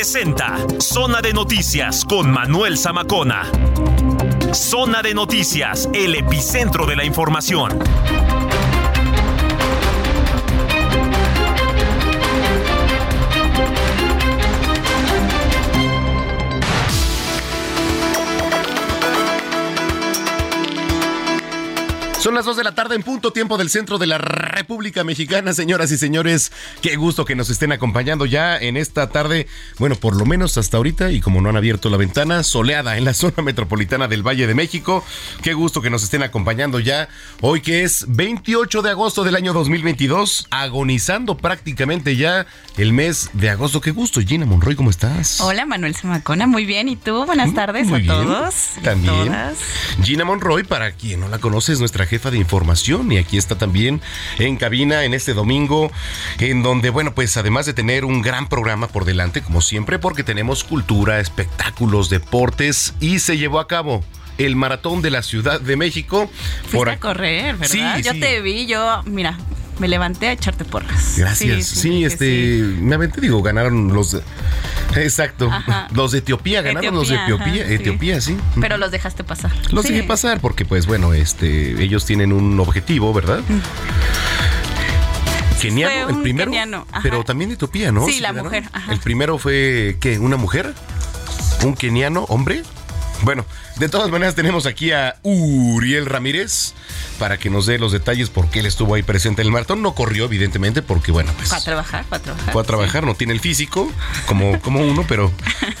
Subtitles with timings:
[0.00, 3.42] Presenta Zona de Noticias con Manuel Zamacona.
[4.54, 7.78] Zona de Noticias, el epicentro de la información.
[22.20, 25.54] Son las 2 de la tarde en punto tiempo del centro de la República Mexicana,
[25.54, 26.52] señoras y señores.
[26.82, 29.46] Qué gusto que nos estén acompañando ya en esta tarde,
[29.78, 33.06] bueno, por lo menos hasta ahorita y como no han abierto la ventana, soleada en
[33.06, 35.02] la zona metropolitana del Valle de México.
[35.42, 37.08] Qué gusto que nos estén acompañando ya
[37.40, 42.44] hoy que es 28 de agosto del año 2022, agonizando prácticamente ya
[42.76, 43.80] el mes de agosto.
[43.80, 45.40] Qué gusto, Gina Monroy, ¿cómo estás?
[45.40, 46.90] Hola Manuel Zamacona, muy bien.
[46.90, 47.24] ¿Y tú?
[47.24, 48.08] Buenas tardes Muy a bien.
[48.14, 48.54] todos.
[48.84, 49.24] También.
[49.28, 49.56] todas.
[50.02, 53.56] Gina Monroy, para quien no la conoce, es nuestra jefa de información y aquí está
[53.56, 54.02] también
[54.38, 55.92] en cabina en este domingo,
[56.38, 60.24] en donde, bueno, pues además de tener un gran programa por delante, como siempre, porque
[60.24, 64.04] tenemos cultura, espectáculos, deportes y se llevó a cabo
[64.38, 66.28] el maratón de la Ciudad de México.
[66.66, 67.96] Fuiste a correr, ¿verdad?
[67.96, 68.20] Sí, yo sí.
[68.20, 69.38] te vi, yo, mira,
[69.80, 71.14] me levanté a echarte porras.
[71.16, 71.66] Gracias.
[71.66, 72.76] Sí, este, sí.
[72.80, 74.16] me aventé, digo, ganaron los.
[74.94, 75.50] exacto.
[75.50, 75.88] Ajá.
[75.92, 78.32] Los de Etiopía, ganaron los de Etiopía, Etiopía, ajá, sí.
[78.32, 78.60] Etiopía, sí.
[78.60, 79.50] Pero los dejaste pasar.
[79.72, 83.40] Los dejé pasar porque, pues bueno, este, ellos tienen un objetivo, ¿verdad?
[85.60, 88.06] Keniano, Fue el primero, keniano, pero también de Etiopía, ¿no?
[88.06, 88.46] Sí, la ganaron?
[88.46, 88.92] mujer, ajá.
[88.92, 90.18] El primero fue, ¿qué?
[90.18, 90.74] ¿Una mujer?
[91.62, 92.62] ¿Un keniano, hombre?
[93.22, 93.44] Bueno,
[93.76, 96.74] de todas maneras tenemos aquí a Uriel Ramírez
[97.18, 99.82] para que nos dé los detalles por qué él estuvo ahí presente en el maratón.
[99.82, 102.52] No corrió, evidentemente, porque, bueno, pues Fue a trabajar, fue a trabajar.
[102.52, 103.90] fue a trabajar, no tiene el físico
[104.26, 105.30] como, como uno, pero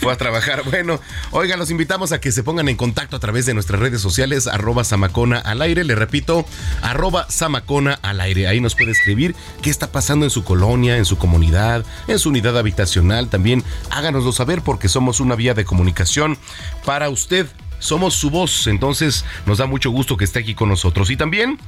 [0.00, 0.62] fue a trabajar.
[0.64, 4.02] Bueno, oigan, los invitamos a que se pongan en contacto a través de nuestras redes
[4.02, 6.44] sociales, arroba Samacona al aire, le repito,
[6.82, 8.48] arroba Samacona al aire.
[8.48, 12.28] Ahí nos puede escribir qué está pasando en su colonia, en su comunidad, en su
[12.28, 13.28] unidad habitacional.
[13.28, 16.36] También háganoslo saber porque somos una vía de comunicación
[16.84, 17.46] para usted.
[17.78, 21.10] Somos su voz, entonces nos da mucho gusto que esté aquí con nosotros.
[21.10, 21.58] Y también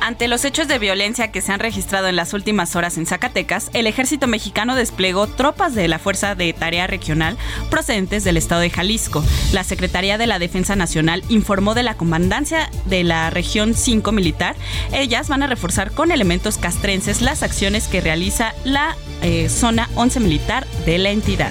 [0.04, 3.70] Ante los hechos de violencia que se han registrado en las últimas horas en Zacatecas,
[3.72, 7.38] el ejército mexicano desplegó tropas de la Fuerza de Tarea Regional
[7.70, 9.24] procedentes del estado de Jalisco.
[9.54, 14.56] La Secretaría de la Defensa Nacional informó de la comandancia de la región 5 militar.
[14.92, 20.20] Ellas van a reforzar con elementos castrenses las acciones que realiza la eh, zona 11
[20.20, 21.50] militar de la entidad.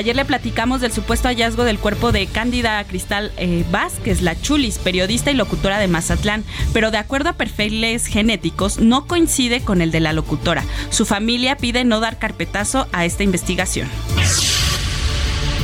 [0.00, 4.78] Ayer le platicamos del supuesto hallazgo del cuerpo de Cándida Cristal eh, Vázquez, la Chulis,
[4.78, 9.90] periodista y locutora de Mazatlán, pero de acuerdo a perfiles genéticos no coincide con el
[9.90, 10.64] de la locutora.
[10.88, 13.90] Su familia pide no dar carpetazo a esta investigación.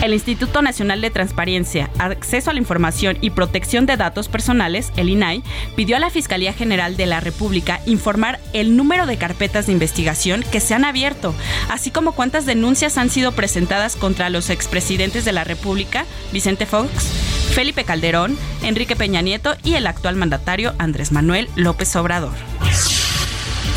[0.03, 5.09] El Instituto Nacional de Transparencia, Acceso a la Información y Protección de Datos Personales, el
[5.09, 5.43] INAI,
[5.75, 10.45] pidió a la Fiscalía General de la República informar el número de carpetas de investigación
[10.53, 11.35] que se han abierto,
[11.71, 16.91] así como cuántas denuncias han sido presentadas contra los expresidentes de la República, Vicente Fox,
[17.55, 22.35] Felipe Calderón, Enrique Peña Nieto y el actual mandatario Andrés Manuel López Obrador.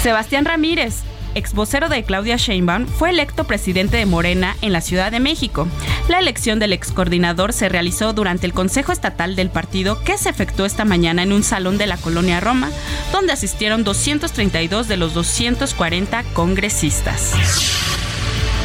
[0.03, 1.03] Sebastián Ramírez,
[1.39, 5.67] ex vocero de Claudia Sheinbaum, fue electo presidente de Morena en la Ciudad de México.
[6.09, 10.29] La elección del ex coordinador se realizó durante el Consejo Estatal del partido que se
[10.29, 12.69] efectuó esta mañana en un salón de la colonia Roma,
[13.13, 18.08] donde asistieron 232 de los 240 congresistas.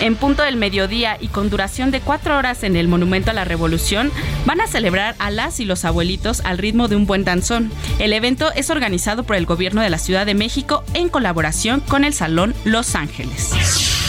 [0.00, 3.44] En punto del mediodía y con duración de cuatro horas en el Monumento a la
[3.44, 4.10] Revolución,
[4.44, 7.72] van a celebrar a las y los abuelitos al ritmo de un buen danzón.
[7.98, 12.04] El evento es organizado por el Gobierno de la Ciudad de México en colaboración con
[12.04, 14.03] el Salón Los Ángeles.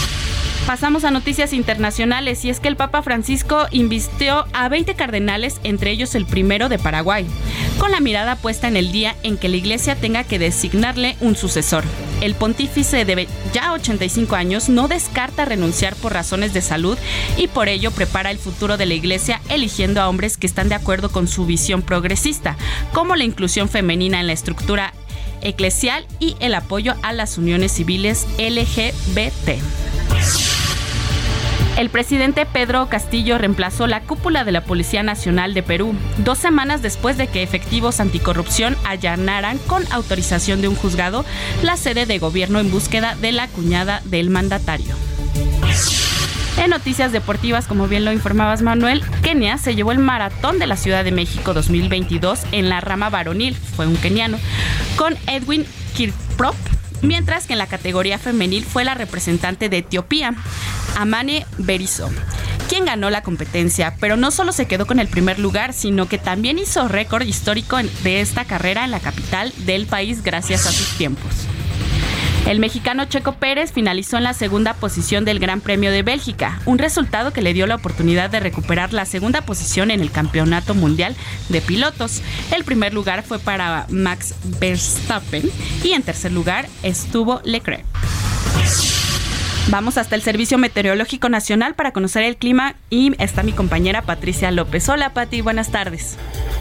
[0.66, 5.92] Pasamos a noticias internacionales y es que el Papa Francisco invistió a 20 cardenales, entre
[5.92, 7.28] ellos el primero de Paraguay,
[7.78, 11.36] con la mirada puesta en el día en que la iglesia tenga que designarle un
[11.36, 11.84] sucesor.
[12.20, 16.98] El pontífice de ya 85 años no descarta renunciar por razones de salud
[17.38, 20.76] y por ello prepara el futuro de la iglesia eligiendo a hombres que están de
[20.76, 22.58] acuerdo con su visión progresista,
[22.92, 24.94] como la inclusión femenina en la estructura
[25.46, 29.62] eclesial y el apoyo a las uniones civiles LGBT.
[31.78, 36.82] El presidente Pedro Castillo reemplazó la cúpula de la Policía Nacional de Perú dos semanas
[36.82, 41.26] después de que efectivos anticorrupción allanaran con autorización de un juzgado
[41.64, 44.96] la sede de gobierno en búsqueda de la cuñada del mandatario.
[46.58, 50.78] En noticias deportivas, como bien lo informabas Manuel, Kenia se llevó el maratón de la
[50.78, 54.38] Ciudad de México 2022 en la rama varonil, fue un keniano,
[54.98, 55.66] con Edwin
[55.96, 56.56] Kirprop
[57.02, 60.34] mientras que en la categoría femenil fue la representante de Etiopía,
[60.98, 62.10] Amane Berizo,
[62.68, 66.18] quien ganó la competencia, pero no solo se quedó con el primer lugar, sino que
[66.18, 70.98] también hizo récord histórico de esta carrera en la capital del país gracias a sus
[70.98, 71.48] tiempos.
[72.46, 76.78] El mexicano Checo Pérez finalizó en la segunda posición del Gran Premio de Bélgica, un
[76.78, 81.16] resultado que le dio la oportunidad de recuperar la segunda posición en el Campeonato Mundial
[81.50, 82.22] de Pilotos.
[82.56, 85.50] El primer lugar fue para Max Verstappen
[85.84, 87.84] y en tercer lugar estuvo Leclerc.
[89.70, 94.52] Vamos hasta el Servicio Meteorológico Nacional para conocer el clima y está mi compañera Patricia
[94.52, 94.88] López.
[94.90, 96.18] Hola Pati, buenas tardes.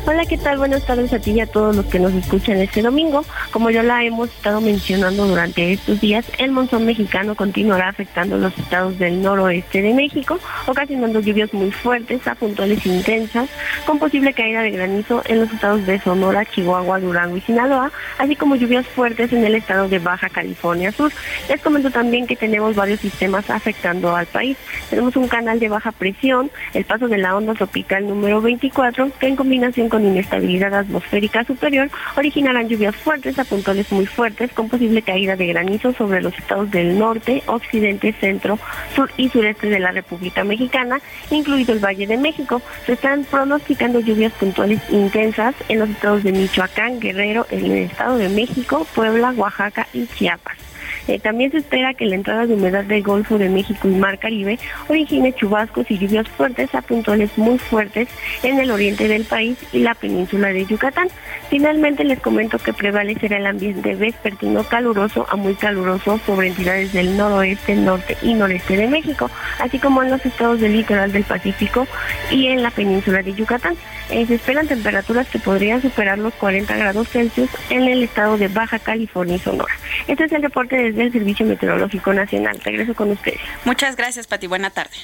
[0.06, 0.58] Hola, ¿qué tal?
[0.58, 3.24] Buenas tardes a ti y a todos los que nos escuchan este domingo.
[3.50, 8.56] Como ya la hemos estado mencionando durante estos días, el monzón mexicano continuará afectando los
[8.58, 13.48] estados del noroeste de México, ocasionando lluvias muy fuertes a puntuales intensas,
[13.86, 18.36] con posible caída de granizo en los estados de Sonora, Chihuahua, Durango y Sinaloa, así
[18.36, 21.12] como lluvias fuertes en el estado de Baja California Sur.
[21.48, 24.56] Les comento también que tenemos varios sistemas afectando al país.
[24.90, 29.28] Tenemos un canal de baja presión, el paso de la onda tropical número 24, que
[29.28, 35.02] en combinación con inestabilidad atmosférica superior originarán lluvias fuertes a puntuales muy fuertes con posible
[35.02, 38.58] caída de granizo sobre los estados del norte, occidente, centro,
[38.94, 41.00] sur y sureste de la República Mexicana,
[41.30, 42.60] incluido el Valle de México.
[42.86, 48.18] Se están pronosticando lluvias puntuales intensas en los estados de Michoacán, Guerrero, en el Estado
[48.18, 50.73] de México, Puebla, Oaxaca y Chiapas.
[51.08, 54.18] Eh, también se espera que la entrada de humedad del Golfo de México y Mar
[54.18, 54.58] Caribe
[54.88, 58.08] origine chubascos y lluvias fuertes a puntuales muy fuertes
[58.42, 61.08] en el oriente del país y la península de Yucatán.
[61.50, 67.16] Finalmente les comento que prevalecerá el ambiente vespertino caluroso a muy caluroso sobre entidades del
[67.16, 69.30] noroeste, norte y noreste de México,
[69.60, 71.86] así como en los estados del litoral del Pacífico
[72.30, 73.76] y en la península de Yucatán.
[74.10, 78.48] Eh, se esperan temperaturas que podrían superar los 40 grados Celsius en el estado de
[78.48, 79.74] Baja California y Sonora.
[80.06, 82.60] Este es el reporte de del Servicio Meteorológico Nacional.
[82.62, 83.40] Regreso con ustedes.
[83.64, 84.46] Muchas gracias, Pati.
[84.46, 84.96] Buena tarde.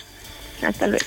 [0.63, 1.05] Hasta luego.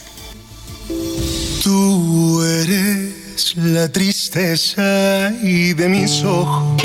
[1.63, 6.81] Tú eres la tristeza y de mis ojos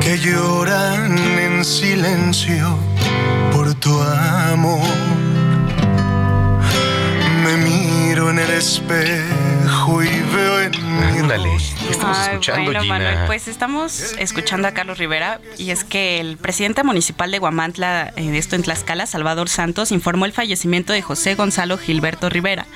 [0.00, 2.78] que lloran en silencio
[3.52, 4.88] por tu amor.
[7.44, 11.56] Me miro en el espejo y veo en Ándale,
[11.90, 12.94] estamos escuchando, bueno, Gina?
[12.94, 18.14] Manuel, pues estamos escuchando a Carlos Rivera y es que el presidente municipal de Guamantla,
[18.16, 22.66] eh, esto en Tlaxcala, Salvador Santos, informó el fallecimiento de José Gonzalo Gilberto Rivera,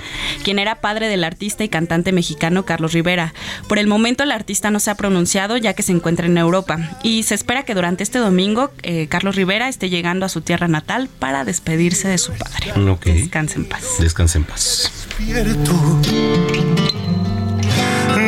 [0.44, 3.33] quien era padre del artista y cantante mexicano Carlos Rivera.
[3.69, 6.78] Por el momento el artista no se ha pronunciado ya que se encuentra en Europa
[7.02, 10.69] y se espera que durante este domingo eh, Carlos Rivera esté llegando a su tierra
[10.69, 12.73] natal para despedirse de su padre.
[12.90, 13.07] Ok.
[13.07, 13.85] Descanse en paz.
[13.99, 14.93] Descanse en paz.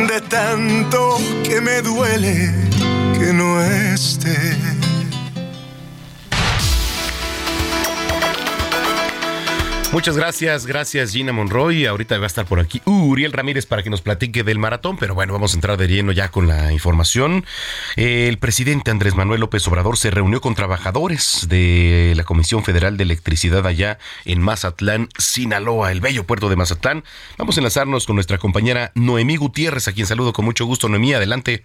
[0.07, 2.51] De tanto que me duele
[3.17, 4.84] que no esté.
[9.95, 11.85] Muchas gracias, gracias Gina Monroy.
[11.85, 15.15] Ahorita va a estar por aquí Uriel Ramírez para que nos platique del maratón, pero
[15.15, 17.45] bueno, vamos a entrar de lleno ya con la información.
[17.95, 23.03] El presidente Andrés Manuel López Obrador se reunió con trabajadores de la Comisión Federal de
[23.03, 27.05] Electricidad allá en Mazatlán, Sinaloa, el bello puerto de Mazatlán.
[27.37, 30.89] Vamos a enlazarnos con nuestra compañera Noemí Gutiérrez, a quien saludo con mucho gusto.
[30.89, 31.63] Noemí, adelante.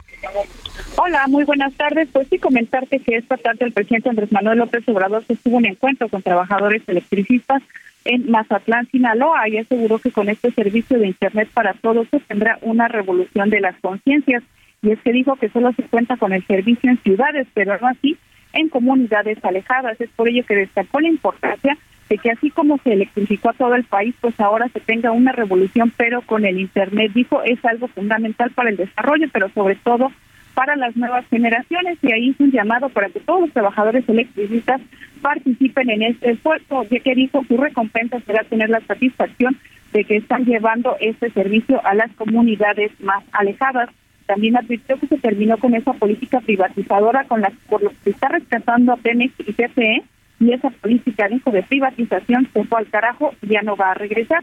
[0.97, 2.09] Hola, muy buenas tardes.
[2.13, 6.09] Pues sí, comentarte que esta tarde el presidente Andrés Manuel López Obrador sostuvo un encuentro
[6.09, 7.63] con trabajadores electricistas
[8.05, 12.59] en Mazatlán, Sinaloa, y aseguró que con este servicio de Internet para todos se tendrá
[12.63, 14.43] una revolución de las conciencias.
[14.83, 17.89] Y es que dijo que solo se cuenta con el servicio en ciudades, pero no
[17.89, 18.17] así
[18.53, 20.01] en comunidades alejadas.
[20.01, 21.79] Es por ello que destacó la importancia
[22.09, 25.33] de que así como se electrificó a todo el país, pues ahora se tenga una
[25.33, 27.13] revolución, pero con el Internet.
[27.15, 30.11] Dijo, es algo fundamental para el desarrollo, pero sobre todo
[30.55, 34.81] para las nuevas generaciones y ahí hizo un llamado para que todos los trabajadores electricistas
[35.23, 39.57] participen en este esfuerzo, ya que dijo su recompensa será tener la satisfacción
[39.93, 43.91] de que están llevando este servicio a las comunidades más alejadas.
[44.27, 48.29] También advirtió que se terminó con esa política privatizadora con la por lo que está
[48.29, 50.05] rescatando a Pemex y TCE
[50.39, 53.95] y esa política dijo de privatización se fue al carajo y ya no va a
[53.95, 54.43] regresar.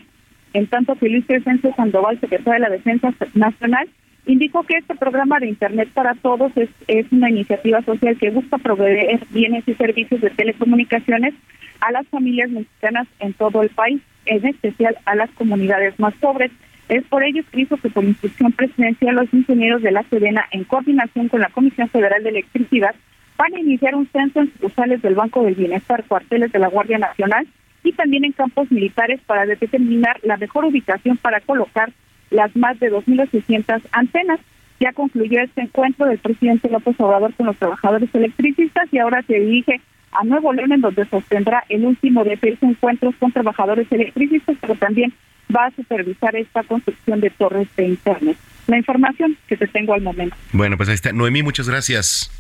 [0.54, 3.88] En tanto que Luis Crescencio Sandoval, secretario de la Defensa Nacional,
[4.28, 8.58] indicó que este programa de Internet para Todos es, es una iniciativa social que busca
[8.58, 11.34] proveer bienes y servicios de telecomunicaciones
[11.80, 16.52] a las familias mexicanas en todo el país, en especial a las comunidades más pobres.
[16.90, 21.30] Es por ello hizo que por instrucción presidencial los ingenieros de la Sedena, en coordinación
[21.30, 22.96] con la Comisión Federal de Electricidad,
[23.38, 26.98] van a iniciar un censo en sucursales del Banco del Bienestar, cuarteles de la Guardia
[26.98, 27.48] Nacional
[27.84, 31.92] y también en campos militares para determinar la mejor ubicación para colocar
[32.30, 34.40] las más de 2.800 antenas.
[34.80, 39.40] Ya concluyó este encuentro del presidente López Obrador con los trabajadores electricistas y ahora se
[39.40, 39.82] dirige
[40.12, 44.76] a Nuevo León, en donde sostendrá el último de seis encuentros con trabajadores electricistas, pero
[44.76, 45.14] también
[45.56, 48.38] va a supervisar esta construcción de torres de internet.
[48.68, 50.36] La información que te tengo al momento.
[50.52, 51.12] Bueno, pues ahí está.
[51.14, 52.32] Noemí, muchas gracias.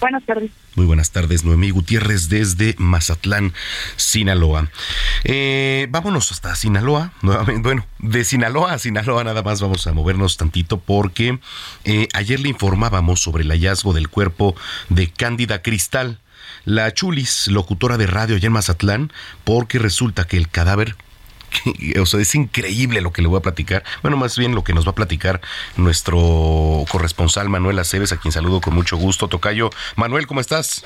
[0.00, 0.50] Buenas tardes.
[0.76, 3.52] Muy buenas tardes, Noemí Gutiérrez desde Mazatlán,
[3.96, 4.70] Sinaloa.
[5.24, 7.62] Eh, vámonos hasta Sinaloa, nuevamente.
[7.62, 11.38] Bueno, de Sinaloa a Sinaloa nada más vamos a movernos tantito porque
[11.84, 14.54] eh, ayer le informábamos sobre el hallazgo del cuerpo
[14.88, 16.18] de Cándida Cristal,
[16.64, 19.12] la Chulis, locutora de radio allá en Mazatlán,
[19.44, 20.96] porque resulta que el cadáver
[22.00, 23.84] o sea, es increíble lo que le voy a platicar.
[24.02, 25.40] Bueno, más bien lo que nos va a platicar
[25.76, 29.28] nuestro corresponsal Manuel Aceves, a quien saludo con mucho gusto.
[29.28, 30.84] Tocayo, Manuel, ¿cómo estás?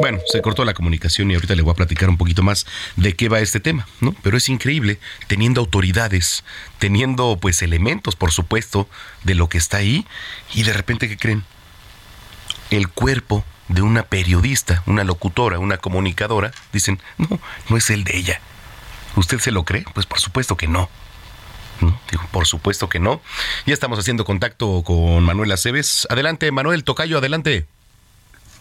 [0.00, 2.66] Bueno, se cortó la comunicación y ahorita le voy a platicar un poquito más
[2.96, 4.12] de qué va este tema, ¿no?
[4.22, 6.44] Pero es increíble, teniendo autoridades,
[6.78, 8.88] teniendo pues elementos, por supuesto,
[9.22, 10.04] de lo que está ahí,
[10.52, 11.44] y de repente, ¿qué creen?
[12.70, 18.16] El cuerpo de una periodista, una locutora, una comunicadora, dicen, no, no es el de
[18.16, 18.40] ella,
[19.16, 19.84] ¿Usted se lo cree?
[19.94, 20.88] Pues por supuesto que no.
[22.10, 23.20] Digo, por supuesto que no.
[23.66, 26.06] Ya estamos haciendo contacto con Manuel Aceves.
[26.10, 27.66] Adelante, Manuel Tocayo, adelante.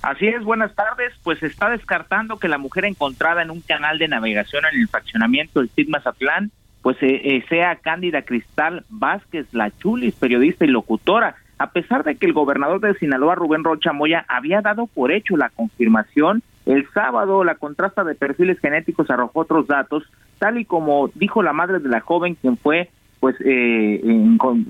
[0.02, 1.14] Así es, buenas tardes.
[1.24, 4.88] Pues se está descartando que la mujer encontrada en un canal de navegación en el
[4.90, 10.68] fraccionamiento del CID Mazatlán, pues eh, eh, sea Cándida Cristal Vázquez, la chulis, periodista y
[10.68, 11.36] locutora.
[11.58, 15.38] A pesar de que el gobernador de Sinaloa, Rubén Rocha Moya, había dado por hecho
[15.38, 20.04] la confirmación, el sábado la contrasta de perfiles genéticos arrojó otros datos
[20.44, 22.90] tal y como dijo la madre de la joven, quien fue,
[23.22, 24.02] pues, eh,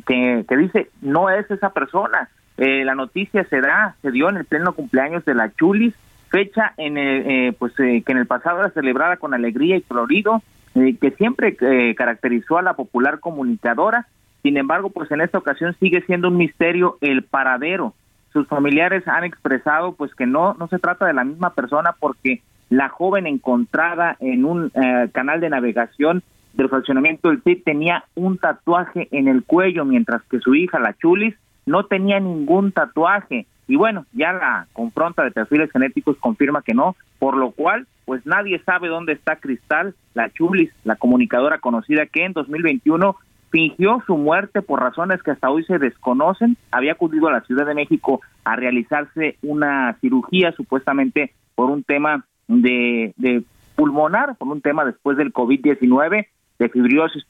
[0.06, 2.30] que, dice, no es esa persona.
[2.58, 5.96] Eh, la noticia se da, se dio en el pleno cumpleaños de la Chulis,
[6.30, 10.44] fecha en el, eh, pues, que en el pasado era celebrada con alegría y colorido,
[10.76, 11.56] que siempre
[11.96, 14.08] caracterizó a la popular comunicadora.
[14.44, 17.94] Sin embargo, pues en esta ocasión sigue siendo un misterio el paradero.
[18.34, 22.42] Sus familiares han expresado pues que no no se trata de la misma persona porque
[22.70, 26.24] la joven encontrada en un eh, canal de navegación
[26.54, 30.94] del fraccionamiento del CID tenía un tatuaje en el cuello, mientras que su hija, la
[30.94, 31.36] Chulis,
[31.66, 33.46] no tenía ningún tatuaje.
[33.68, 38.26] Y bueno, ya la confronta de perfiles genéticos confirma que no, por lo cual, pues
[38.26, 43.16] nadie sabe dónde está Cristal, la Chulis, la comunicadora conocida que en 2021
[43.54, 46.58] fingió su muerte por razones que hasta hoy se desconocen.
[46.72, 52.26] Había acudido a la Ciudad de México a realizarse una cirugía supuestamente por un tema
[52.48, 53.44] de, de
[53.76, 56.26] pulmonar, por un tema después del COVID-19,
[56.58, 57.24] de fibriosis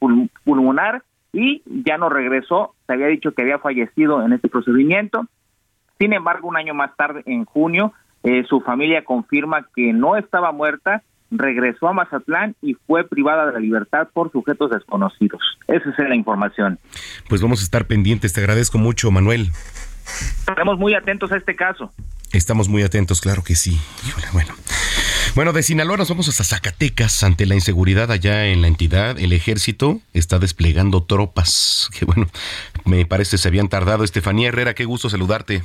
[0.46, 1.04] pulmonar,
[1.34, 5.26] y ya no regresó, se había dicho que había fallecido en este procedimiento.
[6.00, 7.92] Sin embargo, un año más tarde, en junio,
[8.24, 11.04] eh, su familia confirma que no estaba muerta,
[11.38, 15.42] regresó a Mazatlán y fue privada de la libertad por sujetos desconocidos.
[15.68, 16.80] Esa es la información.
[17.30, 18.34] Pues vamos a estar pendientes.
[18.34, 19.52] Te agradezco mucho, Manuel.
[20.48, 21.92] Estamos muy atentos a este caso.
[22.32, 23.80] Estamos muy atentos, claro que sí.
[24.34, 24.54] Bueno.
[25.36, 27.24] Bueno, de Sinaloa nos vamos hasta Zacatecas.
[27.24, 31.90] Ante la inseguridad allá en la entidad, el ejército está desplegando tropas.
[31.98, 32.28] Que bueno,
[32.86, 34.04] me parece se habían tardado.
[34.04, 35.64] Estefanía Herrera, qué gusto saludarte.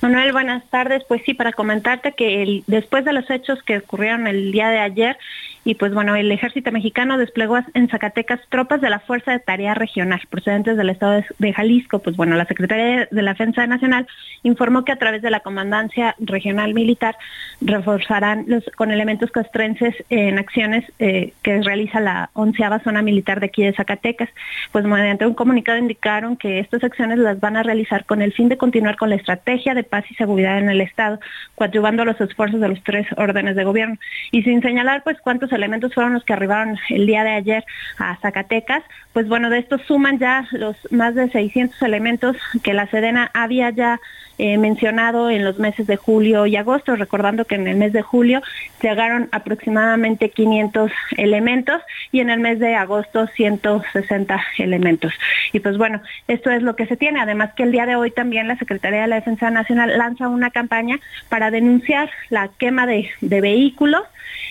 [0.00, 1.04] Manuel, buenas tardes.
[1.08, 4.78] Pues sí, para comentarte que el, después de los hechos que ocurrieron el día de
[4.78, 5.18] ayer,
[5.62, 9.74] y pues bueno, el ejército mexicano desplegó en Zacatecas tropas de la Fuerza de Tarea
[9.74, 11.98] Regional procedentes del estado de, Jalisco.
[11.98, 14.06] Pues bueno, la Secretaría de la Defensa Nacional
[14.42, 17.16] informó que a través de la Comandancia Regional Militar
[17.60, 23.46] reforzarán los, con elementos castrenses en acciones eh, que realiza la onceava zona militar de
[23.46, 24.30] aquí de Zacatecas.
[24.72, 28.48] Pues mediante un comunicado indicaron que estas acciones las van a realizar con el fin
[28.48, 31.20] de continuar con la estrategia de paz y seguridad en el estado,
[31.54, 33.96] coadyuvando los esfuerzos de los tres órdenes de gobierno.
[34.30, 37.64] Y sin señalar pues cuántos elementos fueron los que arribaron el día de ayer
[37.98, 38.82] a Zacatecas.
[39.12, 43.70] Pues bueno, de estos suman ya los más de 600 elementos que la Sedena había
[43.70, 44.00] ya
[44.42, 48.00] eh, mencionado en los meses de julio y agosto, recordando que en el mes de
[48.00, 48.40] julio
[48.80, 55.12] llegaron aproximadamente 500 elementos y en el mes de agosto 160 elementos.
[55.52, 57.20] Y pues bueno, esto es lo que se tiene.
[57.20, 60.50] Además que el día de hoy también la Secretaría de la Defensa Nacional lanza una
[60.50, 64.04] campaña para denunciar la quema de, vehículos,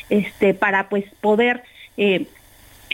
[0.09, 1.63] este, para pues poder
[1.97, 2.25] eh,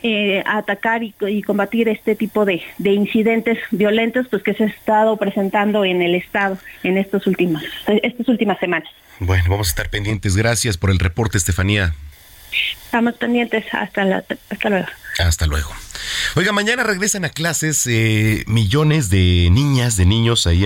[0.03, 5.85] eh, atacar y, combatir este tipo de, incidentes violentos pues que se ha estado presentando
[5.85, 8.89] en el estado en estos últimos estas últimas semanas.
[9.19, 10.35] Bueno, vamos a estar pendientes.
[10.35, 11.95] Gracias por el reporte, Estefanía.
[12.85, 13.65] Estamos pendientes.
[13.73, 14.87] Hasta, la, hasta luego.
[15.19, 15.71] Hasta luego.
[16.35, 20.65] Oiga, mañana regresan a clases eh, millones de niñas, de niños ahí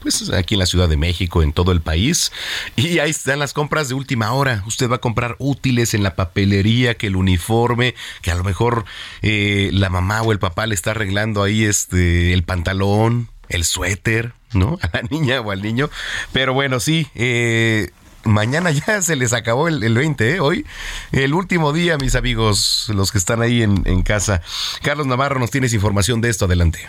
[0.00, 2.32] pues aquí en la Ciudad de México, en todo el país.
[2.76, 4.62] Y ahí están las compras de última hora.
[4.66, 8.84] Usted va a comprar útiles en la papelería, que el uniforme, que a lo mejor
[9.22, 14.32] eh, la mamá o el papá le está arreglando ahí este el pantalón, el suéter,
[14.52, 14.78] ¿no?
[14.82, 15.90] A la niña o al niño.
[16.32, 17.90] Pero bueno, sí, eh,
[18.24, 20.40] mañana ya se les acabó el, 20, ¿eh?
[20.40, 20.66] Hoy,
[21.12, 24.42] el último día, mis amigos, los que están ahí en, en casa.
[24.82, 26.44] Carlos Navarro, nos tienes información de esto.
[26.46, 26.80] Adelante.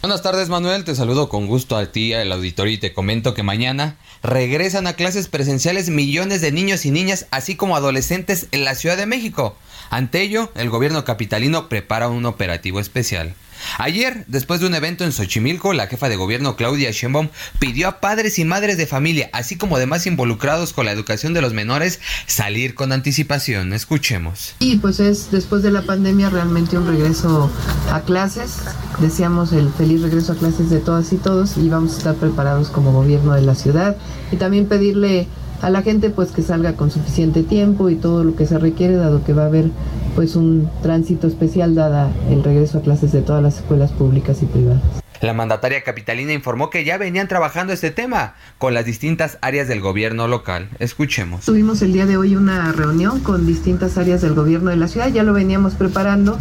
[0.00, 0.84] Buenas tardes, Manuel.
[0.84, 4.92] Te saludo con gusto a ti, al auditorio, y te comento que mañana regresan a
[4.92, 9.56] clases presenciales millones de niños y niñas, así como adolescentes en la Ciudad de México.
[9.90, 13.34] Ante ello, el gobierno capitalino prepara un operativo especial.
[13.78, 18.00] Ayer, después de un evento en Xochimilco, la jefa de gobierno Claudia Sheinbaum pidió a
[18.00, 22.00] padres y madres de familia, así como demás involucrados con la educación de los menores,
[22.26, 23.72] salir con anticipación.
[23.72, 24.54] Escuchemos.
[24.58, 27.50] Y pues es después de la pandemia realmente un regreso
[27.92, 28.58] a clases.
[29.00, 32.68] Deseamos el feliz regreso a clases de todas y todos y vamos a estar preparados
[32.68, 33.96] como gobierno de la ciudad
[34.32, 35.28] y también pedirle
[35.62, 38.96] a la gente pues que salga con suficiente tiempo y todo lo que se requiere
[38.96, 39.66] dado que va a haber
[40.14, 44.46] pues un tránsito especial dada el regreso a clases de todas las escuelas públicas y
[44.46, 44.82] privadas.
[45.20, 49.80] La mandataria capitalina informó que ya venían trabajando este tema con las distintas áreas del
[49.80, 50.68] gobierno local.
[50.78, 51.44] Escuchemos.
[51.44, 55.08] Tuvimos el día de hoy una reunión con distintas áreas del gobierno de la ciudad,
[55.08, 56.38] ya lo veníamos preparando,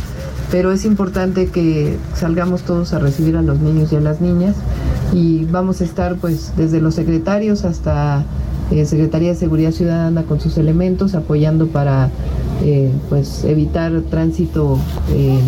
[0.51, 4.55] pero es importante que salgamos todos a recibir a los niños y a las niñas
[5.11, 8.25] y vamos a estar pues desde los secretarios hasta
[8.71, 12.09] eh, Secretaría de Seguridad Ciudadana con sus elementos apoyando para
[12.63, 14.77] eh, pues evitar tránsito
[15.13, 15.39] eh,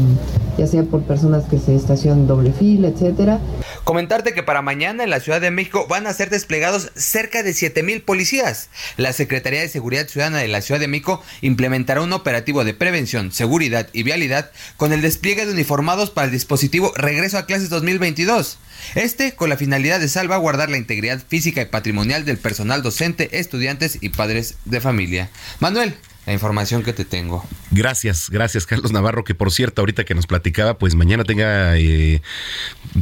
[0.59, 3.39] ya sea por personas que se estacionan doble fila, etcétera.
[3.85, 7.53] Comentarte que para mañana en la Ciudad de México van a ser desplegados cerca de
[7.53, 8.69] 7 mil policías.
[8.97, 13.31] La Secretaría de Seguridad Ciudadana de la Ciudad de México implementará un operativo de prevención,
[13.31, 18.57] seguridad y vialidad con el despliegue de uniformados para el dispositivo Regreso a Clases 2022.
[18.95, 23.97] Este con la finalidad de salvaguardar la integridad física y patrimonial del personal docente, estudiantes
[24.01, 25.29] y padres de familia.
[25.59, 25.95] Manuel,
[26.29, 27.43] la información que te tengo.
[27.71, 32.21] Gracias, gracias Carlos Navarro, que por cierto ahorita que nos platicaba, pues mañana tenga eh,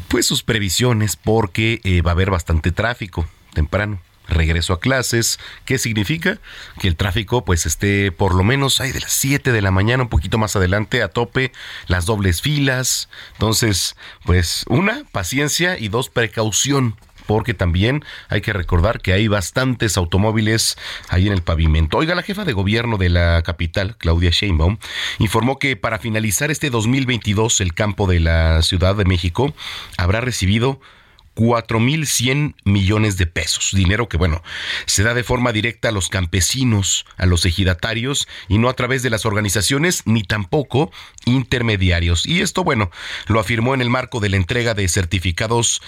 [0.07, 3.99] pues sus previsiones porque eh, va a haber bastante tráfico temprano.
[4.29, 6.39] Regreso a clases, ¿qué significa?
[6.79, 10.03] Que el tráfico pues esté por lo menos ahí de las 7 de la mañana,
[10.03, 11.51] un poquito más adelante, a tope,
[11.87, 13.09] las dobles filas.
[13.33, 16.95] Entonces, pues una, paciencia y dos, precaución
[17.27, 20.77] porque también hay que recordar que hay bastantes automóviles
[21.09, 21.97] ahí en el pavimento.
[21.97, 24.77] Oiga, la jefa de gobierno de la capital, Claudia Sheinbaum,
[25.19, 29.53] informó que para finalizar este 2022 el campo de la Ciudad de México
[29.97, 30.79] habrá recibido
[31.37, 33.69] 4.100 millones de pesos.
[33.71, 34.41] Dinero que, bueno,
[34.87, 39.03] se da de forma directa a los campesinos, a los ejidatarios y no a través
[39.03, 40.91] de las organizaciones ni tampoco
[41.25, 42.25] intermediarios.
[42.25, 42.89] Y esto, bueno,
[43.27, 45.81] lo afirmó en el marco de la entrega de certificados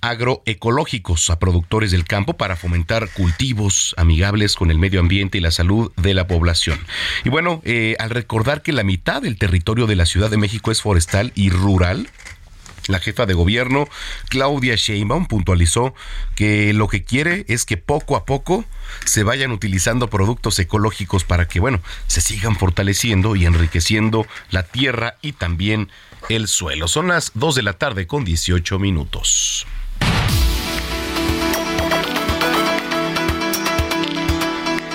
[0.00, 5.50] agroecológicos a productores del campo para fomentar cultivos amigables con el medio ambiente y la
[5.50, 6.78] salud de la población.
[7.24, 10.70] Y bueno, eh, al recordar que la mitad del territorio de la Ciudad de México
[10.70, 12.08] es forestal y rural,
[12.88, 13.88] la jefa de gobierno,
[14.28, 15.94] Claudia Sheinbaum, puntualizó
[16.34, 18.64] que lo que quiere es que poco a poco
[19.04, 25.16] se vayan utilizando productos ecológicos para que, bueno, se sigan fortaleciendo y enriqueciendo la tierra
[25.22, 25.90] y también
[26.28, 26.88] el suelo.
[26.88, 29.66] Son las 2 de la tarde con 18 minutos.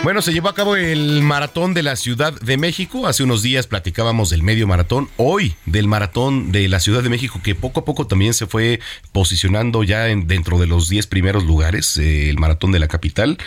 [0.01, 3.05] Bueno, se llevó a cabo el maratón de la Ciudad de México.
[3.05, 5.09] Hace unos días platicábamos del medio maratón.
[5.17, 8.79] Hoy del maratón de la Ciudad de México, que poco a poco también se fue
[9.11, 13.37] posicionando ya en, dentro de los 10 primeros lugares, eh, el maratón de la capital.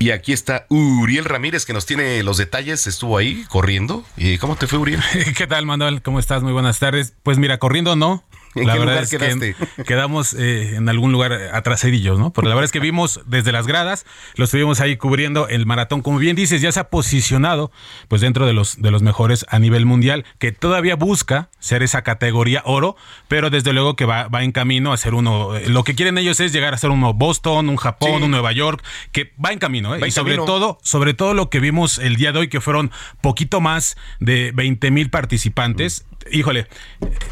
[0.00, 2.88] Y aquí está Uriel Ramírez, que nos tiene los detalles.
[2.88, 4.04] Estuvo ahí corriendo.
[4.16, 5.00] ¿Y ¿Cómo te fue, Uriel?
[5.36, 6.02] ¿Qué tal, Manuel?
[6.02, 6.42] ¿Cómo estás?
[6.42, 7.14] Muy buenas tardes.
[7.22, 8.24] Pues mira, corriendo no,
[8.54, 9.56] ¿En la qué verdad lugar es quedaste?
[9.76, 12.32] que quedamos eh, en algún lugar atrasadillos, ¿no?
[12.32, 16.02] Porque la verdad es que vimos desde las gradas, lo estuvimos ahí cubriendo el maratón.
[16.02, 17.70] Como bien dices, ya se ha posicionado
[18.08, 22.02] pues dentro de los, de los mejores a nivel mundial, que todavía busca ser esa
[22.02, 22.96] categoría oro,
[23.28, 25.56] pero desde luego que va, va en camino a ser uno.
[25.56, 28.22] eh, Lo que quieren ellos es llegar a ser uno Boston, un Japón, Sí.
[28.24, 29.98] un Nueva York, que va en camino, ¿eh?
[29.98, 30.44] Va en y sobre camino.
[30.46, 32.90] todo, sobre todo lo que vimos el día de hoy, que fueron
[33.20, 36.04] poquito más de 20 mil participantes.
[36.32, 36.66] Híjole,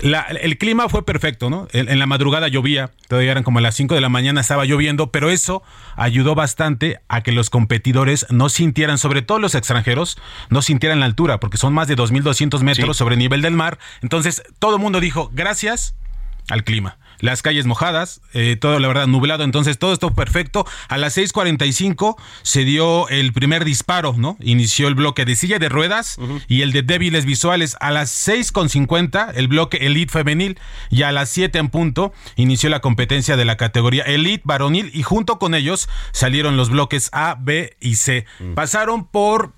[0.03, 1.69] la- el clima fue perfecto, ¿no?
[1.73, 5.11] En, en la madrugada llovía, todavía eran como las 5 de la mañana, estaba lloviendo,
[5.11, 5.63] pero eso
[5.95, 10.17] ayudó bastante a que los competidores no sintieran, sobre todo los extranjeros,
[10.49, 12.99] no sintieran la altura, porque son más de 2.200 metros Sí.
[12.99, 13.79] sobre el nivel del mar.
[14.01, 15.95] Entonces, todo el mundo dijo, gracias
[16.49, 16.97] al clima.
[17.23, 20.67] Las calles mojadas, eh, todo la verdad nublado, entonces todo esto perfecto.
[20.89, 24.37] A las 6:45 se dio el primer disparo, ¿no?
[24.41, 27.77] Inició el bloque de silla de ruedas y el de débiles visuales.
[27.81, 30.59] A las 6:50 el bloque Elite femenil
[30.91, 35.05] y a las 7 en punto inició la competencia de la categoría Elite varonil y
[35.05, 38.27] junto con ellos salieron los bloques A, B y C.
[38.57, 39.53] Pasaron por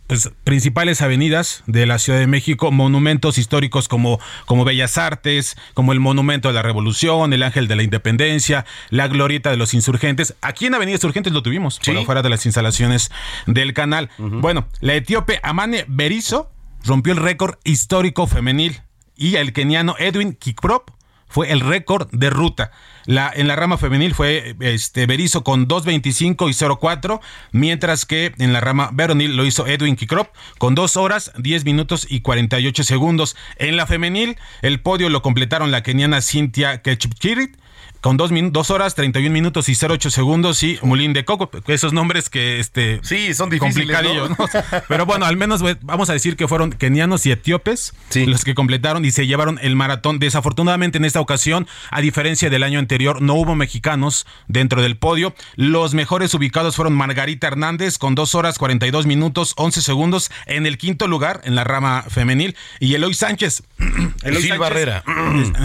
[0.45, 6.01] principales avenidas de la Ciudad de México, monumentos históricos como, como Bellas Artes, como el
[6.01, 10.35] Monumento de la Revolución, el Ángel de la Independencia, la Glorieta de los Insurgentes.
[10.43, 13.11] Aquí en Avenida Insurgentes lo tuvimos, por afuera de las instalaciones
[13.47, 14.11] del canal.
[14.19, 16.51] Bueno, la etíope Amane Berizo
[16.85, 18.83] rompió el récord histórico femenil
[19.17, 20.91] y el keniano Edwin Kiprop
[21.35, 22.71] fue el récord de ruta.
[23.07, 27.21] En la rama femenil fue este Berizo con 2.25 y 0.4,
[27.51, 32.07] mientras que en la rama varonil lo hizo Edwin Kikrop con 2 horas, 10 minutos
[32.09, 33.35] y 48 segundos.
[33.57, 37.57] En la femenil, el podio lo completaron la keniana Cynthia Kechipchirit
[38.05, 42.29] con 2 dos horas, 31 minutos y 08 segundos y Mulín de Coco, esos nombres
[42.29, 44.37] que este Sí, son complicadillos, ¿no?
[44.39, 44.47] ¿no?
[44.89, 49.07] Pero bueno, al menos vamos a decir que fueron kenianos y etíopes los que completaron
[49.07, 50.19] y se llevaron el maratón.
[50.19, 55.35] Desafortunadamente en esta ocasión, a diferencia del año anterior, no hubo mexicanos dentro del podio.
[55.57, 60.77] Los mejores ubicados fueron Margarita Hernández con 2 horas 42 minutos 11 segundos en el
[60.77, 63.63] quinto lugar en la rama femenil y Eloy Sánchez.
[64.23, 65.03] Gil Barrera.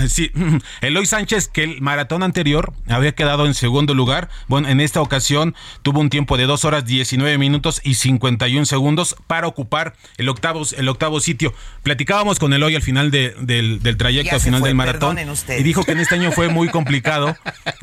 [0.07, 0.31] Sí,
[0.81, 4.29] Eloy Sánchez que el maratón anterior había quedado en segundo lugar.
[4.47, 9.15] Bueno, en esta ocasión tuvo un tiempo de 2 horas 19 minutos y 51 segundos
[9.27, 11.53] para ocupar el octavo, el octavo sitio.
[11.83, 15.17] Platicábamos con Eloy al final de- del, del trayecto, Ya al final fue, del maratón,
[15.59, 17.35] y dijo que en este año fue muy complicado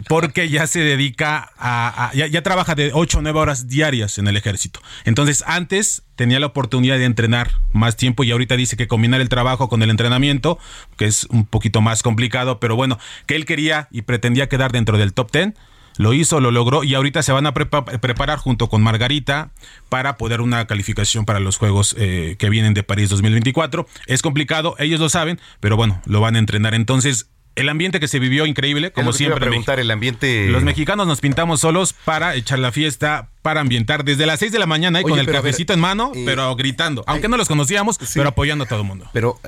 [0.09, 4.19] porque ya se dedica a, a- ya, ya trabaja de 8 o 9 horas diarias
[4.19, 4.81] en el ejército.
[5.05, 9.29] Entonces, antes tenía la oportunidad de entrenar más tiempo y ahorita dice que combinar el
[9.29, 10.59] trabajo con el entrenamiento,
[10.97, 14.99] que es un poquito más complicado, pero bueno, que él quería y pretendía quedar dentro
[14.99, 15.53] del top 10.
[15.99, 19.49] Lo hizo, lo logró y ahorita se van a prepa- preparar junto con Margarita
[19.89, 23.87] para poder una calificación para los Juegos eh, que vienen de París 2024.
[24.07, 26.75] Es complicado, ellos lo saben, pero bueno, lo van a entrenar.
[26.75, 29.47] Entonces, el ambiente que se vivió increíble, como iba a siempre.
[29.47, 30.49] preguntar, el ambiente.
[30.49, 34.59] los mexicanos nos pintamos solos para echar la fiesta, para ambientar desde las 6 de
[34.59, 37.03] la mañana y Oye, con el ver, cafecito en mano, eh, pero gritando.
[37.07, 39.09] Aunque no los conocíamos, pero apoyando a todo el mundo.
[39.13, 39.41] Pero,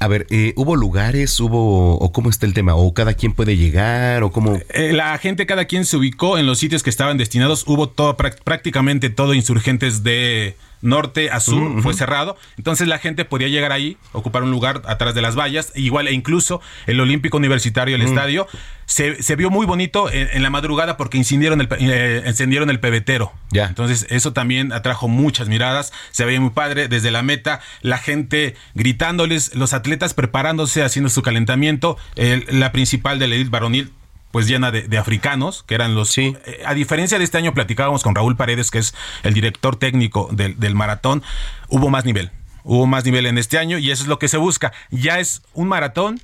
[0.00, 1.38] a ver, eh, ¿hubo lugares?
[1.38, 1.98] ¿Hubo.
[1.98, 2.74] o cómo está el tema?
[2.74, 4.22] ¿O cada quien puede llegar?
[4.22, 4.58] ¿O cómo.?
[4.70, 7.64] Eh, la gente, cada quien se ubicó en los sitios que estaban destinados.
[7.66, 12.36] Hubo todo, prácticamente todo insurgentes de norte a sur, fue cerrado.
[12.58, 15.72] Entonces la gente podía llegar ahí, ocupar un lugar atrás de las vallas.
[15.74, 18.06] Igual e incluso el Olímpico Universitario, el Mm.
[18.06, 18.46] estadio,
[18.84, 22.78] se, se vio muy bonito en, en la madrugada porque encendieron el, eh, encendieron el
[22.78, 23.32] pebetero.
[23.50, 23.66] Ya.
[23.66, 25.92] Entonces eso también atrajo muchas miradas.
[26.12, 31.22] Se veía muy padre desde la meta, la gente gritándoles, los atletas preparándose, haciendo su
[31.22, 31.96] calentamiento.
[32.14, 33.92] El- la principal del Elite Varonil
[34.36, 36.18] pues llena de, de africanos, que eran los...
[36.18, 40.28] eh, a diferencia de este año, platicábamos con Raúl Paredes, que es el director técnico
[40.30, 41.22] del, del maratón,
[41.70, 42.30] hubo más nivel.
[42.62, 44.74] Hubo más nivel en este año y eso es lo que se busca.
[44.90, 46.20] Ya es un maratón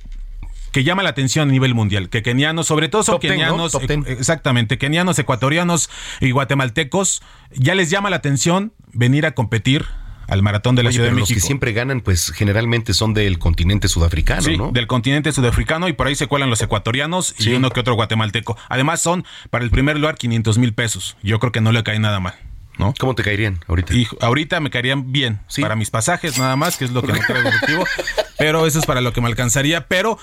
[0.71, 4.03] que llama la atención a nivel mundial, que kenianos, sobre todo son kenianos, ten.
[4.05, 5.89] eh, exactamente, kenianos, ecuatorianos
[6.21, 9.87] y guatemaltecos, ya les llama la atención venir a competir
[10.27, 11.47] al maratón de la Oye, Ciudad de pero los que México.
[11.47, 14.71] siempre ganan, pues generalmente son del continente sudafricano, Sí, ¿no?
[14.71, 17.53] del continente sudafricano y por ahí se cuelan los ecuatorianos y Sí.
[17.53, 18.57] uno que otro guatemalteco.
[18.69, 21.17] Además son para el primer lugar 500 mil pesos.
[21.23, 22.33] Yo creo que no le cae nada mal.
[22.79, 22.91] ¿no?
[22.99, 23.93] ¿Cómo te caerían ahorita?
[23.93, 27.19] Y ahorita me caerían bien para mis pasajes nada más, que es lo que no
[27.27, 27.85] traigo objetivo,
[28.39, 30.17] pero eso es para lo que me alcanzaría, pero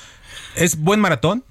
[0.56, 1.44] es buen maratón.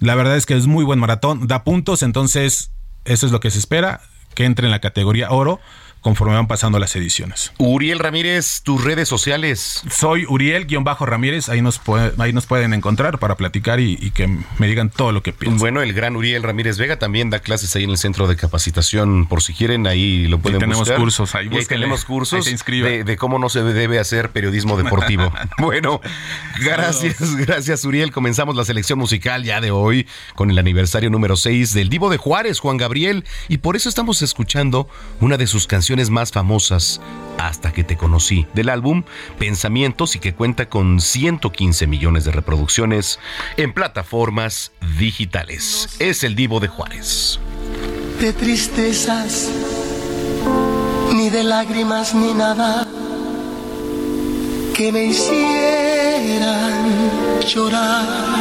[0.00, 2.72] La verdad es que es muy buen maratón, da puntos, entonces
[3.04, 4.00] eso es lo que se espera,
[4.34, 5.60] que entre en la categoría oro
[6.06, 7.50] conforme van pasando las ediciones.
[7.58, 9.82] Uriel Ramírez, tus redes sociales.
[9.90, 11.80] Soy Uriel-Ramírez, ahí nos,
[12.18, 15.58] ahí nos pueden encontrar para platicar y, que me digan todo lo que piensan.
[15.58, 19.26] Bueno, el gran Uriel Ramírez Vega también da clases ahí en el centro de capacitación,
[19.26, 23.48] por si quieren, ahí lo pueden tenemos cursos, ahí, tenemos cursos de, de, cómo no
[23.48, 25.32] se debe hacer periodismo deportivo.
[25.58, 26.00] bueno,
[26.60, 28.12] gracias, gracias Uriel.
[28.12, 32.16] Comenzamos la selección musical ya de hoy con el aniversario número 6 del Divo de
[32.16, 34.88] Juárez, Juan Gabriel, y por eso estamos escuchando
[35.20, 37.00] una de sus canciones más famosas
[37.38, 39.04] hasta que te conocí del álbum
[39.38, 43.18] Pensamientos y que cuenta con 115 millones de reproducciones
[43.56, 45.96] en plataformas digitales.
[45.98, 47.38] Es el Divo de Juárez.
[48.20, 49.50] De tristezas,
[51.12, 52.86] ni de lágrimas, ni nada
[54.74, 56.84] que me hicieran
[57.46, 58.36] llorar.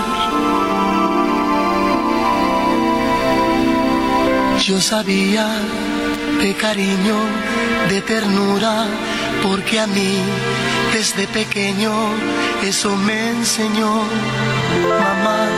[4.59, 5.47] Yo sabía
[6.39, 7.17] de cariño,
[7.89, 8.87] de ternura,
[9.43, 10.17] porque a mí
[10.93, 11.91] desde pequeño
[12.63, 14.03] eso me enseñó
[14.99, 15.49] mamá.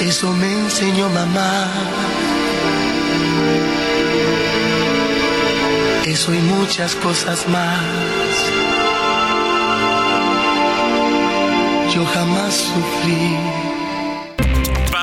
[0.00, 1.68] Eso me enseñó mamá.
[6.04, 7.80] Eso y muchas cosas más.
[11.94, 13.61] Yo jamás sufrí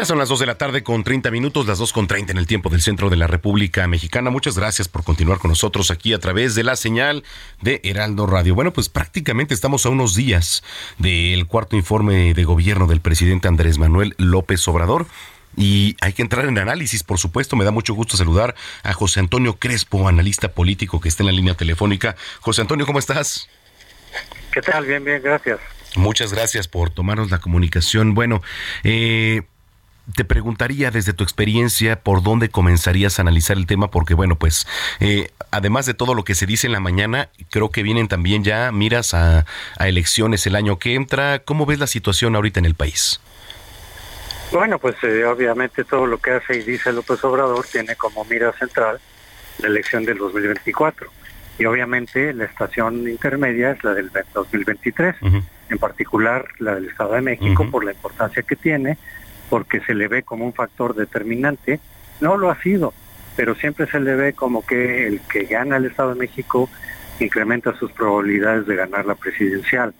[0.00, 2.38] Ya son las 2 de la tarde con 30 minutos, las 2 con 30 en
[2.38, 4.30] el tiempo del centro de la República Mexicana.
[4.30, 7.22] Muchas gracias por continuar con nosotros aquí a través de la señal
[7.60, 8.54] de Heraldo Radio.
[8.54, 10.64] Bueno, pues prácticamente estamos a unos días
[10.96, 15.06] del cuarto informe de gobierno del presidente Andrés Manuel López Obrador.
[15.54, 17.54] Y hay que entrar en análisis, por supuesto.
[17.54, 21.32] Me da mucho gusto saludar a José Antonio Crespo, analista político que está en la
[21.32, 22.16] línea telefónica.
[22.40, 23.50] José Antonio, ¿cómo estás?
[24.50, 24.86] ¿Qué tal?
[24.86, 25.60] Bien, bien, gracias.
[25.96, 28.14] Muchas gracias por tomarnos la comunicación.
[28.14, 28.42] Bueno,
[28.84, 29.42] eh,
[30.14, 34.66] te preguntaría desde tu experiencia por dónde comenzarías a analizar el tema, porque bueno, pues
[35.00, 38.44] eh, además de todo lo que se dice en la mañana, creo que vienen también
[38.44, 39.44] ya miras a,
[39.78, 41.40] elecciones el año que entra.
[41.40, 43.20] ¿Cómo ves la situación ahorita en el país?
[44.52, 48.52] Bueno, pues eh, obviamente todo lo que hace y dice López Obrador tiene como mira
[48.52, 49.00] central
[49.58, 51.10] la elección del 2024
[51.60, 55.16] y obviamente la estación intermedia es la del 2023,
[55.68, 58.96] en particular la del Estado de México por la importancia que tiene
[59.50, 61.80] porque se le ve como un factor determinante.
[62.20, 62.94] No lo ha sido,
[63.36, 66.70] pero siempre se le ve como que el que gana el Estado de México
[67.18, 69.92] incrementa sus probabilidades de ganar la presidencial.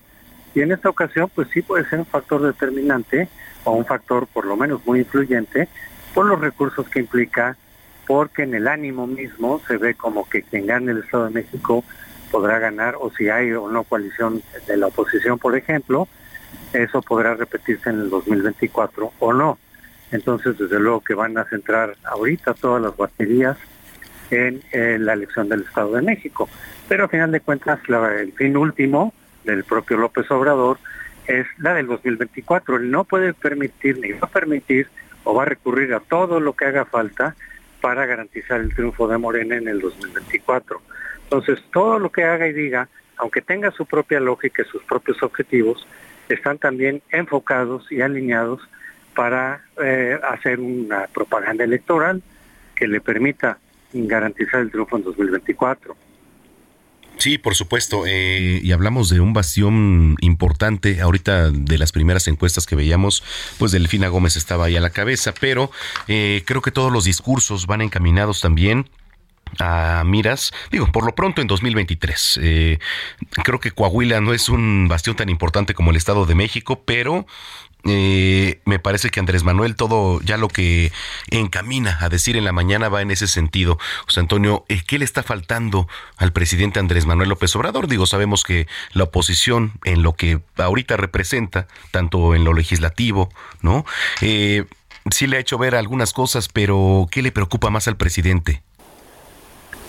[0.55, 3.29] Y en esta ocasión, pues sí puede ser un factor determinante
[3.65, 5.69] o un factor por lo menos muy influyente
[6.15, 7.57] por los recursos que implica,
[8.07, 11.85] porque en el ánimo mismo se ve como que quien gane el Estado de México
[12.31, 16.09] podrá ganar, o si hay o no coalición de la oposición, por ejemplo,
[16.73, 19.59] eso podrá repetirse en el 2024 o no.
[20.13, 23.57] Entonces, desde luego que van a centrar ahorita todas las baterías
[24.31, 24.63] en,
[25.05, 26.49] la elección del Estado de México.
[26.89, 27.81] Pero a final de cuentas,
[28.19, 29.13] el fin último
[29.45, 30.79] del propio López Obrador
[31.27, 32.77] es la del 2024.
[32.77, 34.89] Él no puede permitir, ni va a permitir,
[35.25, 37.35] o va a recurrir a todo lo que haga falta
[37.81, 40.81] para garantizar el triunfo de Morena en el 2024.
[41.25, 45.23] Entonces, todo lo que haga y diga, aunque tenga su propia lógica y sus propios
[45.23, 45.87] objetivos,
[46.35, 48.61] están también enfocados y alineados
[49.15, 52.23] para eh, hacer una propaganda electoral
[52.75, 53.59] que le permita
[53.93, 55.97] garantizar el triunfo en 2024.
[57.21, 58.05] Sí, por supuesto.
[58.07, 61.03] Eh, y hablamos de un bastión importante.
[61.03, 63.23] Ahorita de las primeras encuestas que veíamos,
[63.59, 65.71] pues Delfina Gómez estaba ahí a la cabeza, pero
[66.09, 68.89] eh, creo que todos los discursos van encaminados también
[69.59, 72.41] a miras, digo, por lo pronto en 2023.
[72.43, 72.79] Eh,
[73.43, 77.27] creo que Coahuila no es un bastión tan importante como el Estado de México, pero
[77.85, 80.93] eh, me parece que Andrés Manuel todo ya lo que
[81.31, 83.79] encamina a decir en la mañana va en ese sentido.
[84.05, 87.89] José Antonio, eh, ¿qué le está faltando al presidente Andrés Manuel López Obrador?
[87.89, 93.31] Digo, sabemos que la oposición en lo que ahorita representa, tanto en lo legislativo,
[93.63, 93.85] ¿no?
[95.11, 98.63] sí le ha hecho ver algunas cosas, pero ¿qué le preocupa más al presidente?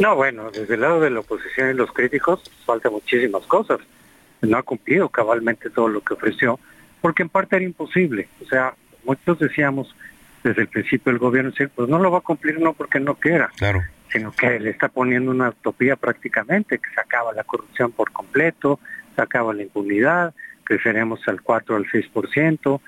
[0.02, 3.80] No, bueno, desde el lado de la oposición y los críticos falta muchísimas cosas.
[4.42, 6.60] No ha cumplido cabalmente todo lo que ofreció,
[7.00, 8.28] porque en parte era imposible.
[8.42, 9.94] O sea, Muchos decíamos
[10.44, 13.50] desde el principio del gobierno, pues no lo va a cumplir no porque no quiera,
[13.58, 13.84] claro.
[14.12, 18.80] sino que le está poniendo una utopía prácticamente, que se acaba la corrupción por completo,
[19.16, 20.34] se acaba la impunidad,
[20.64, 22.82] creceremos al 4 al 6%,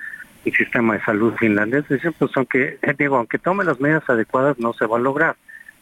[0.44, 4.72] el sistema de salud finlandés, dicen, pues aunque, digo, aunque tome las medidas adecuadas no
[4.72, 5.36] se va a lograr,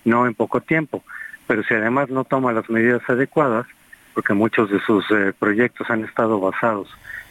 [0.05, 1.03] no en poco tiempo,
[1.47, 3.67] pero si además no toma las medidas adecuadas,
[4.15, 6.89] porque muchos de sus eh, proyectos han estado basados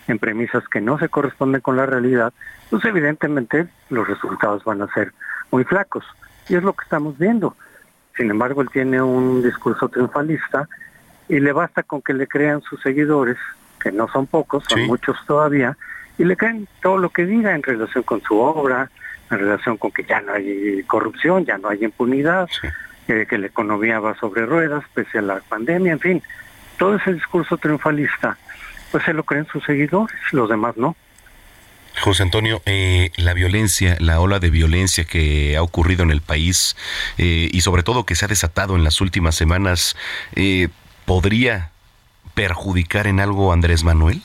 [0.08, 2.34] en premisas que no se corresponden con la realidad,
[2.70, 5.14] pues evidentemente los resultados van a ser
[5.52, 6.06] muy flacos.
[6.50, 7.56] Y es lo que estamos viendo.
[8.18, 10.68] Sin embargo, él tiene un discurso triunfalista
[11.30, 13.38] y le basta con que le crean sus seguidores,
[13.80, 15.78] que no son pocos, son muchos todavía,
[16.18, 18.92] y le creen todo lo que diga en relación con su obra,
[19.32, 22.50] en relación con que ya no hay corrupción, ya no hay impunidad,
[23.08, 26.24] eh, que la economía va sobre ruedas pese a la pandemia, en fin,
[26.78, 28.38] todo ese discurso triunfalista,
[28.91, 30.96] pues se lo creen sus seguidores, los demás no.
[32.00, 36.76] José Antonio, eh, la violencia, la ola de violencia que ha ocurrido en el país
[37.17, 39.96] eh, y sobre todo que se ha desatado en las últimas semanas,
[40.36, 40.70] eh,
[41.06, 41.72] ¿podría
[42.34, 44.22] perjudicar en algo a Andrés Manuel?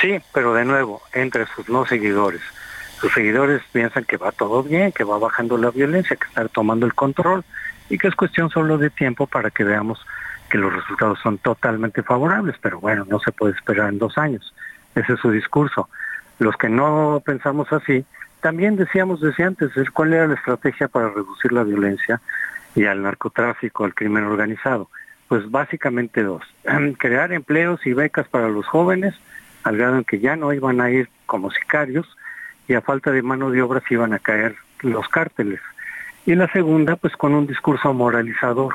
[0.00, 2.42] Sí, pero de nuevo, entre sus no seguidores.
[3.00, 6.84] Sus seguidores piensan que va todo bien, que va bajando la violencia, que está tomando
[6.84, 7.44] el control
[7.88, 10.04] y que es cuestión solo de tiempo para que veamos
[10.50, 14.54] que los resultados son totalmente favorables, pero bueno, no se puede esperar en dos años.
[14.94, 15.88] Ese es su discurso.
[16.38, 18.04] Los que no pensamos así,
[18.40, 22.20] también decíamos desde antes cuál era la estrategia para reducir la violencia
[22.74, 24.90] y al narcotráfico, al crimen organizado.
[25.26, 26.42] Pues básicamente dos.
[26.98, 29.14] Crear empleos y becas para los jóvenes,
[29.62, 32.06] al grado en que ya no iban a ir como sicarios
[32.70, 35.60] y a falta de mano de obra se iban a caer los cárteles.
[36.24, 38.72] Y la segunda, pues con un discurso moralizador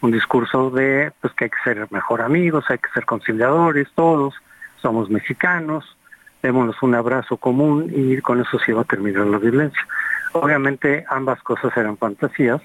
[0.00, 4.34] un discurso de pues que hay que ser mejor amigos, hay que ser conciliadores todos,
[4.80, 5.96] somos mexicanos,
[6.42, 9.86] démonos un abrazo común y con eso se va a terminar la violencia.
[10.32, 12.60] Obviamente ambas cosas eran fantasías,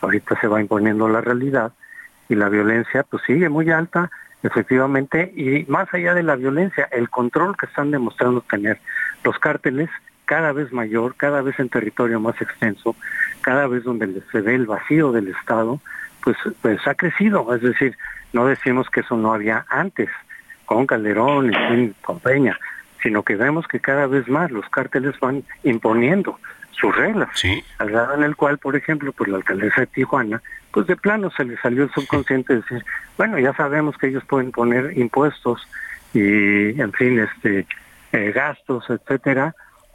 [0.00, 1.72] ahorita se va imponiendo la realidad
[2.28, 4.10] y la violencia pues sigue muy alta,
[4.42, 8.80] efectivamente, y más allá de la violencia, el control que están demostrando tener
[9.22, 9.88] los cárteles
[10.32, 12.96] cada vez mayor, cada vez en territorio más extenso,
[13.42, 15.78] cada vez donde se ve el vacío del Estado,
[16.24, 17.54] pues, pues ha crecido.
[17.54, 17.98] Es decir,
[18.32, 20.08] no decimos que eso no había antes,
[20.64, 22.58] con Calderón, y con Peña,
[23.02, 26.40] sino que vemos que cada vez más los cárteles van imponiendo
[26.70, 27.28] sus reglas.
[27.34, 27.62] Sí.
[27.76, 30.40] Al grado en el cual, por ejemplo, pues la alcaldesa de Tijuana,
[30.72, 32.82] pues de plano se le salió el subconsciente decir,
[33.18, 35.68] bueno, ya sabemos que ellos pueden poner impuestos
[36.14, 37.66] y, en fin, este
[38.12, 39.54] eh, gastos, etcétera,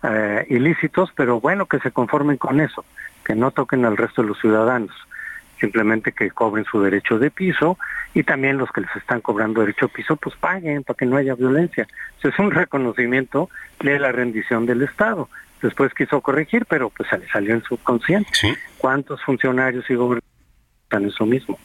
[0.09, 2.85] eh, ilícitos, pero bueno, que se conformen con eso,
[3.25, 4.95] que no toquen al resto de los ciudadanos
[5.59, 7.77] simplemente que cobren su derecho de piso
[8.13, 11.17] y también los que les están cobrando derecho de piso pues paguen para que no
[11.17, 11.87] haya violencia.
[12.19, 15.29] Eso es un reconocimiento de la rendición del Estado.
[15.61, 18.31] Después quiso corregir, pero pues salió en subconsciente.
[18.77, 20.29] ¿Cuántos funcionarios y gobernadores
[20.83, 21.57] están eso mismo?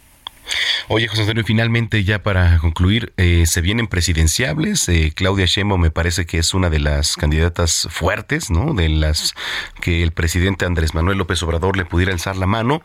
[0.89, 4.89] Oye, José Antonio, finalmente ya para concluir, eh, se vienen presidenciables.
[4.89, 8.75] Eh, Claudia Sheinbaum me parece que es una de las candidatas fuertes, ¿no?
[8.75, 9.35] De las
[9.81, 12.83] que el presidente Andrés Manuel López Obrador le pudiera alzar la mano.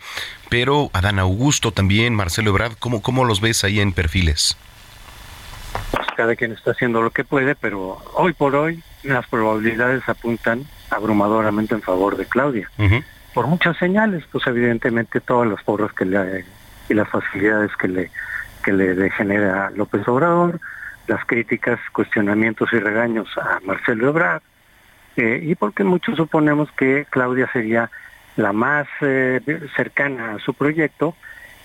[0.50, 4.58] Pero Adán Augusto también, Marcelo Ebrard, ¿cómo, cómo los ves ahí en perfiles?
[5.92, 10.66] Pues cada quien está haciendo lo que puede, pero hoy por hoy las probabilidades apuntan
[10.90, 12.70] abrumadoramente en favor de Claudia.
[13.34, 16.18] Por muchas señales, pues evidentemente todas las porras que le
[16.90, 18.12] y las facilidades que le,
[18.64, 20.60] que le genera López Obrador,
[21.08, 24.42] las críticas, cuestionamientos y regaños a Marcelo Ebrard,
[25.16, 27.90] eh, y porque muchos suponemos que Claudia sería
[28.36, 29.42] la más eh,
[29.76, 31.16] cercana a su proyecto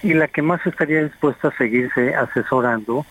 [0.03, 3.05] y la que más estaría dispuesta a seguirse asesorando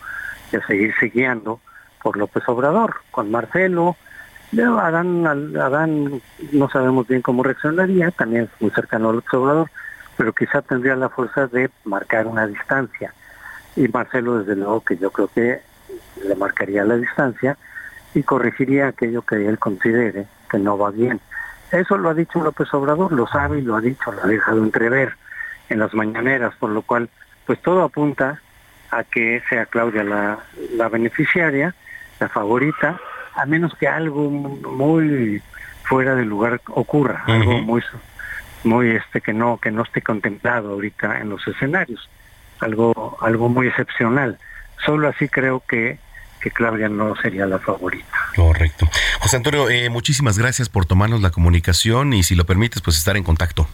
[0.51, 1.59] y a seguirse guiando
[2.01, 2.95] por López Obrador.
[3.11, 3.95] Con Marcelo,
[4.57, 6.21] Adán, Adán
[6.51, 9.69] no sabemos bien cómo reaccionaría, también es muy cercano a López Obrador,
[10.17, 13.13] pero quizá tendría la fuerza de marcar una distancia.
[13.75, 15.61] Y Marcelo, desde luego, que yo creo que
[16.25, 17.57] le marcaría la distancia
[18.13, 21.19] y corregiría aquello que él considere que no va bien.
[21.71, 24.61] Eso lo ha dicho López Obrador, lo sabe y lo ha dicho, lo ha dejado
[24.61, 25.13] entrever
[25.69, 27.09] en las mañaneras, por lo cual,
[27.45, 28.41] pues todo apunta
[28.91, 30.39] a que sea Claudia la,
[30.75, 31.73] la beneficiaria,
[32.19, 32.99] la favorita,
[33.35, 35.41] a menos que algo muy
[35.83, 37.81] fuera de lugar ocurra, algo muy
[38.63, 42.09] muy este que no que no esté contemplado ahorita en los escenarios
[42.59, 44.37] algo algo muy excepcional
[44.85, 45.99] solo así creo que
[46.41, 48.17] que Claudia no sería la favorita.
[48.35, 48.89] Correcto.
[49.19, 53.15] José Antonio, eh, muchísimas gracias por tomarnos la comunicación y si lo permites, pues estar
[53.15, 53.67] en contacto.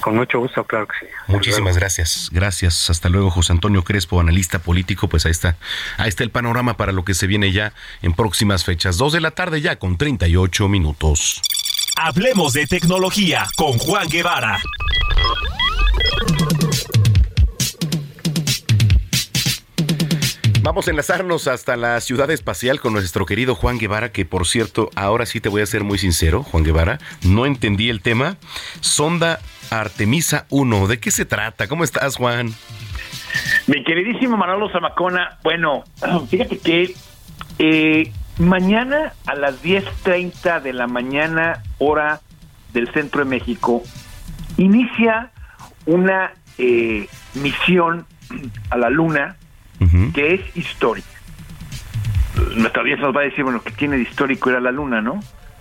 [0.00, 1.12] Con mucho gusto, claro que sí.
[1.26, 2.28] Muchísimas gracias.
[2.30, 2.90] Gracias.
[2.90, 5.08] Hasta luego, José Antonio Crespo, analista político.
[5.08, 5.56] Pues ahí está.
[5.96, 8.98] Ahí está el panorama para lo que se viene ya en próximas fechas.
[8.98, 11.42] Dos de la tarde ya con 38 minutos.
[11.98, 14.60] Hablemos de tecnología con Juan Guevara.
[20.60, 24.90] Vamos a enlazarnos hasta la ciudad espacial con nuestro querido Juan Guevara, que por cierto,
[24.94, 28.36] ahora sí te voy a ser muy sincero, Juan Guevara, no entendí el tema.
[28.80, 29.40] Sonda
[29.70, 31.66] Artemisa 1, ¿de qué se trata?
[31.66, 32.52] ¿Cómo estás, Juan?
[33.68, 35.84] Mi queridísimo Manolo Zamacona, bueno,
[36.28, 36.94] fíjate que
[37.58, 42.20] eh, mañana a las 10.30 de la mañana, hora
[42.72, 43.82] del centro de México,
[44.56, 45.30] inicia
[45.86, 48.06] una eh, misión
[48.70, 49.36] a la Luna
[50.14, 51.06] que es histórica.
[52.56, 55.00] Nuestra audiencia nos va a decir, bueno, que tiene de histórico ir a la Luna,
[55.00, 55.20] ¿no?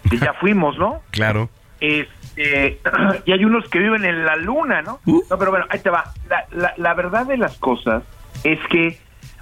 [0.10, 1.02] Que ya fuimos, ¿no?
[1.12, 1.50] Claro.
[1.80, 2.80] Este,
[3.26, 5.00] y hay unos que viven en la Luna, ¿no?
[5.06, 5.22] Uh.
[5.30, 6.14] No, pero bueno, ahí te va.
[6.30, 8.04] La, la, la verdad de las cosas
[8.44, 8.98] es que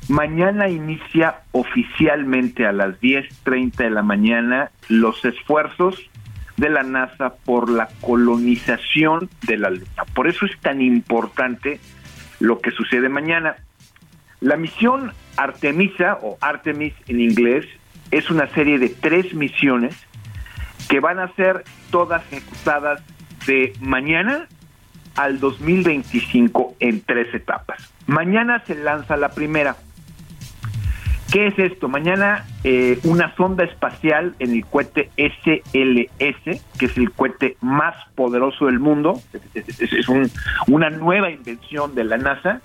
[0.10, 6.10] mañana inicia oficialmente a las 10.30 de la mañana los esfuerzos
[6.58, 10.06] de la NASA por la colonización de la Luna.
[10.14, 11.80] Por eso es tan importante
[12.40, 13.56] lo que sucede mañana.
[14.40, 17.66] La misión Artemisa, o Artemis en inglés,
[18.12, 19.96] es una serie de tres misiones
[20.90, 23.02] que van a ser todas ejecutadas
[23.48, 24.48] de mañana
[25.16, 27.94] al 2025 en tres etapas.
[28.08, 29.76] Mañana se lanza la primera.
[31.34, 31.88] ¿Qué es esto?
[31.90, 38.68] Mañana eh, una sonda espacial en el cohete SLS, que es el cohete más poderoso
[38.68, 39.20] del mundo,
[39.56, 40.30] es, un-
[40.68, 42.62] una nueva invención de la NASA.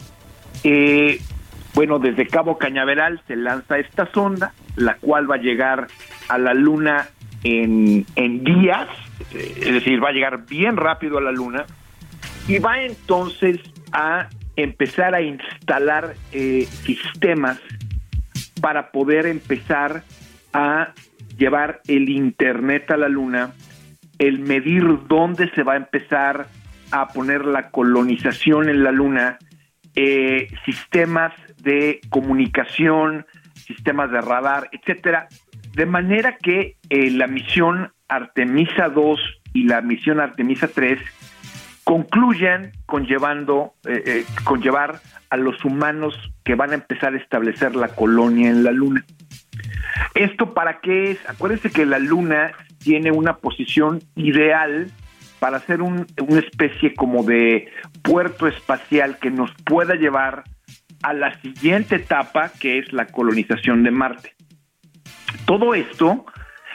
[0.65, 1.19] Eh,
[1.75, 5.87] bueno, desde Cabo Cañaveral se lanza esta sonda, la cual va a llegar
[6.29, 7.09] a la Luna
[7.45, 8.87] en, en días,
[9.33, 11.65] eh, es decir, va a llegar bien rápido a la Luna
[12.47, 13.61] y va entonces
[13.93, 17.59] a empezar a instalar eh, sistemas
[18.61, 20.03] para poder empezar
[20.53, 20.93] a
[21.37, 23.53] llevar el Internet a la Luna,
[24.19, 26.49] el medir dónde se va a empezar
[26.91, 29.39] a poner la colonización en la Luna,
[29.95, 31.33] eh, sistemas
[31.63, 35.29] de comunicación, sistemas de radar, etcétera,
[35.75, 39.21] de manera que eh, la misión Artemisa 2
[39.53, 40.99] y la misión Artemisa 3
[41.89, 46.15] concluyan conllevando, eh, eh, conllevar a los humanos
[46.45, 49.07] que van a empezar a establecer la colonia en la Luna.
[50.15, 51.19] ¿Esto para qué es?
[51.31, 54.91] Acuérdense que la Luna tiene una posición ideal
[55.39, 57.71] para ser un- una especie como de
[58.03, 60.45] puerto espacial que nos pueda llevar
[61.03, 64.35] a la siguiente etapa, que es la colonización de Marte.
[65.47, 66.27] Todo esto,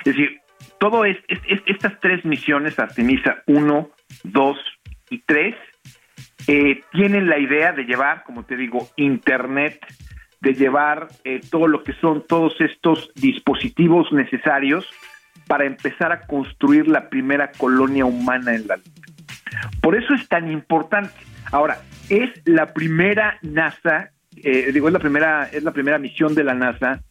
[0.05, 0.39] es decir,
[0.80, 3.91] todo es, es- es- estas tres misiones, Artemisa 1,
[4.24, 4.57] 2
[5.14, 5.55] y 3,
[6.47, 9.80] eh, tienen la idea de llevar, como te digo, Internet,
[10.41, 14.89] de llevar eh, todo lo que son todos estos dispositivos necesarios
[15.47, 18.91] para empezar a construir la primera colonia humana en la Luna.
[19.82, 21.14] Por eso es tan importante.
[21.51, 21.78] Ahora,
[22.09, 26.53] es la primera NASA, eh, digo, es la primera, es la primera misión de la
[26.53, 27.01] NASA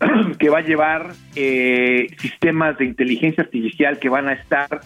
[0.38, 4.80] que va a llevar eh, sistemas de inteligencia artificial que van a estar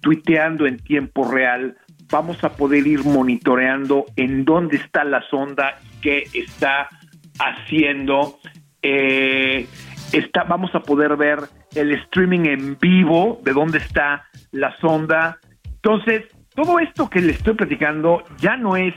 [0.00, 1.76] tuiteando en tiempo real.
[2.10, 6.88] Vamos a poder ir monitoreando en dónde está la sonda, qué está
[7.38, 8.38] haciendo.
[8.82, 9.66] Eh,
[10.12, 11.40] está, vamos a poder ver
[11.74, 15.38] el streaming en vivo de dónde está la sonda.
[15.64, 18.94] Entonces, todo esto que le estoy platicando ya no es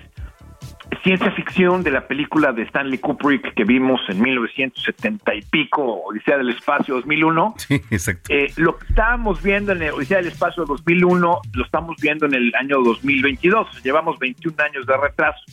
[1.04, 6.38] ciencia ficción de la película de Stanley Kubrick que vimos en 1970 y pico, Odisea
[6.38, 7.56] del Espacio 2001.
[7.64, 8.34] Sí, exacto.
[8.34, 12.34] Eh, lo que estábamos viendo en el Odisea del Espacio 2001 lo estamos viendo en
[12.34, 13.84] el año 2022.
[13.84, 15.44] Llevamos 21 años de retraso.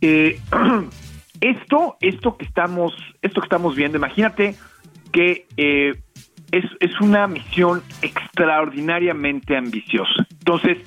[0.00, 0.40] Eh,
[1.40, 4.56] esto, esto que estamos, esto que estamos viendo, imagínate
[5.12, 5.94] que eh,
[6.50, 10.26] es, es una misión extraordinariamente ambiciosa.
[10.30, 10.78] Entonces,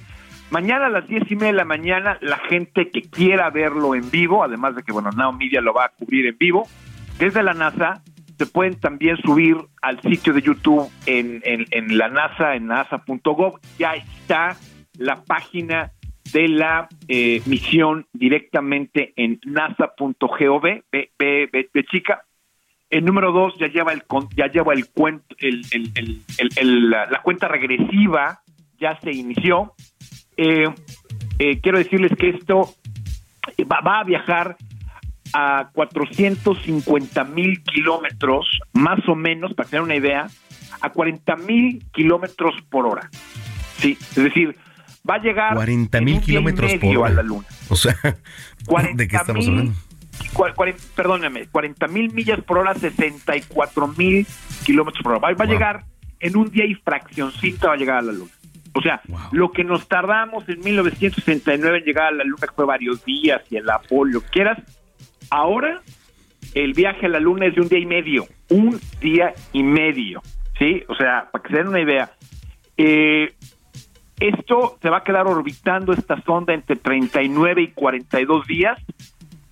[0.49, 4.09] mañana a las diez y media de la mañana, la gente que quiera verlo en
[4.09, 6.67] vivo, además de que, bueno, Now Media lo va a cubrir en vivo,
[7.19, 8.01] desde la NASA,
[8.37, 13.59] se pueden también subir al sitio de YouTube en, en, en la NASA, en nasa.gov.
[13.79, 14.57] Ya está
[14.97, 15.91] la página
[16.33, 22.25] de la eh, misión directamente en nasa.gov, B chica.
[22.89, 24.03] El número dos ya lleva el
[24.35, 28.41] ya lleva el cuento, el, la cuenta regresiva
[28.77, 29.73] ya se inició.
[30.37, 30.65] Eh,
[31.39, 32.73] eh, quiero decirles que esto
[33.71, 34.57] va, va a viajar
[35.33, 40.27] a 450 mil kilómetros, más o menos, para tener una idea,
[40.81, 43.09] a 40 mil kilómetros por hora.
[43.77, 44.55] Sí, es decir,
[45.07, 47.07] Va a llegar 40 mil kilómetros por hora.
[47.09, 47.45] a la luna.
[47.69, 47.95] O sea,
[48.93, 49.73] ¿de qué estamos hablando?
[50.95, 54.25] perdóname, 40 mil millas por hora, 64 mil
[54.65, 55.33] kilómetros por hora.
[55.33, 55.85] Va, a llegar
[56.19, 58.31] en un día y fraccioncita va a llegar a la luna.
[58.75, 59.01] O sea,
[59.31, 63.41] lo que nos tardamos en 1969 en llegar a la luna, que fue varios días
[63.49, 64.59] y el Apolo, quieras,
[65.29, 65.81] ahora
[66.53, 70.21] el viaje a la luna es de un día y medio, un día y medio,
[70.59, 70.83] ¿sí?
[70.89, 72.11] O sea, para que se den una idea,
[72.75, 73.33] eh,
[74.19, 78.77] esto se va a quedar orbitando esta sonda entre 39 y 42 días,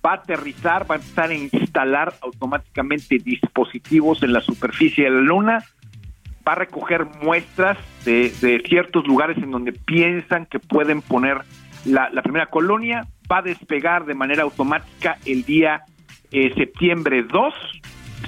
[0.04, 5.20] va a aterrizar, va a empezar a instalar automáticamente dispositivos en la superficie de la
[5.20, 5.64] luna,
[6.46, 8.30] va a recoger muestras de,
[8.68, 11.42] ciertos lugares en donde piensan que pueden poner
[11.84, 15.82] la, primera colonia, va a despegar de manera automática el día
[16.30, 17.54] eh, septiembre 2,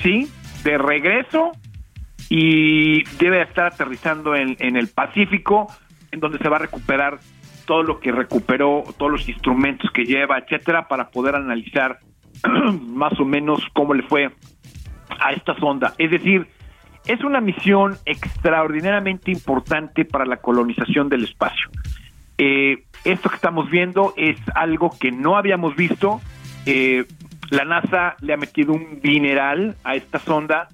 [0.02, 0.28] ¿sí?
[0.64, 1.52] De regreso
[2.28, 5.68] y debe estar aterrizando en el Pacífico,
[6.10, 7.20] en donde se va a recuperar
[7.66, 11.98] todo lo que recuperó, todos los instrumentos que lleva, etcétera, para poder analizar
[12.88, 14.30] más o menos cómo le fue
[15.20, 15.94] a esta sonda.
[15.98, 16.46] Es decir,
[17.07, 21.70] es una misión extraordinariamente importante para la colonización del espacio.
[22.38, 26.20] Eh, esto que estamos viendo es algo que no habíamos visto.
[26.66, 27.04] Eh,
[27.50, 30.68] la NASA le ha metido un dineral a esta sonda.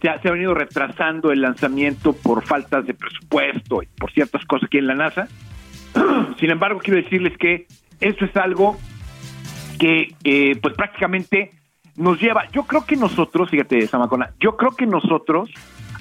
[0.00, 4.78] Se ha, venido retrasando el lanzamiento por faltas de presupuesto y por ciertas cosas aquí
[4.78, 5.28] en la NASA.
[6.38, 7.66] Sin embargo, quiero decirles que
[8.00, 8.76] esto es algo
[9.78, 11.52] que eh, pues prácticamente
[11.96, 15.50] nos lleva, yo creo que nosotros, fíjate, Samacona, yo creo que nosotros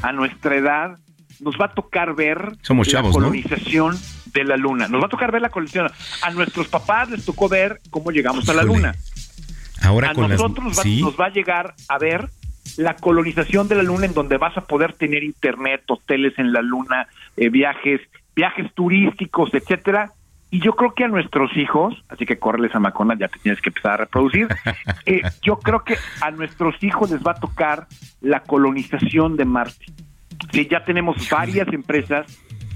[0.05, 0.97] a nuestra edad
[1.39, 3.97] nos va a tocar ver la colonización
[4.33, 4.87] de la luna.
[4.87, 5.87] Nos va a tocar ver la colonización.
[6.21, 8.93] A nuestros papás les tocó ver cómo llegamos a la luna.
[9.81, 10.85] Ahora a con nosotros las...
[10.85, 12.29] nos va a llegar a ver
[12.77, 16.61] la colonización de la luna en donde vas a poder tener internet, hoteles en la
[16.61, 18.01] luna, eh, viajes,
[18.35, 20.11] viajes turísticos, etcétera.
[20.55, 23.59] Y yo creo que a nuestros hijos, así que córreles a Macona, ya te tienes
[23.59, 24.47] que empezar a reproducir.
[25.05, 27.87] Eh, yo creo que a nuestros hijos les va a tocar
[28.21, 29.85] la colonización de Marte.
[30.51, 32.25] Sí, ya tenemos varias empresas,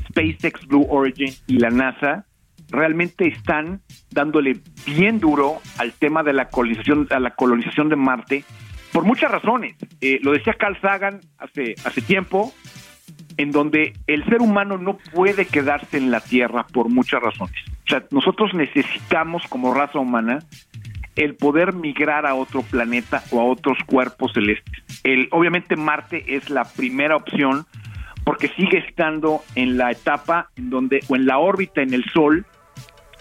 [0.09, 2.25] SpaceX, Blue Origin y la NASA,
[2.69, 8.43] realmente están dándole bien duro al tema de la colonización, a la colonización de Marte,
[8.91, 9.75] por muchas razones.
[10.01, 12.53] Eh, lo decía Carl Sagan hace, hace tiempo,
[13.39, 17.55] en donde el ser humano no puede quedarse en la Tierra por muchas razones.
[17.85, 20.39] O sea, nosotros necesitamos como raza humana
[21.15, 24.83] el poder migrar a otro planeta o a otros cuerpos celestes.
[25.05, 27.65] El, obviamente Marte es la primera opción
[28.25, 32.45] porque sigue estando en la etapa en donde, o en la órbita en el Sol,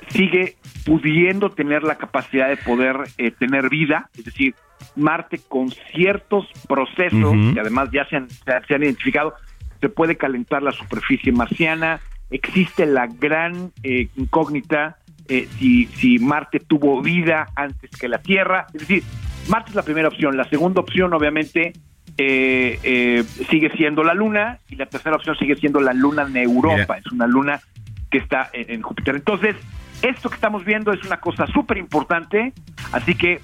[0.09, 4.57] sigue pudiendo tener la capacidad de poder eh, tener vida, es decir,
[4.97, 9.35] Marte con ciertos procesos que además ya se han, se han identificado,
[9.81, 12.01] se puede calentar la superficie marciana,
[12.31, 14.99] existe la gran eh, incógnita
[15.29, 19.03] eh, si, si Marte tuvo vida antes que la Tierra, es decir,
[19.49, 21.73] Marte es la primera opción, la segunda opción obviamente
[22.17, 26.99] eh, sigue siendo la Luna y la tercera opción sigue siendo la Luna en Europa,
[26.99, 27.61] es una luna
[28.11, 29.17] que está en, Júpiter.
[29.17, 29.55] Entonces,
[30.03, 32.53] esto que estamos viendo es una cosa súper importante,
[32.93, 33.41] así que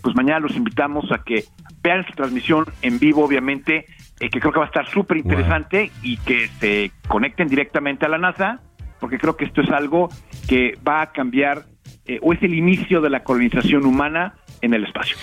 [0.00, 1.44] pues mañana los invitamos a que
[1.84, 3.86] vean su transmisión en vivo, obviamente,
[4.18, 8.08] eh, que creo que va a estar súper interesante y que se conecten directamente a
[8.08, 8.60] la NASA,
[8.98, 10.08] porque creo que esto es algo
[10.48, 11.66] que va a cambiar
[12.06, 15.16] eh, o es el inicio de la colonización humana en el espacio.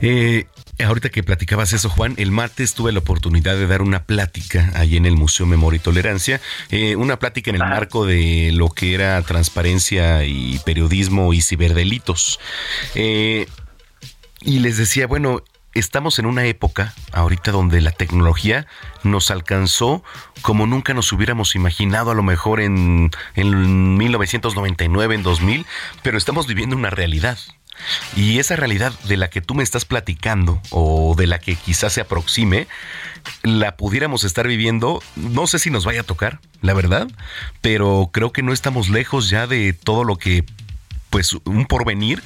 [0.00, 0.46] Eh,
[0.84, 4.96] ahorita que platicabas eso, Juan, el martes tuve la oportunidad de dar una plática ahí
[4.96, 6.40] en el Museo Memoria y Tolerancia,
[6.96, 12.38] una plática en el marco de lo que era transparencia y periodismo y ciberdelitos.
[12.94, 13.46] y
[14.60, 15.42] les decía, bueno,
[15.74, 18.66] estamos en una época ahorita donde la tecnología
[19.02, 20.02] nos alcanzó
[20.42, 25.66] como nunca nos hubiéramos imaginado a lo mejor en, en 1999, en 2000,
[26.02, 27.38] pero estamos viviendo una realidad.
[28.16, 31.92] Y esa realidad de la que tú me estás platicando o de la que quizás
[31.92, 32.66] se aproxime,
[33.42, 37.08] la pudiéramos estar viviendo, no sé si nos vaya a tocar, la verdad,
[37.60, 40.44] pero creo que no estamos lejos ya de todo lo que,
[41.10, 42.22] pues, un porvenir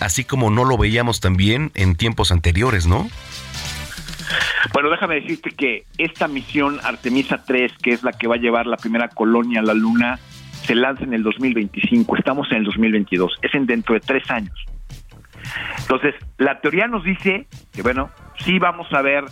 [0.00, 3.08] así como no lo veíamos también en tiempos anteriores, ¿no?
[4.72, 8.66] Bueno, déjame decirte que esta misión Artemisa 3, que es la que va a llevar
[8.66, 10.18] la primera colonia a la Luna,
[10.66, 14.54] se lanza en el 2025, estamos en el 2022, es en dentro de tres años.
[15.78, 19.24] Entonces, la teoría nos dice que, bueno, sí vamos a ver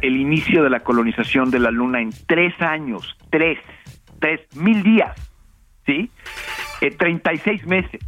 [0.00, 3.58] el inicio de la colonización de la Luna en tres años, tres,
[4.20, 5.16] tres mil días,
[5.86, 6.10] ¿sí?
[6.80, 8.00] Eh, 36 meses.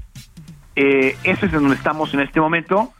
[0.77, 2.93] Eh, eso es en donde estamos en este momento.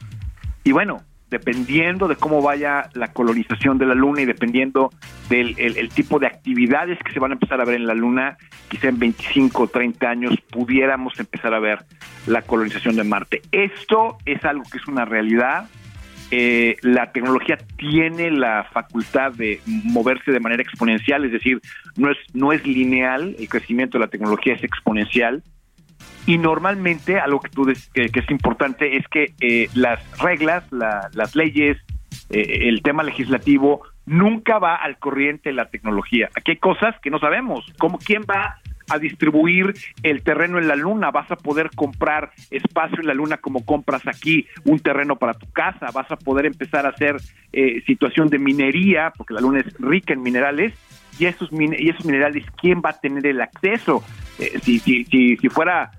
[0.63, 4.91] Y bueno, dependiendo de cómo vaya la colonización de la Luna y dependiendo
[5.29, 8.37] del el, tipo de actividades que se van a empezar a ver en la Luna,
[8.67, 11.85] quizá en 25 o 30 años pudiéramos empezar a ver
[12.25, 13.41] la colonización de Marte.
[13.51, 15.69] Esto es algo que es una realidad.
[16.31, 21.59] Eh, la tecnología tiene la facultad de moverse de manera exponencial, es decir,
[21.95, 25.43] no es, no es lineal, el crecimiento de la tecnología es exponencial
[26.25, 31.77] y normalmente algo que tú que, es importante es que eh, las reglas, las leyes,
[32.29, 36.29] eh, el tema legislativo nunca va al corriente de la tecnología.
[36.35, 37.65] Aquí hay cosas que no sabemos.
[37.77, 39.73] ¿Cómo quién va a distribuir
[40.03, 41.11] el terreno en la luna?
[41.11, 45.49] ¿Vas a poder comprar espacio en la luna como compras aquí un terreno para tu
[45.51, 45.91] casa?
[45.93, 47.17] ¿Vas a poder empezar a hacer
[47.53, 50.73] eh, situación de minería porque la luna es rica en minerales?
[51.19, 54.03] Y esos, y esos minerales, ¿quién va a tener el acceso?
[54.63, 55.91] si, si, si, si fuera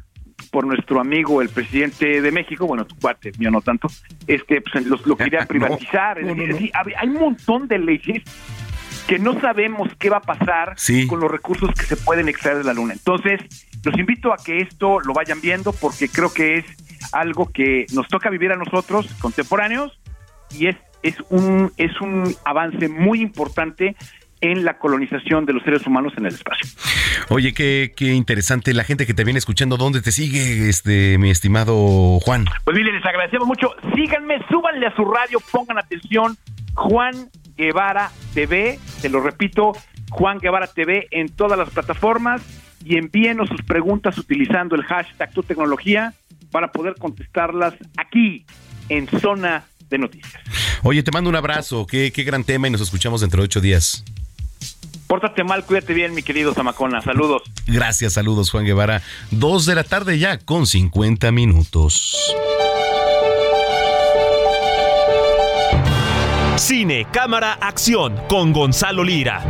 [0.51, 3.89] por nuestro amigo el presidente de México, bueno, tu cuate, mío no tanto,
[4.27, 6.19] este, pues, lo quería privatizar.
[6.19, 8.23] hay un montón de leyes
[9.07, 10.77] que no sabemos qué va a pasar
[11.09, 12.93] con los recursos que se pueden extraer de la Luna.
[12.93, 13.41] Entonces,
[13.85, 16.65] los invito a que esto lo vayan viendo porque creo que es
[17.13, 19.99] algo que nos toca vivir a nosotros, contemporáneos,
[20.57, 23.97] y es, es, un, es un avance muy importante
[24.41, 26.71] en la colonización de los seres humanos en el espacio.
[27.29, 29.77] Oye, qué, qué interesante la gente que te viene escuchando.
[29.77, 32.47] ¿Dónde te sigue, este, mi estimado Juan?
[32.65, 33.75] Pues miren, les agradecemos mucho.
[33.95, 36.37] Síganme, súbanle a su radio, pongan atención.
[36.75, 39.73] Juan Guevara TV, te lo repito,
[40.11, 42.43] Juan Guevara TV en todas las plataformas
[42.85, 46.15] y envíenos sus preguntas utilizando el hashtag tu tecnología
[46.51, 48.47] para poder contestarlas aquí
[48.89, 50.43] en Zona de Noticias.
[50.83, 53.61] Oye, te mando un abrazo, qué, qué gran tema y nos escuchamos dentro de ocho
[53.61, 54.05] días.
[55.07, 57.03] Pórtate mal, cuídate bien, mi querido Zamacona.
[57.03, 57.43] Saludos.
[57.67, 59.03] Gracias, saludos, Juan Guevara.
[59.31, 62.35] Dos de la tarde ya con 50 minutos.
[66.57, 69.43] Cine, cámara, acción con Gonzalo Lira.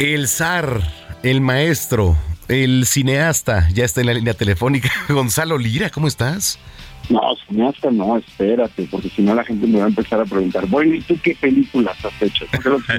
[0.00, 0.80] El zar,
[1.24, 2.16] el maestro,
[2.48, 4.90] el cineasta ya está en la línea telefónica.
[5.08, 6.58] Gonzalo Lira, ¿cómo estás?
[7.10, 10.66] No, cineasta no, espérate, porque si no la gente me va a empezar a preguntar,
[10.66, 12.44] bueno, ¿y tú qué películas has hecho?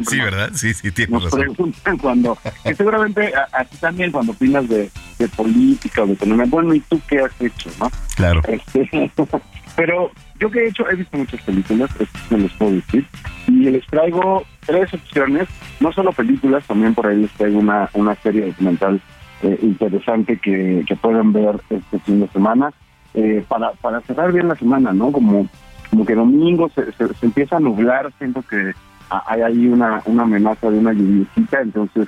[0.09, 0.49] sí, ¿verdad?
[0.53, 4.89] Sí, sí, tienes nos preguntan cuando, que seguramente así también cuando opinas de,
[5.35, 7.91] política o de economía, bueno, ¿y tú qué has hecho, no?
[8.15, 8.41] Claro.
[8.47, 8.89] Este,
[9.75, 11.91] pero yo que he hecho, he visto muchas películas,
[12.31, 13.05] me les puedo decir,
[13.47, 15.47] y les traigo tres opciones,
[15.79, 18.99] no solo películas, también por ahí les traigo una, una serie documental
[19.41, 22.73] eh, interesante que, que pueden ver este fin de semana
[23.13, 25.11] eh, para, para cerrar bien la semana, ¿no?
[25.11, 25.47] Como,
[25.89, 28.73] como que domingo se, se, empieza a nublar, siento que
[29.09, 32.07] hay ahí una, una amenaza de una lluviecita, entonces,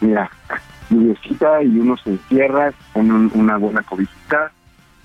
[0.00, 0.30] mira,
[0.90, 4.52] lluviecita y uno se encierra con una buena cobijita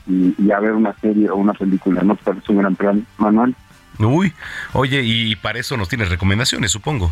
[0.07, 2.15] y, y, a ver una serie o una película, ¿no?
[2.15, 3.55] Parece un gran plan, Manuel.
[3.99, 4.33] Uy,
[4.73, 7.11] oye, y para eso nos tienes recomendaciones, supongo.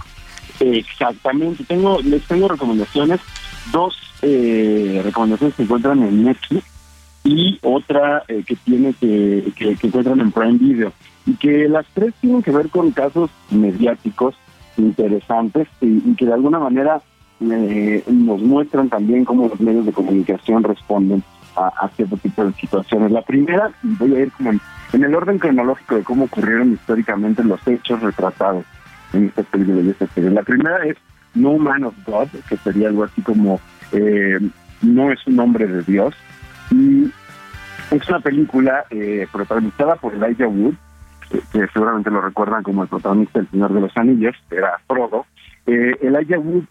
[0.60, 3.22] Exactamente, tengo les tengo recomendaciones
[3.72, 6.66] dos eh, recomendaciones que encuentran en Netflix
[7.24, 10.94] y otra eh, que tiene que, que, encuentran en Prime Video
[11.26, 14.36] y que las tres tienen que ver con casos mediáticos
[14.78, 17.02] interesantes y, que de alguna manera
[17.42, 21.24] eh, nos muestran también cómo los medios de comunicación responden
[21.56, 23.12] a, cierto tipo de situaciones.
[23.12, 24.62] La primera, voy a ir como en,
[25.04, 28.64] el orden cronológico de cómo ocurrieron históricamente los hechos retratados
[29.14, 30.30] en esta película y esta serie.
[30.30, 30.98] La primera es
[31.38, 33.60] no Man of God, que sería algo así como
[33.92, 34.40] eh,
[34.82, 36.16] No es un nombre de Dios.
[36.72, 37.12] Y
[37.92, 40.76] es una película eh, protagonizada por Elijah Wood,
[41.30, 45.26] que, seguramente lo recuerdan como el protagonista del Señor de los Anillos, era Frodo.
[45.66, 46.66] Eh, Elijah Wood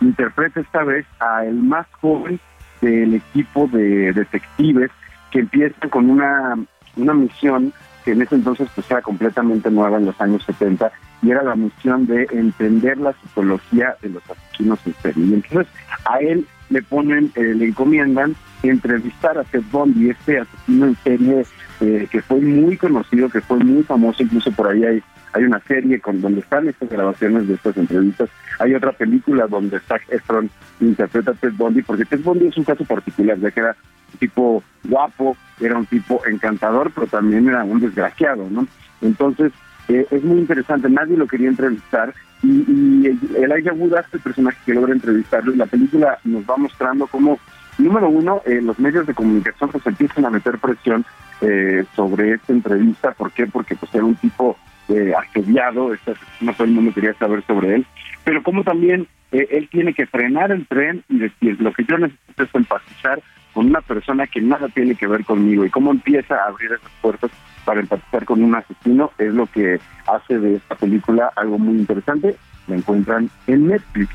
[0.00, 2.38] interpreta esta vez a el más joven
[2.80, 4.90] del equipo de detectives
[5.30, 6.54] que empiezan con una,
[6.96, 7.72] una misión
[8.04, 10.92] que en ese entonces pues era completamente nueva en los años 70
[11.24, 15.26] y era la misión de entender la psicología de los asesinos en serie.
[15.26, 15.72] Y entonces
[16.04, 21.46] a él le ponen, eh, le encomiendan entrevistar a Ted Bundy, este asesino en serie
[21.80, 25.02] eh, que fue muy conocido, que fue muy famoso, incluso por ahí hay,
[25.32, 28.28] hay una serie con donde están estas grabaciones de estas entrevistas.
[28.58, 30.50] Hay otra película donde Zac Efron
[30.80, 33.76] interpreta a Ted Bundy, porque Ted Bundy es un caso particular, ya que era
[34.12, 38.66] un tipo guapo, era un tipo encantador, pero también era un desgraciado, ¿no?
[39.00, 39.52] Entonces,
[39.88, 44.58] eh, es muy interesante, nadie lo quería entrevistar y, y el Elijah Wood el personaje
[44.64, 47.38] que logra entrevistarlo la película nos va mostrando cómo,
[47.78, 51.04] número uno, eh, los medios de comunicación pues empiezan a meter presión
[51.40, 53.46] eh, sobre esta entrevista, ¿por qué?
[53.46, 54.56] Porque pues era un tipo
[54.88, 57.86] eh, asediado, este no todo el mundo quería saber sobre él,
[58.24, 61.98] pero como también eh, él tiene que frenar el tren y decir, lo que yo
[61.98, 63.20] necesito es empatizar
[63.52, 66.90] con una persona que nada tiene que ver conmigo y cómo empieza a abrir esas
[67.00, 67.30] puertas
[67.64, 72.36] para empatizar con un asesino es lo que hace de esta película algo muy interesante.
[72.66, 74.14] La encuentran en Netflix.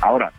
[0.00, 0.32] Ahora,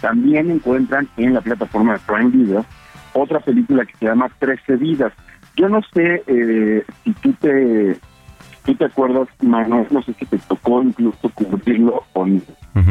[0.00, 2.64] también encuentran en la plataforma de Prime Video
[3.12, 5.12] otra película que se llama Trece Vidas.
[5.56, 7.96] Yo no sé eh, si tú te,
[8.64, 12.42] tú te acuerdas, Manuel, no sé si te tocó incluso cubrirlo o no,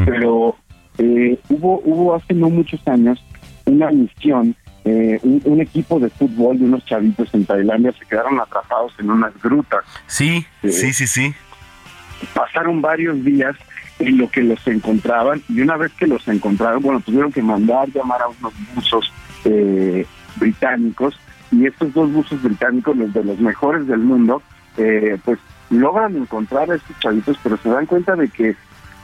[0.04, 0.56] pero
[0.98, 3.24] eh, hubo, hubo hace no muchos años
[3.66, 4.56] una misión,
[4.86, 9.10] eh, un, un equipo de fútbol de unos chavitos en Tailandia se quedaron atrapados en
[9.10, 9.84] unas grutas.
[10.08, 11.34] Sí, sí, sí, sí.
[12.34, 13.56] Pasaron varios días
[14.00, 17.90] en lo que los encontraban y una vez que los encontraron, bueno, tuvieron que mandar
[17.90, 19.12] llamar a unos buzos
[19.46, 20.06] eh,
[20.36, 21.20] británicos
[21.52, 24.42] y estos dos buzos británicos, los de los mejores del mundo,
[24.78, 28.56] eh, pues logran encontrar a estos chavitos, pero se dan cuenta de que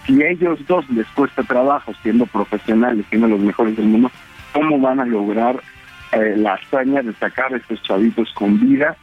[0.05, 4.11] si a ellos dos les cuesta trabajo siendo profesionales, siendo los mejores del mundo,
[4.53, 5.61] ¿cómo van a lograr
[6.13, 8.95] eh, la hazaña de sacar a estos chavitos con vida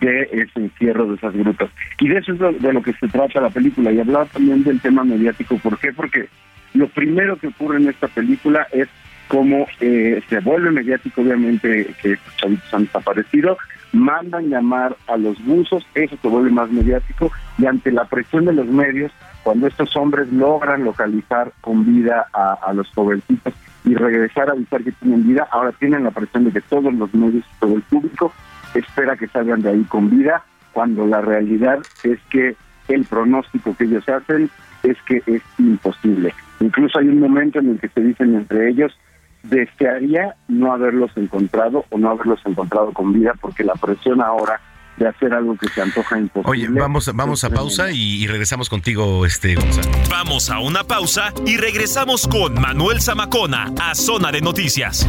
[0.00, 1.70] de ese encierro de esas grutas?
[1.98, 3.90] Y de eso es lo- de lo que se trata la película.
[3.92, 5.56] Y hablar también del tema mediático.
[5.58, 5.92] ¿Por qué?
[5.92, 6.28] Porque
[6.74, 8.88] lo primero que ocurre en esta película es
[9.28, 13.56] cómo eh, se vuelve mediático, obviamente, que estos chavitos han desaparecido,
[13.92, 18.52] mandan llamar a los buzos, eso se vuelve más mediático, y ante la presión de
[18.52, 19.10] los medios,
[19.42, 23.52] cuando estos hombres logran localizar con vida a, a los jovencitos
[23.84, 27.12] y regresar a avisar que tienen vida, ahora tienen la presión de que todos los
[27.14, 28.32] medios y todo el público
[28.74, 32.56] espera que salgan de ahí con vida, cuando la realidad es que
[32.88, 34.50] el pronóstico que ellos hacen
[34.82, 36.34] es que es imposible.
[36.60, 38.96] Incluso hay un momento en el que se dicen entre ellos,
[39.42, 44.60] desearía no haberlos encontrado o no haberlos encontrado con vida porque la presión ahora
[44.96, 46.68] de hacer algo que se antoja imposible.
[46.68, 49.90] Oye, vamos, vamos a pausa y, y regresamos contigo, este Gonzalo.
[50.10, 55.06] Vamos a una pausa y regresamos con Manuel Zamacona a Zona de Noticias.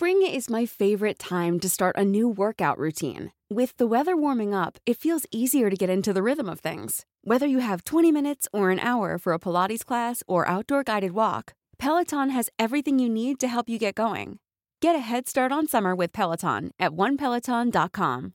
[0.00, 3.32] Spring is my favorite time to start a new workout routine.
[3.50, 7.04] With the weather warming up, it feels easier to get into the rhythm of things.
[7.22, 11.12] Whether you have 20 minutes or an hour for a Pilates class or outdoor guided
[11.12, 14.38] walk, Peloton has everything you need to help you get going.
[14.80, 18.32] Get a head start on summer with Peloton at onepeloton.com.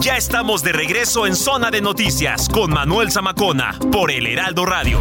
[0.00, 5.00] Ya estamos de regreso en Zona de Noticias con Manuel Zamacona por El Heraldo Radio.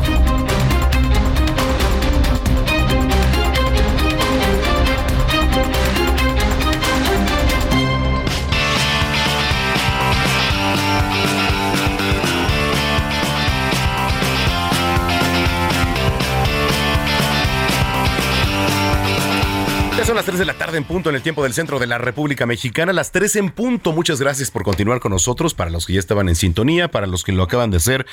[20.06, 21.98] Son las 3 de la tarde en punto en el tiempo del centro de la
[21.98, 22.94] República Mexicana.
[22.94, 23.92] Las 3 en punto.
[23.92, 25.56] Muchas gracias por continuar con nosotros.
[25.56, 28.06] Para los que ya estaban en sintonía, para los que lo acaban de hacer,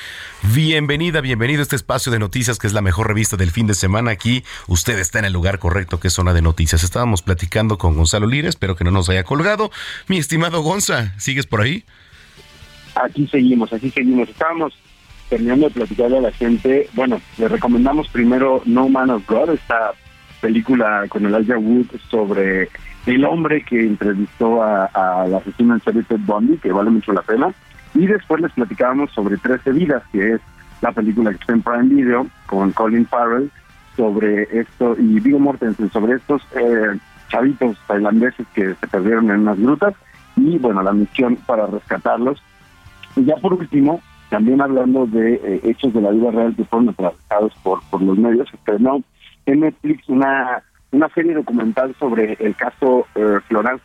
[0.55, 3.75] bienvenida, bienvenido a este espacio de noticias que es la mejor revista del fin de
[3.75, 4.11] semana.
[4.11, 6.83] Aquí usted está en el lugar correcto que es Zona de Noticias.
[6.83, 9.71] Estábamos platicando con Gonzalo Lira, espero que no nos haya colgado.
[10.09, 11.85] Mi estimado Gonza, ¿sigues por ahí?
[12.95, 14.31] Aquí seguimos, aquí seguimos.
[14.31, 14.73] Estábamos
[15.29, 16.89] terminando de platicarle a la gente.
[16.95, 19.93] Bueno, le recomendamos primero No Man of God, esta
[20.43, 22.69] película con Elijah Wood sobre
[23.07, 27.13] el hombre que entrevistó a, a la asesina en serie Ted Bundy, que vale mucho
[27.13, 27.55] la pena.
[27.95, 30.41] Y después les platicábamos sobre 13 vidas, que es
[30.83, 33.51] la película que está en Prime Video con Colin Farrell
[33.97, 39.59] sobre esto y Viggo Mortensen sobre estos eh, chavitos tailandeses que se perdieron en unas
[39.59, 39.95] grutas
[40.37, 42.43] y bueno la misión para rescatarlos
[43.17, 46.89] y ya por último también hablando de eh, hechos de la vida real que fueron
[46.89, 49.03] atravesados por por los medios estrenó
[49.47, 53.83] en Netflix una una serie documental sobre el caso eh, Florence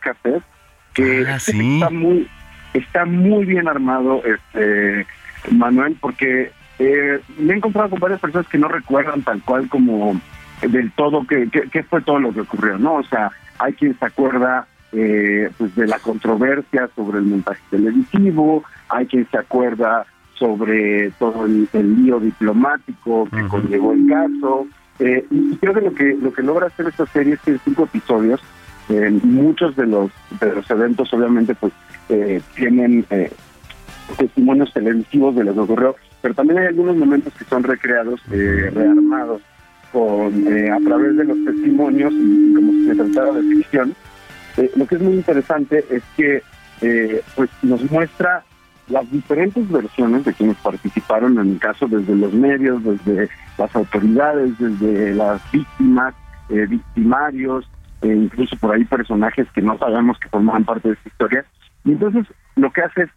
[0.93, 1.75] que Ah, sí.
[1.75, 2.27] está muy
[2.73, 5.05] está muy bien armado este
[5.51, 10.19] Manuel porque eh, me he encontrado con varias personas que no recuerdan tal cual como
[10.61, 13.97] del todo qué qué- qué fue todo lo que ocurrió no o sea hay quien
[13.97, 20.05] se acuerda eh, pues de la controversia sobre el montaje televisivo hay quien se acuerda
[20.33, 24.67] sobre todo el, el lío diplomático que conllevó el caso
[24.99, 27.59] eh, y creo que lo que lo que logra hacer esta serie es que en
[27.59, 28.41] cinco episodios
[28.89, 31.73] eh, muchos de los de los eventos obviamente pues
[32.09, 33.31] eh, tienen eh,
[34.17, 38.71] testimonios televisivos de lo que ocurrió pero también hay algunos momentos que son recreados eh,
[38.73, 39.41] rearmados
[39.91, 42.13] con eh, a través de los testimonios
[42.55, 43.95] como si se tratara de ficción.
[44.75, 46.41] Lo que es muy interesante es que
[47.35, 48.43] pues nos muestra
[48.89, 54.57] las diferentes versiones de quienes participaron en el caso, desde los medios, desde las autoridades,
[54.57, 56.15] desde las víctimas,
[56.49, 57.69] eh, victimarios,
[58.01, 61.45] e incluso por ahí personajes que no sabemos que formaban parte de esta historia.
[61.83, 62.25] Y entonces
[62.55, 63.09] lo que hace es,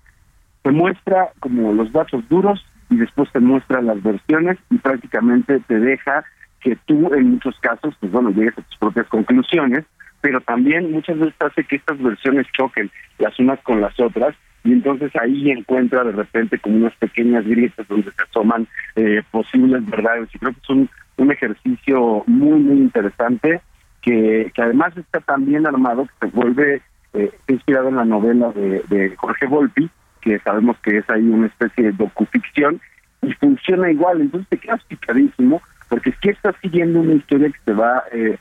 [0.62, 5.79] te muestra como los datos duros y después te muestra las versiones y prácticamente te
[5.79, 6.25] deja
[6.61, 9.85] que tú en muchos casos, pues bueno, llegues a tus propias conclusiones,
[10.21, 14.35] pero también muchas veces hace que estas versiones choquen las unas con las otras
[14.65, 19.85] y entonces ahí encuentra de repente como unas pequeñas grietas donde se asoman eh, posibles
[19.89, 20.29] verdades.
[20.35, 23.61] Y creo que es un, un ejercicio muy muy interesante
[24.03, 26.83] que, que además está tan bien armado que se vuelve
[27.15, 29.91] eh, inspirado en la novela de, de Jorge Volpi
[30.21, 32.81] que sabemos que es ahí una especie de docuficción
[33.23, 34.21] y funciona igual.
[34.21, 38.39] Entonces te quedas picadísimo porque es que estás siguiendo una historia que se va eh,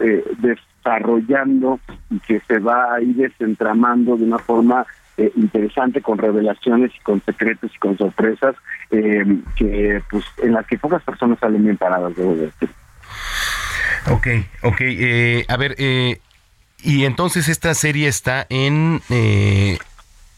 [0.00, 1.78] eh, desarrollando
[2.10, 4.86] y que se va ahí desentramando de una forma
[5.20, 8.56] eh, interesante con revelaciones y con secretos y con sorpresas
[8.90, 9.22] eh,
[9.54, 12.70] que pues en las que pocas personas salen bien paradas debo decir.
[14.10, 14.26] Ok,
[14.62, 14.80] ok.
[14.80, 16.20] Eh, a ver, eh,
[16.82, 19.02] y entonces esta serie está en...
[19.10, 19.76] Eh...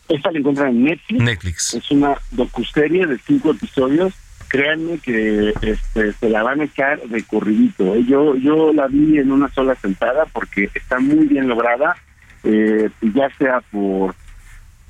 [0.09, 1.23] Esta la encuentran en Netflix.
[1.23, 1.75] Netflix.
[1.75, 4.15] Es una docuserie de cinco episodios.
[4.49, 7.95] Créanme que este, se la van a echar de corridito.
[7.95, 8.05] ¿eh?
[8.05, 11.97] Yo, yo la vi en una sola sentada porque está muy bien lograda,
[12.43, 14.17] eh, ya sea por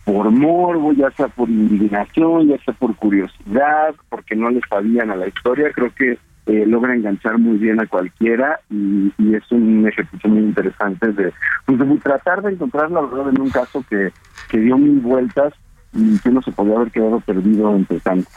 [0.04, 5.16] por morbo, ya sea por indignación, ya sea por curiosidad, porque no les sabían a
[5.16, 9.86] la historia, creo que eh, logra enganchar muy bien a cualquiera y, y, es un
[9.86, 11.32] ejercicio muy interesante de,
[11.64, 14.10] pues de tratar de encontrar la verdad en un caso que,
[14.48, 15.54] que dio mil vueltas
[15.92, 18.28] y que no se podía haber quedado perdido entre tanto.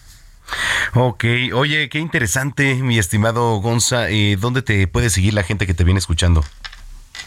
[0.94, 4.10] Ok, oye, qué interesante, mi estimado Gonza.
[4.12, 6.44] Eh, ¿Dónde te puede seguir la gente que te viene escuchando?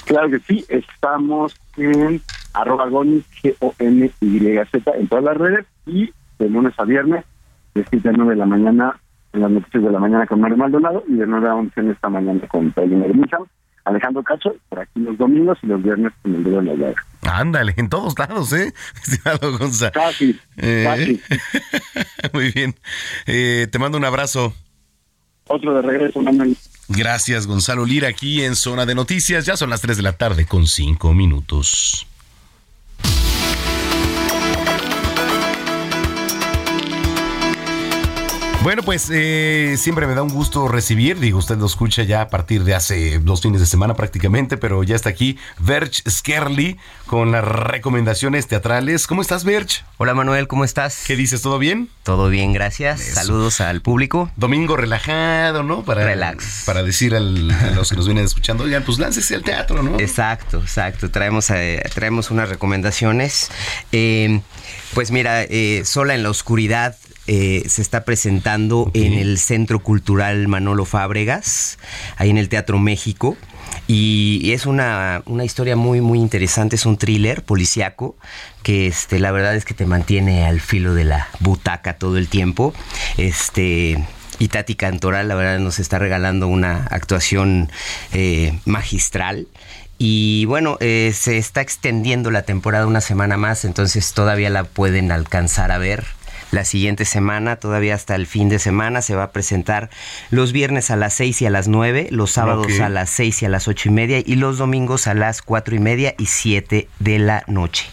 [0.05, 2.21] Claro que sí, estamos en
[2.55, 7.25] arroba gonis, G-O-N-Y-Z, en todas las redes y de lunes a viernes,
[7.75, 9.01] de 7 a 9 de la mañana,
[9.33, 11.91] en las noticias de la mañana con Mario Maldonado y de 9 a 11 en
[11.91, 13.45] esta mañana con Pedro Mucham,
[13.85, 17.03] Alejandro Cacho, por aquí los domingos y los viernes con el dedo de la llaga.
[17.23, 18.73] Ándale, en todos lados, ¿eh?
[19.03, 19.91] Estimado Gonza.
[19.91, 21.21] Casi, Eh, casi.
[22.33, 22.75] Muy bien.
[23.27, 24.53] Eh, te mando un abrazo.
[25.47, 26.57] Otro de regreso, Manuel.
[26.89, 29.45] Gracias, Gonzalo Lira, aquí en Zona de Noticias.
[29.45, 32.07] Ya son las 3 de la tarde con 5 minutos.
[38.69, 42.29] Bueno, pues eh, siempre me da un gusto recibir, digo, usted lo escucha ya a
[42.29, 47.33] partir de hace dos fines de semana prácticamente, pero ya está aquí Verge Skerli con
[47.33, 49.07] las recomendaciones teatrales.
[49.07, 49.85] ¿Cómo estás, Verge?
[49.97, 51.05] Hola Manuel, ¿cómo estás?
[51.07, 51.41] ¿Qué dices?
[51.41, 51.89] ¿Todo bien?
[52.03, 53.01] Todo bien, gracias.
[53.01, 54.31] Saludos al público.
[54.37, 55.83] Domingo relajado, ¿no?
[55.83, 56.65] Para, Relax.
[56.67, 59.99] Para decir al- a los que nos vienen escuchando, oigan, pues láncese al teatro, ¿no?
[59.99, 61.11] Exacto, exacto.
[61.11, 63.51] Traemos, eh, traemos unas recomendaciones.
[63.93, 64.43] Eh,
[64.93, 66.97] pues mira, eh, Sola en la Oscuridad
[67.29, 71.79] eh, se está presentando en el Centro Cultural Manolo Fábregas,
[72.17, 73.37] ahí en el Teatro México.
[73.87, 78.17] Y es una, una historia muy, muy interesante, es un thriller policíaco
[78.63, 82.29] que este, la verdad es que te mantiene al filo de la butaca todo el
[82.29, 82.73] tiempo.
[83.19, 84.03] Este,
[84.39, 87.71] y Tati Cantoral, la verdad, nos está regalando una actuación
[88.13, 89.49] eh, magistral.
[89.99, 95.11] Y bueno, eh, se está extendiendo la temporada una semana más, entonces todavía la pueden
[95.13, 96.07] alcanzar a ver.
[96.51, 99.91] La siguiente semana, todavía hasta el fin de semana, se va a presentar
[100.31, 103.45] los viernes a las 6 y a las 9, los sábados a las 6 y
[103.47, 106.89] a las 8 y media y los domingos a las 4 y media y 7
[106.99, 107.87] de la noche.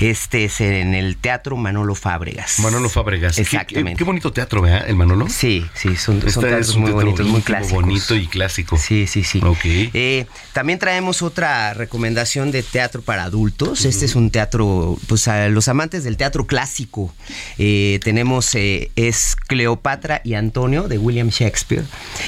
[0.00, 2.58] Este es en el Teatro Manolo Fábregas.
[2.60, 3.38] Manolo Fábregas.
[3.38, 3.92] Exactamente.
[3.92, 4.88] Qué, qué bonito teatro, ¿verdad?
[4.88, 5.28] El Manolo.
[5.28, 7.82] Sí, sí, son, son teatros muy bonitos, muy clásicos.
[7.82, 8.78] bonito y clásico.
[8.78, 9.40] Sí, sí, sí.
[9.44, 9.60] Ok.
[9.64, 13.84] Eh, también traemos otra recomendación de teatro para adultos.
[13.84, 17.12] Este es un teatro, pues a los amantes del teatro clásico.
[17.58, 21.84] eh, tenemos, eh, es Cleopatra y Antonio de William Shakespeare.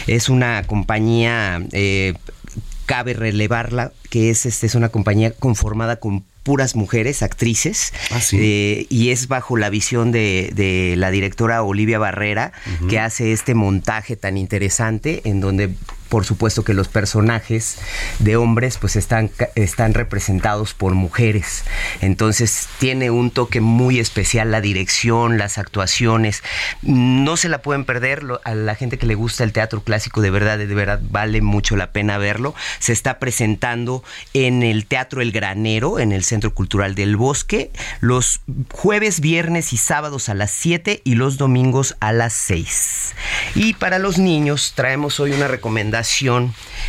[0.06, 2.14] Es una compañía, eh,
[2.86, 7.92] cabe relevarla, que es, este, es una compañía conformada con puras mujeres, actrices,
[8.32, 12.52] eh, y es bajo la visión de, de la directora Olivia Barrera,
[12.88, 15.70] que hace este montaje tan interesante en donde
[16.12, 17.78] por supuesto que los personajes
[18.18, 21.64] de hombres pues están, están representados por mujeres.
[22.02, 26.42] Entonces tiene un toque muy especial la dirección, las actuaciones.
[26.82, 28.22] No se la pueden perder.
[28.44, 31.76] a la gente que le gusta el teatro clásico de verdad, de verdad vale mucho
[31.76, 32.54] la pena verlo.
[32.78, 34.04] Se está presentando
[34.34, 39.78] en el Teatro El Granero, en el Centro Cultural del Bosque, los jueves, viernes y
[39.78, 43.14] sábados a las 7 y los domingos a las 6.
[43.54, 46.01] Y para los niños traemos hoy una recomendación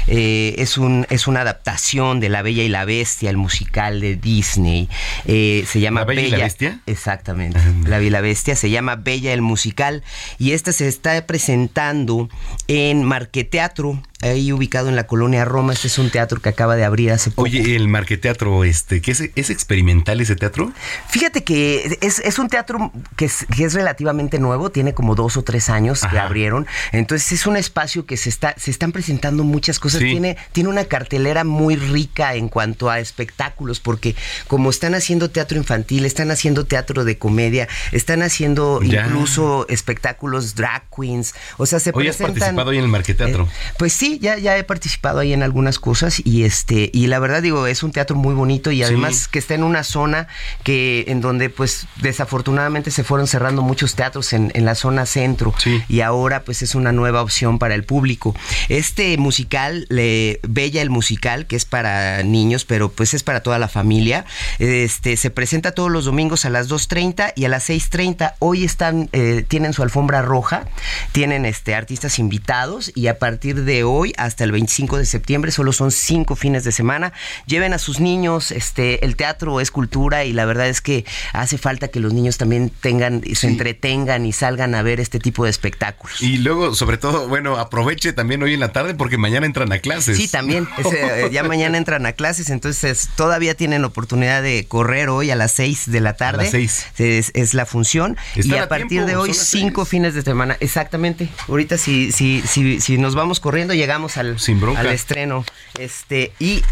[0.08, 4.16] Eh, es, un, es una adaptación de La Bella y la Bestia, el musical de
[4.16, 4.90] Disney.
[5.26, 6.80] Eh, se llama ¿La Bella y la Bestia?
[6.86, 7.60] Exactamente.
[7.86, 10.04] La Bella y la Bestia se llama Bella el musical.
[10.40, 12.30] Y esta se está presentando
[12.68, 15.74] en Marqueteatro ahí ubicado en la colonia Roma.
[15.74, 17.44] Este es un teatro que acaba de abrir hace poco.
[17.44, 20.72] Oye, el Marqueteatro, este, ¿qué es, es experimental ese teatro?
[21.10, 25.38] Fíjate que es, es un teatro que es, que es, relativamente nuevo, tiene como dos
[25.38, 26.68] o tres años que abrieron.
[26.92, 30.02] Entonces es un espacio que se está, se están presentando muchas cosas.
[30.02, 30.12] Sí.
[30.12, 34.16] Tiene, tiene una cartelera muy rica en cuanto a espectáculos, porque
[34.48, 39.06] como están haciendo teatro infantil, están haciendo teatro de comedia, están haciendo ya.
[39.06, 41.34] incluso espectáculos drag queens.
[41.58, 42.26] O sea, se Hoy presentan.
[42.26, 43.44] has participado hoy en el Marqueteatro.
[43.44, 47.20] Eh, pues sí, ya, ya he participado ahí en algunas cosas y este y la
[47.20, 49.28] verdad digo es un teatro muy bonito y además sí.
[49.32, 50.28] que está en una zona
[50.64, 55.54] que en donde pues desafortunadamente se fueron cerrando muchos teatros en, en la zona centro
[55.58, 55.82] sí.
[55.88, 58.36] y ahora pues es una nueva opción para el público.
[58.70, 63.60] Este musical, le, Bella el musical, que es para niños pero pues es para toda
[63.60, 64.26] la familia,
[64.60, 68.34] este se presenta todos los domingos a las 2.30 y a las 6.30.
[68.40, 70.66] Hoy están eh, tienen su alfombra roja,
[71.12, 75.72] tienen este artistas invitados y a partir de hoy hasta el 25 de septiembre, solo
[75.72, 77.14] son cinco fines de semana.
[77.46, 81.58] Lleven a sus niños, este, el teatro es cultura y la verdad es que hace
[81.58, 83.48] falta que los niños también tengan, se sí.
[83.48, 86.22] entretengan y salgan a ver este tipo de espectáculos.
[86.22, 89.80] Y luego, sobre todo, bueno, aproveche también hoy en la tarde porque mañana entran a
[89.80, 90.18] clases.
[90.18, 95.32] Sí, también, es, ya mañana entran a clases, entonces todavía tienen oportunidad de correr hoy
[95.32, 96.42] a las 6 de la tarde.
[96.42, 96.86] A las 6.
[96.98, 98.18] Es, es la función.
[98.36, 100.58] Y a, a partir tiempo, de hoy, cinco fines de semana.
[100.60, 101.30] Exactamente.
[101.48, 105.46] Ahorita si, si, si, si nos vamos corriendo, llegamos al, Sin al estreno.
[105.78, 106.64] Este, y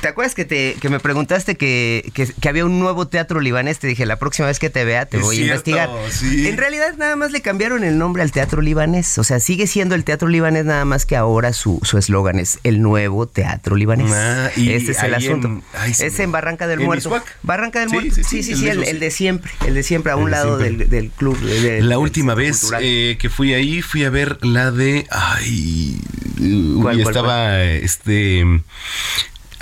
[0.00, 3.78] ¿Te acuerdas que, te, que me preguntaste que, que, que, había un nuevo teatro libanés?
[3.78, 5.90] Te dije, la próxima vez que te vea te es voy cierto, a investigar.
[6.10, 6.48] Sí.
[6.48, 9.18] En realidad nada más le cambiaron el nombre al teatro libanés.
[9.18, 12.82] O sea, sigue siendo el teatro libanés, nada más que ahora su eslogan es el
[12.82, 14.10] nuevo teatro libanés.
[14.12, 15.48] Ah, y este es el asunto.
[15.48, 17.22] En, ay, es en Barranca del ¿En Muerto.
[17.42, 18.14] Barranca del Sí, Muerto.
[18.16, 19.52] sí, Sí, sí, sí, el el, de siempre.
[19.66, 21.38] El de siempre, a un de lado del, del club.
[21.40, 25.06] de- de- La del última vez eh, que fui ahí, fui a ver la de.
[25.10, 26.00] Ay.
[26.40, 28.44] uy, ¿Cuál, cuál, estaba este.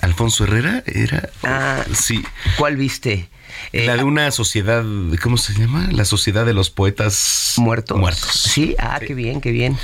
[0.00, 1.28] Alfonso Herrera, era.
[1.42, 2.24] Ah, sí.
[2.58, 3.28] ¿Cuál viste?
[3.72, 4.84] Eh, La de una sociedad,
[5.22, 5.88] ¿cómo se llama?
[5.92, 7.98] La sociedad de los poetas muertos.
[7.98, 8.30] Muertos.
[8.32, 9.76] Sí, ah, qué bien, qué bien.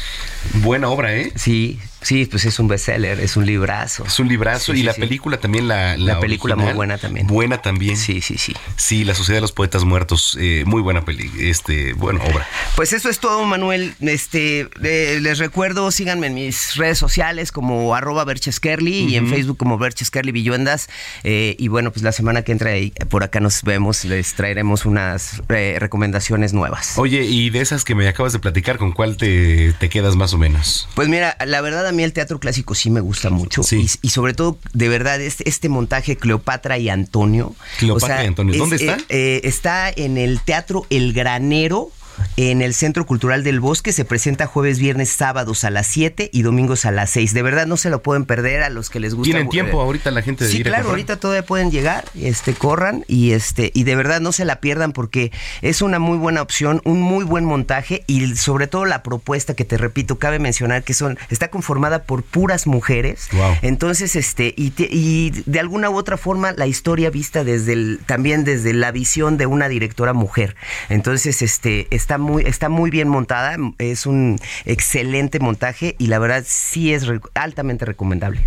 [0.54, 1.32] Buena obra, ¿eh?
[1.34, 4.04] Sí, sí, pues es un bestseller, es un librazo.
[4.04, 5.00] Es un librazo Sí, y sí, la sí.
[5.00, 7.26] película también la La película original, muy buena también.
[7.26, 7.96] Buena también.
[7.96, 8.54] Sí, sí, sí.
[8.76, 12.46] Sí, La Sociedad de los Poetas Muertos, eh, muy buena peli, este, buena obra.
[12.76, 13.94] Pues eso es todo, Manuel.
[14.00, 19.26] Este, eh, les recuerdo, síganme en mis redes sociales como arroba Bercheskerly y en.
[19.26, 20.88] Facebook como Bercheskerly Villuendas.
[21.24, 24.86] Eh, y bueno, pues la semana que entra ahí, por acá nos vemos, les traeremos
[24.86, 26.96] unas recomendaciones nuevas.
[26.98, 30.32] Oye, y de esas que me acabas de platicar, ¿con cuál te, te quedas más
[30.32, 30.88] o menos?
[30.94, 33.62] Pues mira, la verdad a mí el teatro clásico sí me gusta mucho.
[33.72, 37.54] Y, y sobre todo, de verdad, este, este montaje Cleopatra y Antonio.
[37.78, 38.56] Cleopatra y Antonio.
[38.56, 38.96] ¿Dónde está?
[38.96, 41.90] eh, eh, está en el Teatro El Granero.
[42.36, 46.42] En el Centro Cultural del Bosque se presenta jueves, viernes, sábados a las 7 y
[46.42, 47.34] domingos a las 6.
[47.34, 49.32] De verdad no se lo pueden perder a los que les gusta.
[49.32, 52.54] ¿Tienen tiempo eh, ahorita la gente de Sí, ir claro, ahorita todavía pueden llegar, este,
[52.54, 56.42] corran y este, y de verdad no se la pierdan porque es una muy buena
[56.42, 60.82] opción, un muy buen montaje y sobre todo la propuesta que te repito, cabe mencionar
[60.82, 63.28] que son, está conformada por puras mujeres.
[63.32, 63.56] Wow.
[63.62, 68.72] Entonces, este, y, de alguna u otra forma, la historia vista desde el, también desde
[68.72, 70.56] la visión de una directora mujer.
[70.88, 76.44] Entonces, este, está muy, está muy bien montada, es un excelente montaje y la verdad
[76.46, 78.46] sí es re- altamente recomendable.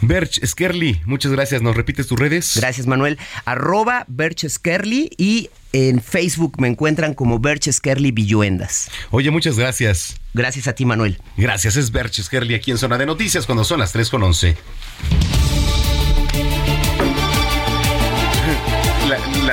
[0.00, 1.60] Berch Skerly, muchas gracias.
[1.60, 2.52] ¿Nos repites tus redes?
[2.56, 3.18] Gracias, Manuel.
[3.46, 8.88] Arroba Berch Skerly y en Facebook me encuentran como Berch Skerly Villuendas.
[9.10, 10.20] Oye, muchas gracias.
[10.32, 11.18] Gracias a ti, Manuel.
[11.36, 14.56] Gracias, es Berch Skerly aquí en Zona de Noticias cuando son las 3 con 11.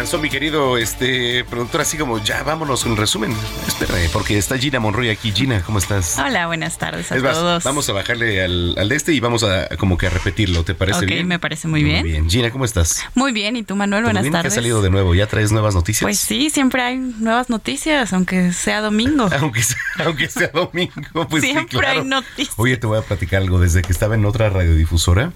[0.08, 3.36] Lanzó mi querido este productor así como ya vámonos un resumen.
[3.68, 5.34] Espérame, porque está Gina Monroy aquí.
[5.34, 6.18] Gina, ¿cómo estás?
[6.18, 7.64] Hola, buenas tardes a Es más, todos.
[7.66, 10.64] vamos a bajarle al, al de este y vamos a como que a repetirlo.
[10.64, 11.28] ¿Te parece Ok, bien?
[11.28, 12.00] me parece muy bien.
[12.04, 12.30] Muy bien.
[12.30, 13.04] Gina, ¿cómo estás?
[13.16, 14.04] Muy bien, ¿y tú, Manuel?
[14.04, 14.32] ¿Todo Buenas bien?
[14.32, 14.54] ¿Qué tardes.
[14.54, 15.14] ha salido de nuevo?
[15.14, 16.04] ¿Ya traes nuevas noticias?
[16.04, 19.28] Pues sí, siempre hay nuevas noticias, aunque sea domingo.
[19.42, 22.00] Aunque sea, aunque sea domingo, pues sí, Siempre claro.
[22.00, 22.54] hay noticias.
[22.56, 23.60] Oye, te voy a platicar algo.
[23.60, 25.34] Desde que estaba en otra radiodifusora,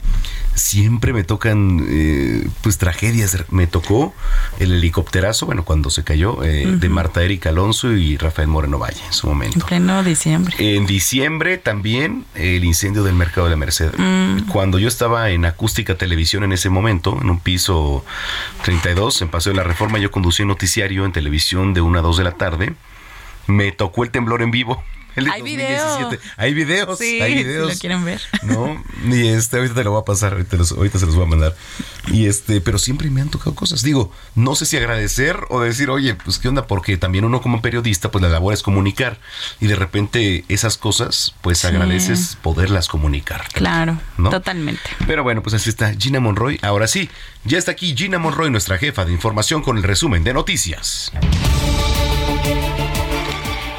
[0.55, 3.37] siempre me tocan, eh, pues, tragedias.
[3.49, 4.13] Me tocó
[4.61, 6.89] el helicópterazo, bueno, cuando se cayó, eh, de.
[6.89, 9.65] Marta Erika Alonso y Rafael Moreno Valle en su En momento.
[9.65, 10.55] pleno diciembre.
[10.59, 13.91] En diciembre también el incendio del Mercado de la Merced.
[13.97, 14.47] Mm.
[14.51, 18.03] Cuando yo estaba en Acústica Televisión en ese momento, en un piso
[18.63, 22.01] 32, en Paseo de la Reforma, yo conducí un noticiario en televisión de 1 a
[22.01, 22.73] 2 de la tarde.
[23.47, 24.83] Me tocó el temblor en vivo.
[25.15, 26.09] El de Hay 2017.
[26.17, 26.19] video.
[26.37, 26.97] Hay videos.
[26.99, 27.73] Sí, hay si videos.
[27.73, 28.21] lo quieren ver.
[28.43, 31.25] No, y este, ahorita te lo voy a pasar, ahorita, los- ahorita se los voy
[31.25, 31.55] a mandar.
[32.07, 33.83] Y este, pero siempre me han tocado cosas.
[33.83, 37.61] Digo, no sé si agradecer o decir, oye, pues qué onda, porque también uno como
[37.61, 39.19] periodista, pues la labor es comunicar.
[39.59, 41.67] Y de repente esas cosas, pues Sí.
[41.67, 43.45] agradeces poderlas comunicar.
[43.53, 44.29] Claro, ¿No?
[44.29, 44.81] totalmente.
[45.07, 46.59] Pero bueno, pues así está Gina Monroy.
[46.61, 47.09] Ahora sí,
[47.45, 51.11] ya está aquí Gina Monroy, nuestra jefa de información, con el resumen de noticias.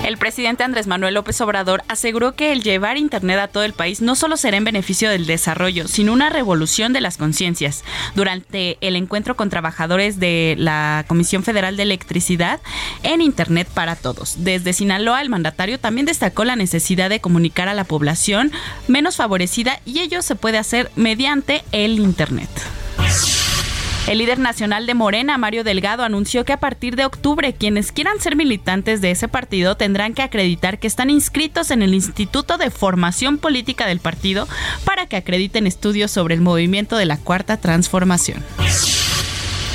[0.03, 4.03] El presidente Andrés Manuel López Obrador aseguró que el llevar Internet a todo el país
[4.03, 7.85] no solo será en beneficio del desarrollo, sino una revolución de las conciencias.
[8.17, 12.61] Durante el encuentro con trabajadores de la Comisión Federal de Electricidad
[13.05, 14.37] en Internet para Todos.
[14.39, 18.51] Desde Sinaloa, el mandatario también destacó la necesidad de comunicar a la población
[18.89, 22.51] menos favorecida y ello se puede hacer mediante el Internet.
[24.09, 28.19] El líder nacional de Morena, Mario Delgado, anunció que a partir de octubre quienes quieran
[28.21, 32.71] ser militantes de ese partido tendrán que acreditar que están inscritos en el Instituto de
[32.71, 34.49] Formación Política del partido
[34.85, 38.43] para que acrediten estudios sobre el movimiento de la Cuarta Transformación.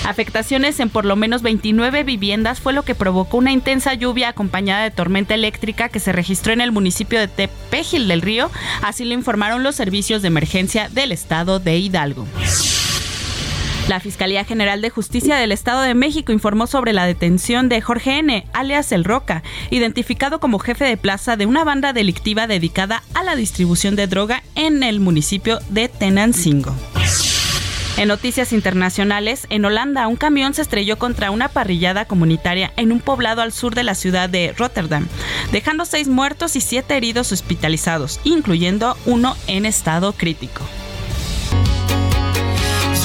[0.05, 4.83] Afectaciones en por lo menos 29 viviendas fue lo que provocó una intensa lluvia acompañada
[4.83, 8.51] de tormenta eléctrica que se registró en el municipio de Tepejil del Río,
[8.81, 12.25] así lo informaron los servicios de emergencia del estado de Hidalgo.
[13.87, 18.17] La Fiscalía General de Justicia del Estado de México informó sobre la detención de Jorge
[18.19, 23.23] N., alias El Roca, identificado como jefe de plaza de una banda delictiva dedicada a
[23.23, 26.75] la distribución de droga en el municipio de Tenancingo.
[27.95, 32.99] En noticias internacionales, en Holanda, un camión se estrelló contra una parrillada comunitaria en un
[32.99, 35.07] poblado al sur de la ciudad de Rotterdam,
[35.53, 40.61] dejando seis muertos y siete heridos hospitalizados, incluyendo uno en estado crítico.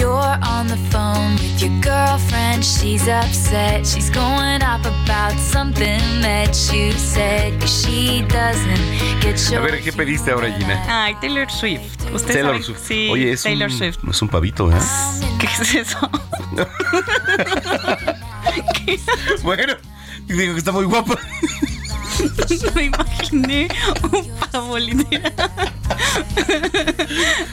[0.03, 2.65] You're on the phone with your girlfriend.
[2.65, 3.87] She's upset.
[3.87, 7.63] She's going up about something that you said.
[7.69, 10.83] She doesn't get A ver, ¿qué pediste ahora, Gina?
[10.89, 12.03] Ay, Taylor Swift.
[12.13, 12.65] ¿Usted Taylor sabe?
[12.65, 12.81] Swift.
[12.81, 13.99] Sí, Oye, es Taylor un, Swift.
[14.11, 14.81] Es un pavito, ¿eh?
[15.39, 16.11] ¿Qué es eso?
[19.45, 19.75] bueno,
[20.27, 21.17] digo que está muy guapa.
[22.75, 23.69] Me imaginé
[24.03, 25.33] un pavo literal.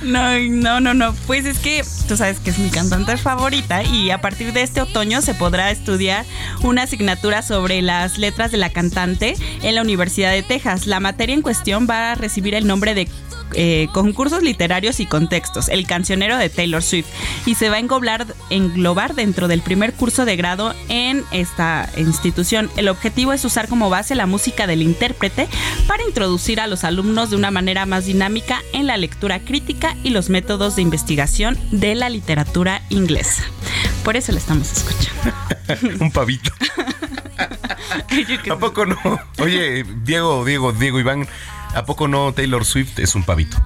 [0.04, 1.14] No, no, no, no.
[1.28, 4.82] Pues es que tú sabes que es mi cantante favorita y a partir de este
[4.82, 6.26] otoño se podrá estudiar
[6.62, 10.88] una asignatura sobre las letras de la cantante en la Universidad de Texas.
[10.88, 13.08] La materia en cuestión va a recibir el nombre de
[13.54, 17.08] eh, concursos literarios y contextos, el cancionero de Taylor Swift,
[17.46, 22.70] y se va a englobar, englobar dentro del primer curso de grado en esta institución.
[22.78, 25.48] El objetivo es usar como base la música del intérprete
[25.88, 30.10] para introducir a los alumnos de una manera más dinámica en la lectura crítica y
[30.10, 33.44] los métodos de investigación de la literatura inglesa.
[34.04, 35.34] Por eso la estamos escuchando.
[36.04, 36.52] un pavito.
[38.52, 38.98] ¿A poco no?
[39.40, 41.28] Oye, Diego, Diego, Diego, Iván,
[41.76, 43.58] ¿a poco no Taylor Swift es un pavito?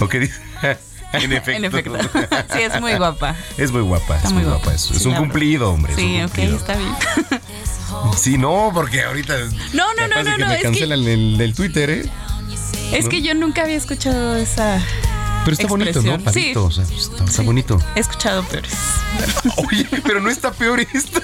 [0.00, 0.40] ¿O qué dice?
[1.12, 1.50] En efecto.
[1.52, 1.96] En efecto.
[2.52, 3.34] Sí, es muy guapa.
[3.56, 4.58] Es muy guapa, Está es muy guapa.
[4.58, 4.74] guapa.
[4.74, 5.94] Es, un cumplido, hombre.
[5.96, 6.56] Sí, ok, cumplido.
[6.56, 6.94] está bien.
[8.18, 9.34] Sí, no, porque ahorita.
[9.72, 12.10] No, no, no, de no, que no, me es que- cancelan el, el Twitter, ¿eh?
[12.92, 13.10] Es ¿No?
[13.10, 14.80] que yo nunca había escuchado esa.
[15.48, 16.14] Pero está bonito, ¿no?
[16.14, 16.22] expresión.
[16.24, 17.80] Pavito, o sea, está, está bonito.
[17.94, 18.74] He escuchado peores.
[19.56, 21.22] Oye, pero no está peor esta.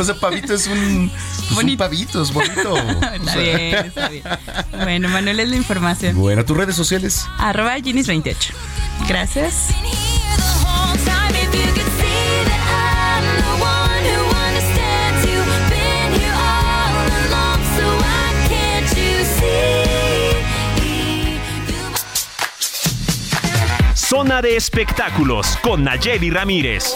[0.00, 1.10] O sea, pavito es un.
[1.54, 2.74] pues, un pavito, es bonito.
[2.76, 3.56] O está sea.
[3.56, 4.24] bien, está bien.
[4.72, 6.16] Bueno, Manuel es la información.
[6.16, 7.26] Bueno, tus redes sociales.
[7.38, 8.52] Arroba Ginis28.
[9.08, 9.68] Gracias.
[24.08, 26.94] Zona de espectáculos con Nayeli Ramírez.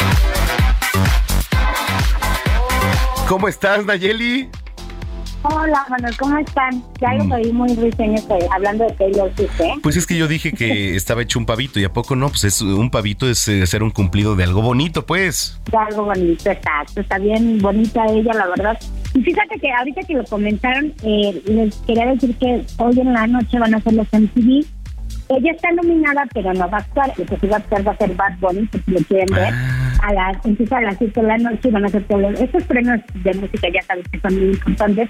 [3.26, 4.48] ¿Cómo estás, Nayeli?
[5.42, 6.84] Hola, Manuel, ¿cómo están?
[7.00, 9.72] Ya los oí muy risueños eh, hablando de Taylor Swift, ¿eh?
[9.82, 12.44] Pues es que yo dije que estaba hecho un pavito y a poco no, pues
[12.44, 15.60] es un pavito es eh, hacer un cumplido de algo bonito, pues.
[15.72, 17.00] Ya algo bonito, exacto.
[17.00, 18.78] Está bien bonita ella, la verdad.
[19.14, 23.26] Y fíjate que ahorita que lo comentaron, eh, les quería decir que hoy en la
[23.26, 24.64] noche van a hacer los MTV.
[25.30, 27.12] Ella está nominada, pero no va a actuar.
[27.16, 29.54] El que sí va a actuar va a ser Bad Bunny, si lo quieren ver.
[30.02, 33.00] A las, empieza a las 7 de la noche van a hacer todos estos premios
[33.14, 35.08] de música, ya sabes que son muy importantes.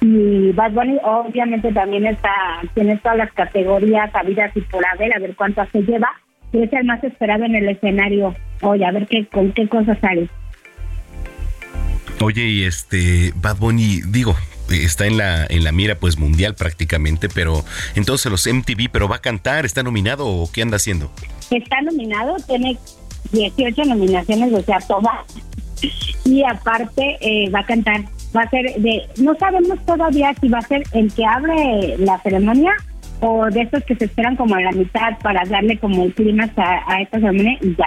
[0.00, 2.30] Y Bad Bunny obviamente también está,
[2.74, 6.08] tiene todas las categorías habidas y por haber, a ver cuántas se lleva.
[6.52, 8.34] Y es el más esperado en el escenario.
[8.62, 10.28] Oye, a ver qué, con qué cosas sale.
[12.22, 14.34] Oye, y este Bad Bunny, digo,
[14.70, 17.64] está en la en la mira pues mundial prácticamente, pero
[17.94, 21.10] entonces los MTV, pero va a cantar, está nominado o qué anda haciendo?
[21.50, 22.78] Está nominado, tiene
[23.32, 25.14] 18 nominaciones, o sea, todas.
[26.24, 28.04] Y aparte eh, va a cantar,
[28.36, 32.20] va a ser de, no sabemos todavía si va a ser el que abre la
[32.20, 32.72] ceremonia
[33.20, 36.50] o de estos que se esperan como a la mitad para darle como el clima
[36.56, 37.86] a, a esta ceremonia y ya.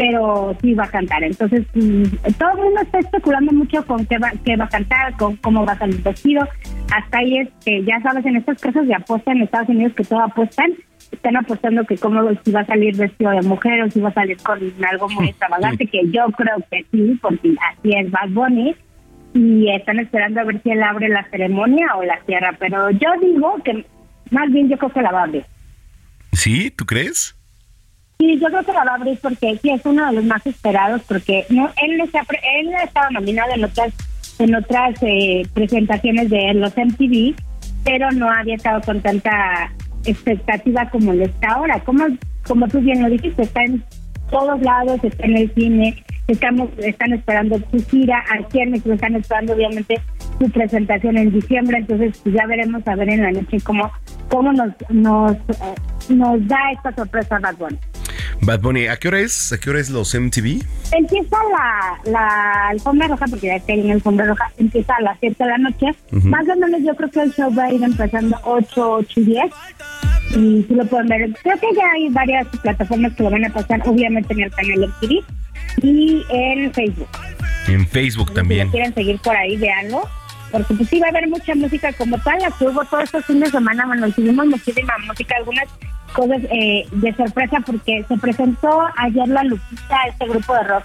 [0.00, 1.22] Pero sí va a cantar.
[1.22, 2.04] Entonces, mm,
[2.38, 5.66] todo el mundo está especulando mucho con qué va, qué va a cantar, con cómo
[5.66, 6.48] va a salir vestido.
[6.90, 10.04] Hasta ahí es que ya sabes, en estas cosas de apuesta en Estados Unidos que
[10.04, 10.72] todo apuestan,
[11.12, 14.14] están apostando que cómo si va a salir vestido de mujer o si va a
[14.14, 14.58] salir con
[14.90, 18.74] algo muy extravagante, que yo creo que sí, porque así es Bad Bunny
[19.34, 22.56] y están esperando a ver si él abre la ceremonia o la cierra.
[22.58, 23.84] Pero yo digo que
[24.30, 25.44] más bien yo creo que la va a abrir.
[26.32, 26.70] ¿Sí?
[26.70, 27.36] ¿Tú crees?
[28.20, 30.46] Sí, yo creo que la va a abrir porque sí es uno de los más
[30.46, 32.20] esperados porque no él no está,
[32.58, 33.94] él estado nominado en otras
[34.38, 37.34] en otras eh, presentaciones de los MTV,
[37.82, 39.72] pero no había estado con tanta
[40.04, 41.80] expectativa como lo está ahora.
[41.80, 42.04] Como
[42.46, 43.82] como tú bien lo dijiste, está en
[44.30, 49.54] todos lados, está en el cine, estamos están esperando su gira, aquí México están esperando
[49.54, 49.98] obviamente
[50.38, 53.90] su presentación en diciembre, entonces pues, ya veremos a ver en la noche cómo
[54.28, 55.74] cómo nos nos eh,
[56.10, 57.78] nos da esta sorpresa Bad Bunny.
[58.42, 59.52] Bad Bunny, ¿a qué hora es?
[59.52, 60.62] ¿A qué hora es los MTV?
[60.92, 65.36] Empieza la, la alfombra roja, porque ya está en alfombra roja, empieza a las 7
[65.38, 65.86] de la noche.
[66.12, 66.28] Ujú.
[66.28, 69.24] Más o menos yo creo que el show va a ir empezando 8, 8 y
[69.24, 69.44] 10.
[70.36, 73.50] Y si lo pueden ver, creo que ya hay varias plataformas que lo van a
[73.52, 75.24] pasar, obviamente en el canal MTV
[75.82, 77.08] y en Facebook.
[77.68, 78.66] En Facebook Si también.
[78.66, 80.02] lo quieren seguir por ahí, véanlo.
[80.50, 83.52] Porque pues va a haber mucha música como tal, la que hubo todos estos fines
[83.52, 85.68] de semana, bueno, tuvimos muchísima música, algunas
[86.12, 90.84] cosas eh, de sorpresa porque se presentó ayer la Lupita, este grupo de rock,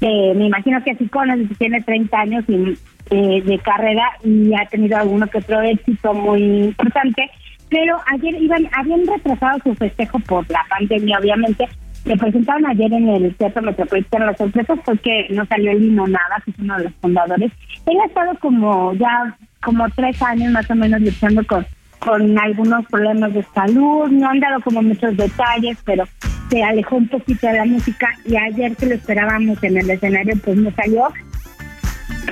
[0.00, 2.78] que me imagino que es icono, que tiene 30 años y,
[3.10, 7.30] eh, de carrera y ha tenido alguno que otro éxito muy importante,
[7.68, 11.68] pero ayer iban, habían retrasado su festejo por la pandemia, obviamente,
[12.04, 14.26] se presentaron ayer en el Teatro Metropolitano.
[14.26, 17.52] La sorpresa fue que no salió el Lino Nava, que es uno de los fundadores.
[17.86, 21.64] Él ha estado como ya como tres años más o menos luchando con,
[22.00, 24.10] con algunos problemas de salud.
[24.10, 26.04] No han dado como muchos detalles, pero
[26.50, 30.34] se alejó un poquito de la música y ayer que lo esperábamos en el escenario,
[30.44, 31.08] pues no salió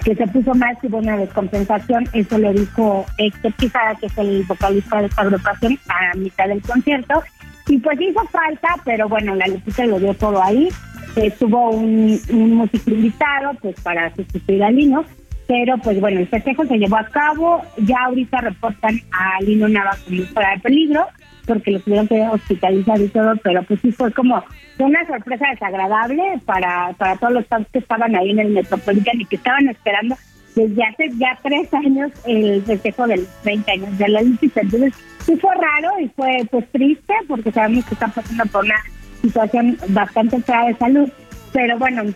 [0.04, 4.44] que se puso más y buena descompensación, eso lo dijo Héctor Quijada, que es el
[4.44, 7.22] vocalista de esta agrupación, a mitad del concierto,
[7.70, 10.68] y pues hizo falta, pero bueno, la Lupita lo dio todo ahí,
[11.14, 15.04] estuvo un, un músico invitado, pues para sustituir a Lino,
[15.46, 19.96] pero pues bueno, el festejo se llevó a cabo, ya ahorita reportan a Lino Nava
[20.04, 21.06] como fuera de peligro,
[21.46, 24.42] porque lo tuvieron que hospitalizar y todo, pero pues sí fue como
[24.78, 29.26] una sorpresa desagradable para, para todos los fans que estaban ahí en el Metropolitan y
[29.26, 30.16] que estaban esperando
[30.56, 34.60] desde hace ya tres años el festejo de los 30 años de la Lupita.
[34.60, 34.94] Entonces
[35.24, 38.80] sí fue raro y fue pues triste porque sabemos que están pasando por una
[39.22, 41.08] situación bastante fea de salud,
[41.52, 42.14] pero bueno, el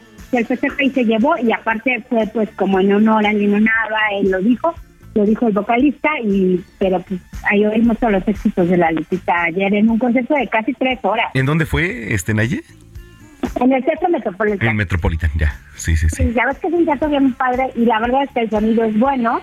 [0.78, 4.40] ahí se llevó y aparte fue pues como en honor a Lino Nava, él lo
[4.40, 4.74] dijo,
[5.14, 7.20] lo dijo el vocalista, y pero pues
[7.50, 10.98] ahí oímos todos los éxitos de la Lupita ayer en un concierto de casi tres
[11.02, 12.62] horas ¿En dónde fue este Naye?
[13.60, 14.70] en el Centro Metropolitano.
[14.70, 15.54] En Metropolitan, ya.
[15.76, 16.16] Sí, sí, sí.
[16.16, 18.50] Sí, ya ves que es un teatro bien padre y la verdad es que el
[18.50, 19.40] sonido es bueno.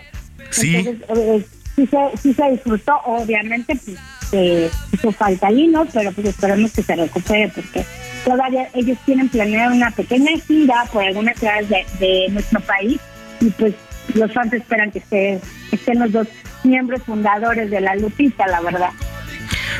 [0.49, 0.75] Sí.
[0.75, 3.97] Entonces, eh, sí, se, sí se disfrutó, obviamente, pues
[4.31, 7.85] eh, hizo falta Lino, pero pues esperemos que se recupere porque
[8.23, 12.99] todavía ellos tienen planeado una pequeña gira por algunas ciudades de, de nuestro país
[13.41, 13.73] y pues
[14.13, 15.41] los fans esperan que esté,
[15.71, 16.27] estén los dos
[16.63, 18.91] miembros fundadores de la Lupita, la verdad.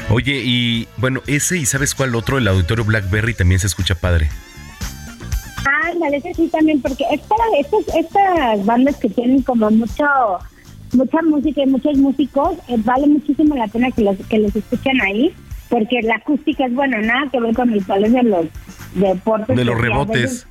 [0.10, 2.38] Oye, y bueno, ese y ¿sabes cuál otro?
[2.38, 4.30] El auditorio Blackberry también se escucha padre.
[5.66, 10.06] Ah, ese sí también, porque es para estos, estas bandas que tienen como mucho
[10.94, 15.02] mucha música y muchos músicos, eh, vale muchísimo la pena que los, que los escuchen
[15.02, 15.34] ahí,
[15.70, 18.46] porque la acústica es buena, nada que ver con cual de los
[18.96, 19.56] deportes.
[19.56, 20.22] De los rebotes.
[20.22, 20.48] veces-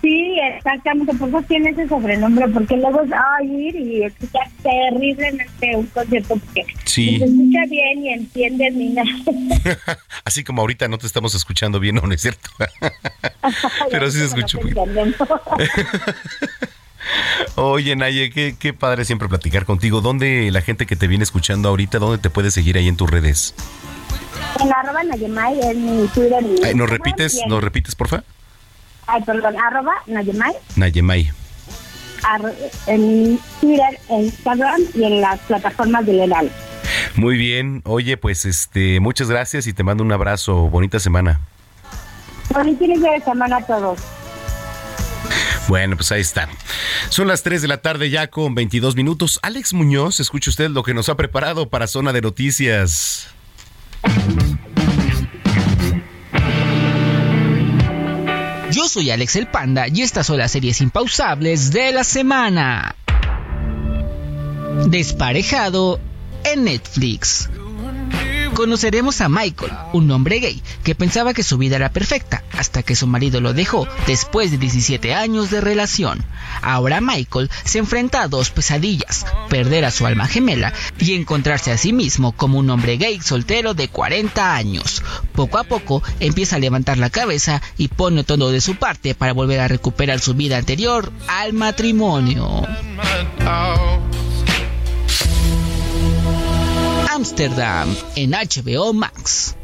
[0.00, 5.76] Sí, exactamente, por eso tiene ese sobrenombre, porque luego es ay, ir y escucha terriblemente
[5.76, 7.18] un concierto, porque Sí.
[7.18, 9.08] se escucha bien y entiendes ni nada.
[10.24, 12.50] Así como ahorita no te estamos escuchando bien, ¿no, ¿No es cierto?
[13.92, 14.24] Pero sí se
[14.60, 15.14] muy Entendemos.
[17.56, 20.00] Oye, Naye, qué, qué padre siempre platicar contigo.
[20.00, 23.10] ¿Dónde la gente que te viene escuchando ahorita, dónde te puede seguir ahí en tus
[23.10, 23.54] redes?
[24.60, 26.44] En arroba Nayemay es mi Twitter.
[26.64, 27.40] Ay, ¿Nos repites?
[27.48, 28.22] ¿Nos repites, porfa?
[29.06, 31.30] Ay, perdón, arroba Nayemay, Nayemay.
[32.22, 32.54] arro-
[32.86, 36.52] en Twitter, en Instagram y en las plataformas del Heraldo.
[37.16, 37.82] Muy bien.
[37.84, 40.54] Oye, pues este, muchas gracias y te mando un abrazo.
[40.68, 41.40] Bonita semana.
[42.54, 43.98] De semana a todos.
[45.68, 46.48] Bueno, pues ahí está.
[47.08, 49.38] Son las 3 de la tarde ya con 22 minutos.
[49.42, 53.28] Alex Muñoz, escuche usted lo que nos ha preparado para Zona de Noticias.
[58.70, 62.96] Yo soy Alex el Panda y estas son las series impausables de la semana.
[64.86, 66.00] Desparejado
[66.44, 67.50] en Netflix.
[68.54, 72.94] Conoceremos a Michael, un hombre gay que pensaba que su vida era perfecta hasta que
[72.94, 76.22] su marido lo dejó después de 17 años de relación.
[76.60, 81.78] Ahora Michael se enfrenta a dos pesadillas, perder a su alma gemela y encontrarse a
[81.78, 85.02] sí mismo como un hombre gay soltero de 40 años.
[85.34, 89.32] Poco a poco empieza a levantar la cabeza y pone todo de su parte para
[89.32, 92.66] volver a recuperar su vida anterior al matrimonio.
[97.22, 99.54] Amsterdam en HBO Max.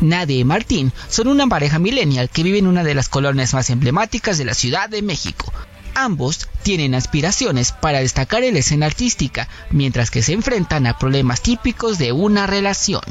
[0.00, 3.68] Nadia y Martín son una pareja millennial que vive en una de las colonias más
[3.68, 5.52] emblemáticas de la Ciudad de México.
[5.96, 11.40] Ambos tienen aspiraciones para destacar en la escena artística, mientras que se enfrentan a problemas
[11.40, 13.02] típicos de una relación.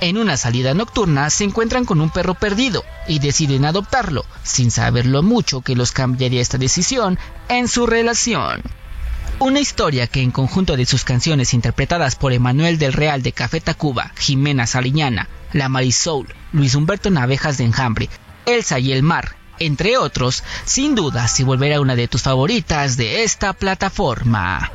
[0.00, 5.06] En una salida nocturna se encuentran con un perro perdido y deciden adoptarlo, sin saber
[5.06, 7.18] lo mucho que los cambiaría esta decisión
[7.48, 8.62] en su relación.
[9.40, 13.60] Una historia que en conjunto de sus canciones interpretadas por Emanuel del Real de Café
[13.60, 18.08] Tacuba, Jimena Saliñana, La Marisol, Luis Humberto Navejas de Enjambre,
[18.46, 23.24] Elsa y el Mar, entre otros, sin duda se volverá una de tus favoritas de
[23.24, 24.70] esta plataforma.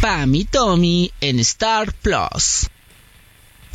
[0.00, 2.68] Pam y Tommy en Star Plus.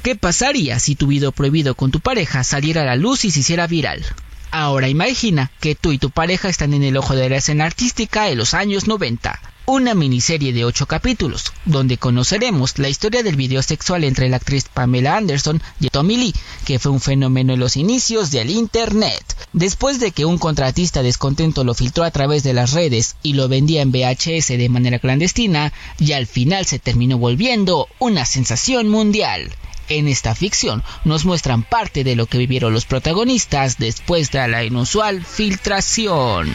[0.01, 3.41] ¿Qué pasaría si tu video prohibido con tu pareja saliera a la luz y se
[3.41, 4.05] hiciera viral?
[4.49, 8.23] Ahora imagina que tú y tu pareja están en el ojo de la escena artística
[8.23, 9.41] de los años 90.
[9.65, 14.65] Una miniserie de 8 capítulos, donde conoceremos la historia del video sexual entre la actriz
[14.73, 16.33] Pamela Anderson y Tommy Lee,
[16.65, 19.35] que fue un fenómeno en los inicios del Internet.
[19.51, 23.49] Después de que un contratista descontento lo filtró a través de las redes y lo
[23.49, 29.51] vendía en VHS de manera clandestina, y al final se terminó volviendo una sensación mundial.
[29.89, 34.63] En esta ficción nos muestran parte de lo que vivieron los protagonistas después de la
[34.63, 36.53] inusual filtración.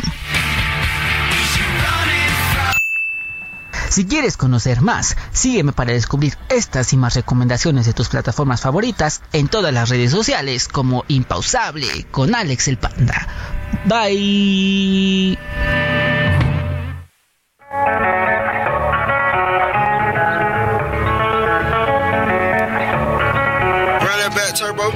[3.94, 9.22] Si quieres conocer más, sígueme para descubrir estas y más recomendaciones de tus plataformas favoritas
[9.32, 13.28] en todas las redes sociales como Impausable con Alex el Panda.
[13.84, 15.38] Bye.
[24.54, 24.90] Turbo.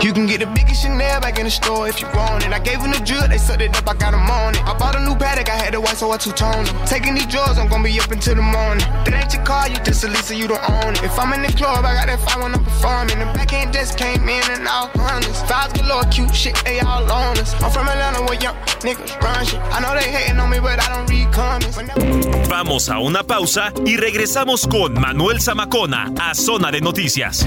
[0.00, 2.52] You can get the biggest Chanel back in the store if you want it.
[2.52, 4.62] I gave them the drill, they sucked it up, I got them on it.
[4.64, 6.74] I bought a new paddock, I had the white, so I two-tone it.
[6.86, 8.84] Taking these drugs, I'm gonna be up until the morning.
[9.04, 11.02] That ain't your car, you just a Lisa, you don't own it.
[11.02, 13.18] If I'm in the club, I got that fire when I'm performing.
[13.18, 15.40] The back end just came in and all hundreds.
[15.42, 17.52] Fives galore, cute shit, they all on us.
[17.62, 19.60] I'm from Atlanta where young niggas run shit.
[19.72, 21.76] I know they hating on me, but I don't read comments.
[22.48, 27.46] Vamos a una pausa y regresamos con Manuel Zamacona a Zona de Noticias.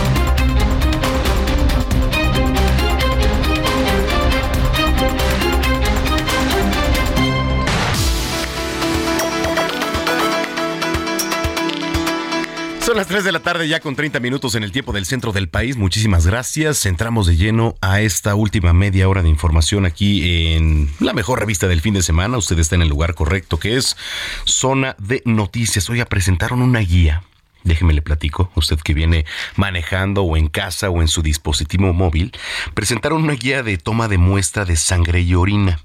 [12.91, 15.31] Son las 3 de la tarde ya con 30 minutos en el tiempo del centro
[15.31, 15.77] del país.
[15.77, 16.85] Muchísimas gracias.
[16.85, 21.69] Entramos de lleno a esta última media hora de información aquí en la mejor revista
[21.69, 22.37] del fin de semana.
[22.37, 23.95] Usted está en el lugar correcto que es
[24.43, 25.89] Zona de Noticias.
[25.89, 27.23] Hoy presentaron una guía
[27.63, 29.25] déjeme le platico, usted que viene
[29.55, 32.31] manejando o en casa o en su dispositivo móvil,
[32.73, 35.79] presentaron una guía de toma de muestra de sangre y orina,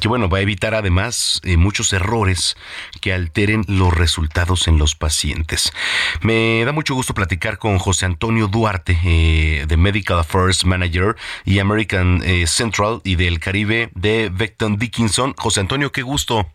[0.00, 2.56] que bueno, va a evitar además eh, muchos errores
[3.00, 5.72] que alteren los resultados en los pacientes.
[6.20, 11.58] Me da mucho gusto platicar con José Antonio Duarte, eh, de Medical Affairs Manager y
[11.58, 15.34] American eh, Central y del Caribe de Vecton Dickinson.
[15.36, 16.46] José Antonio, qué gusto.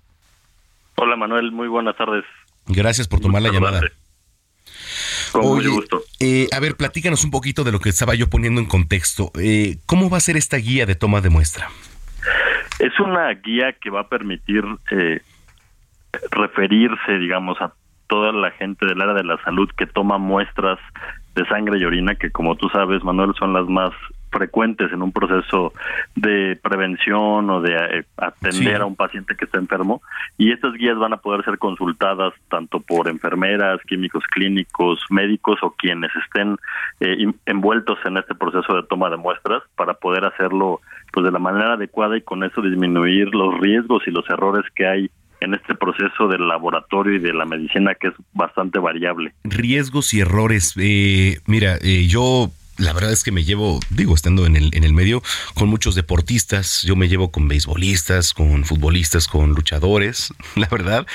[0.95, 2.25] Hola Manuel, muy buenas tardes.
[2.67, 3.81] Gracias por tomar la llamada.
[5.31, 6.01] Con mucho gusto.
[6.19, 9.31] Eh, a ver, platícanos un poquito de lo que estaba yo poniendo en contexto.
[9.39, 11.69] Eh, ¿Cómo va a ser esta guía de toma de muestra?
[12.79, 15.21] Es una guía que va a permitir eh,
[16.31, 17.73] referirse, digamos, a
[18.07, 20.79] toda la gente del área de la salud que toma muestras
[21.35, 23.91] de sangre y orina, que como tú sabes, Manuel, son las más
[24.31, 25.73] frecuentes en un proceso
[26.15, 28.81] de prevención o de eh, atender Sí.
[28.81, 30.01] a un paciente que está enfermo
[30.37, 35.71] y estas guías van a poder ser consultadas tanto por enfermeras, químicos clínicos, médicos o
[35.71, 36.57] quienes estén
[36.99, 40.81] eh, envueltos en este proceso de toma de muestras para poder hacerlo
[41.11, 44.85] pues de la manera adecuada y con eso disminuir los riesgos y los errores que
[44.87, 45.09] hay
[45.41, 49.33] en este proceso del laboratorio y de la medicina que es bastante variable.
[49.45, 50.75] Riesgos y errores.
[50.77, 52.49] Eh, mira, eh, yo
[52.79, 55.21] la verdad es que me llevo, digo, estando en el, en el medio,
[55.53, 61.05] con muchos deportistas, yo me llevo con beisbolistas, con futbolistas, con luchadores, la verdad.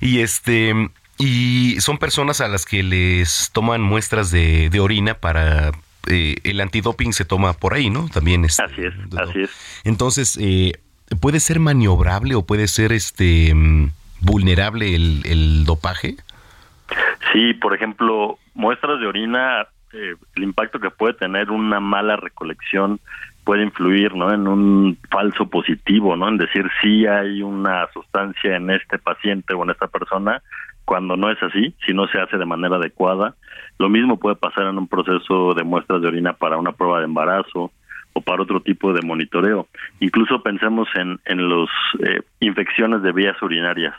[0.00, 0.74] Y este,
[1.18, 5.72] y son personas a las que les toman muestras de, de orina para
[6.08, 8.08] eh, el antidoping se toma por ahí, ¿no?
[8.08, 8.60] También es.
[8.60, 9.50] Así es, así es.
[9.84, 10.72] Entonces, eh,
[11.20, 13.52] ¿puede ser maniobrable o puede ser este
[14.20, 16.16] vulnerable el, el dopaje?
[17.32, 23.00] Sí, por ejemplo, muestras de orina, eh, el impacto que puede tener una mala recolección
[23.44, 24.32] puede influir ¿no?
[24.32, 26.28] en un falso positivo, ¿no?
[26.28, 30.42] En decir sí hay una sustancia en este paciente o en esta persona,
[30.84, 33.34] cuando no es así, si no se hace de manera adecuada.
[33.78, 37.04] Lo mismo puede pasar en un proceso de muestras de orina para una prueba de
[37.04, 37.70] embarazo
[38.14, 39.68] o para otro tipo de monitoreo.
[40.00, 41.68] Incluso pensemos en, en las
[42.00, 43.94] eh, infecciones de vías urinarias.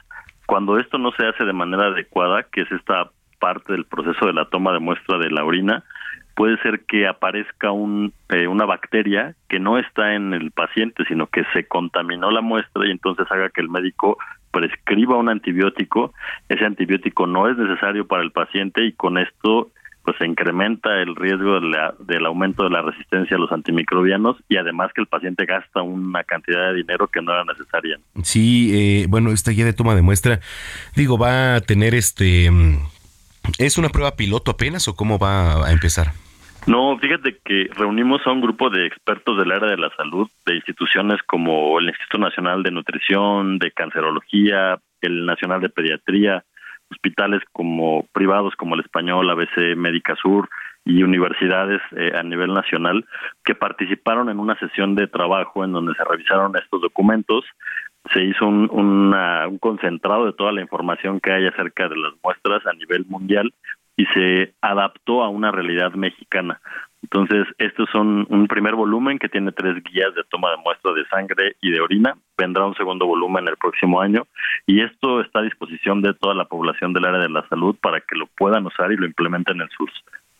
[0.45, 3.09] Cuando esto no se hace de manera adecuada, que es esta
[3.45, 5.84] parte del proceso de la toma de muestra de la orina,
[6.35, 11.27] puede ser que aparezca un, eh, una bacteria que no está en el paciente, sino
[11.27, 14.17] que se contaminó la muestra y entonces haga que el médico
[14.51, 16.13] prescriba un antibiótico.
[16.49, 19.69] Ese antibiótico no es necesario para el paciente y con esto
[20.03, 24.38] pues se incrementa el riesgo de la- del aumento de la resistencia a los antimicrobianos
[24.47, 27.97] y además que el paciente gasta una cantidad de dinero que no era necesaria.
[28.22, 30.39] Sí, eh, bueno, esta guía de toma de muestra,
[30.95, 32.51] digo, va a tener este...
[32.51, 32.77] mm,
[33.57, 36.07] ¿Es una prueba piloto apenas o cómo va a empezar?
[36.67, 40.55] No, fíjate que reunimos a un grupo de expertos del área de la salud, de
[40.55, 46.43] instituciones como el Instituto Nacional de Nutrición, de Cancerología, el Nacional de Pediatría,
[46.89, 50.49] hospitales como privados como el Español, ABC Médica Sur
[50.84, 53.05] y universidades eh, a nivel nacional
[53.43, 57.43] que participaron en una sesión de trabajo en donde se revisaron estos documentos.
[58.14, 62.65] Se hizo un, un concentrado de toda la información que hay acerca de las muestras
[62.65, 63.53] a nivel mundial
[63.98, 66.60] y se adaptó a una realidad mexicana.
[67.06, 71.06] Entonces, estos son un primer volumen que tiene tres guías de toma de muestras de
[71.06, 72.15] sangre y de orina.
[72.36, 74.26] Vendrá un segundo volumen el próximo año
[74.65, 78.02] y esto está a disposición de toda la población del área de la salud para
[78.02, 79.91] que lo puedan usar y lo implementen en sus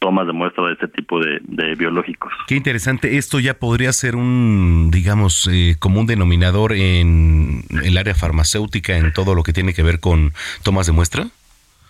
[0.06, 2.32] tomas de muestra de este tipo de, de biológicos.
[2.48, 8.98] Qué interesante, esto ya podría ser un, digamos, eh, común denominador en el área farmacéutica,
[8.98, 10.32] en todo lo que tiene que ver con
[10.64, 11.24] tomas de muestra.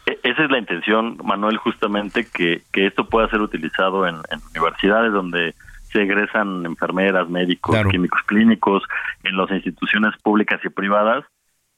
[0.06, 4.40] E- Esa es la intención, Manuel, justamente que, que esto pueda ser utilizado en, en
[4.52, 5.54] universidades donde
[5.92, 8.84] se egresan enfermeras, médicos, químicos clínicos,
[9.24, 11.26] en las instituciones públicas y privadas,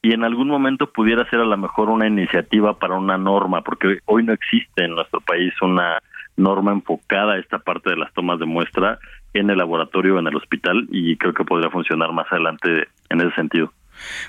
[0.04, 3.98] y en algún momento pudiera ser a lo mejor una iniciativa para una norma, porque
[4.06, 5.98] hoy no existe en nuestro país una
[6.38, 9.00] norma enfocada a esta parte de las tomas de muestra
[9.34, 13.22] en el laboratorio o en el hospital, y creo que podría funcionar más adelante en
[13.22, 13.74] ese sentido.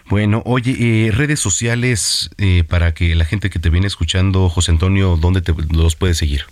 [0.08, 4.72] Bueno, oye, eh, redes sociales eh, para que la gente que te viene escuchando, José
[4.72, 6.42] Antonio, ¿dónde te los puede seguir?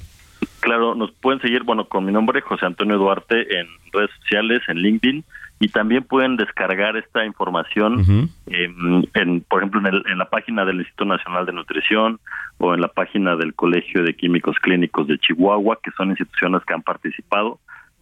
[0.60, 4.78] Claro, nos pueden seguir, bueno, con mi nombre, José Antonio Duarte, en redes sociales, en
[4.78, 5.24] LinkedIn,
[5.58, 10.64] y también pueden descargar esta información, en, en, por ejemplo, en, el- en la página
[10.64, 12.20] del Instituto Nacional de Nutrición
[12.58, 16.74] o en la página del Colegio de Químicos Clínicos de Chihuahua, que son instituciones que
[16.74, 17.58] han participado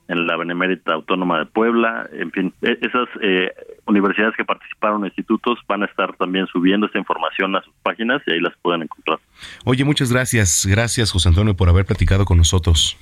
[0.06, 3.50] en la Benemérita Autónoma de Puebla, en fin, e- esas eh,
[3.86, 8.32] universidades que participaron, institutos, van a estar también subiendo esta información a sus páginas y
[8.32, 9.18] ahí las pueden encontrar.
[9.64, 10.66] Oye, muchas gracias.
[10.68, 12.98] Gracias, José Antonio, por haber platicado con nosotros.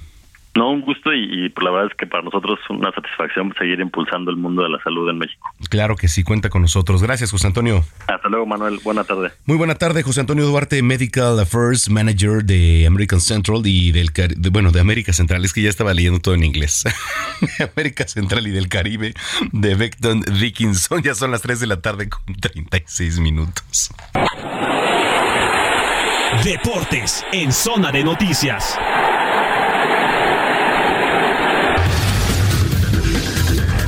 [0.55, 3.55] No, un gusto y, y, pues, la verdad es que para nosotros es una satisfacción
[3.59, 5.49] seguir impulsando el mundo de la salud en México.
[5.71, 7.03] Claro que sí, cuenta con nosotros.
[7.03, 7.83] Gracias, José Antonio.
[8.07, 8.79] Hasta luego, Manuel.
[8.85, 9.31] Buena tarde.
[9.47, 14.35] Muy buena tarde, José Antonio Duarte, Medical Affairs Manager de American Central y del Cari-
[14.37, 16.85] de- bueno, de América Central, es que ya estaba leyendo todo en inglés.
[17.59, 19.15] De América Central y del Caribe
[19.53, 21.03] de Beckton Dickinson.
[21.03, 23.91] Ya son las 3 de la tarde con 36 minutos.
[26.45, 28.79] Deportes en zona de noticias.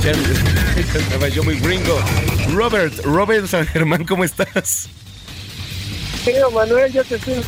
[0.05, 1.99] Estaba yo muy gringo.
[2.53, 4.87] Robert, Robert San Germán, ¿cómo estás?
[6.23, 7.41] Querido Manuel, yo te estoy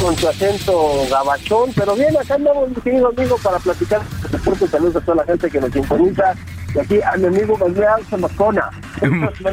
[0.00, 4.00] con tu acento gabachón, pero bien, acá andamos, mi querido amigo, para platicar
[4.30, 4.66] deporte.
[4.66, 6.34] Saludos a toda la gente que nos sintoniza.
[6.74, 8.70] Y aquí a mi amigo Manuel Zamacona.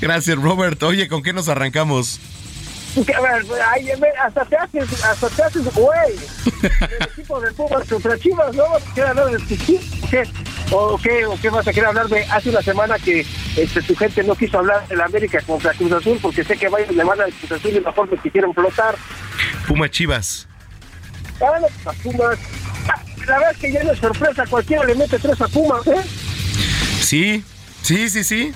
[0.00, 0.82] Gracias, Robert.
[0.82, 2.20] Oye, ¿con qué nos arrancamos?
[2.96, 6.16] Ay, ve, hasta te haces, hasta te haces güey.
[6.62, 8.64] El equipo de Pumas contra Chivas, ¿no?
[8.94, 10.22] ¿Quieres hablar de ¿Qué?
[10.70, 13.94] ¿O qué, ¿O qué vas a querer hablar de hace una semana que este, tu
[13.94, 17.04] gente no quiso hablar de la América contra Cruz Azul porque sé que vayan le
[17.04, 18.96] van a Cruz Azul de la forma que quisieron flotar?
[19.68, 20.48] Puma Chivas.
[21.40, 22.38] Ah, no, a Pumas.
[22.88, 25.86] Ah, La verdad es que ya no es sorpresa, cualquiera le mete tres a Pumas,
[25.86, 26.02] ¿eh?
[27.00, 27.44] Sí,
[27.82, 28.54] sí, sí, sí.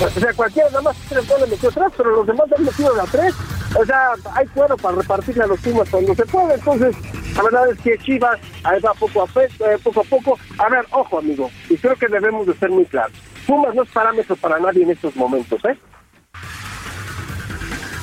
[0.00, 3.00] O sea, cualquiera nada más tres goles metió tres, pero los demás han metido de
[3.00, 3.34] a tres.
[3.78, 6.54] O sea, hay cuero para repartirle a los Pumas cuando se puede.
[6.54, 6.96] Entonces,
[7.36, 10.38] la verdad es que Chivas ahí va poco a, eh, poco a poco.
[10.58, 13.12] A ver, ojo, amigo, y creo que debemos de ser muy claros.
[13.46, 15.78] Pumas no es parámetro para nadie en estos momentos, ¿eh?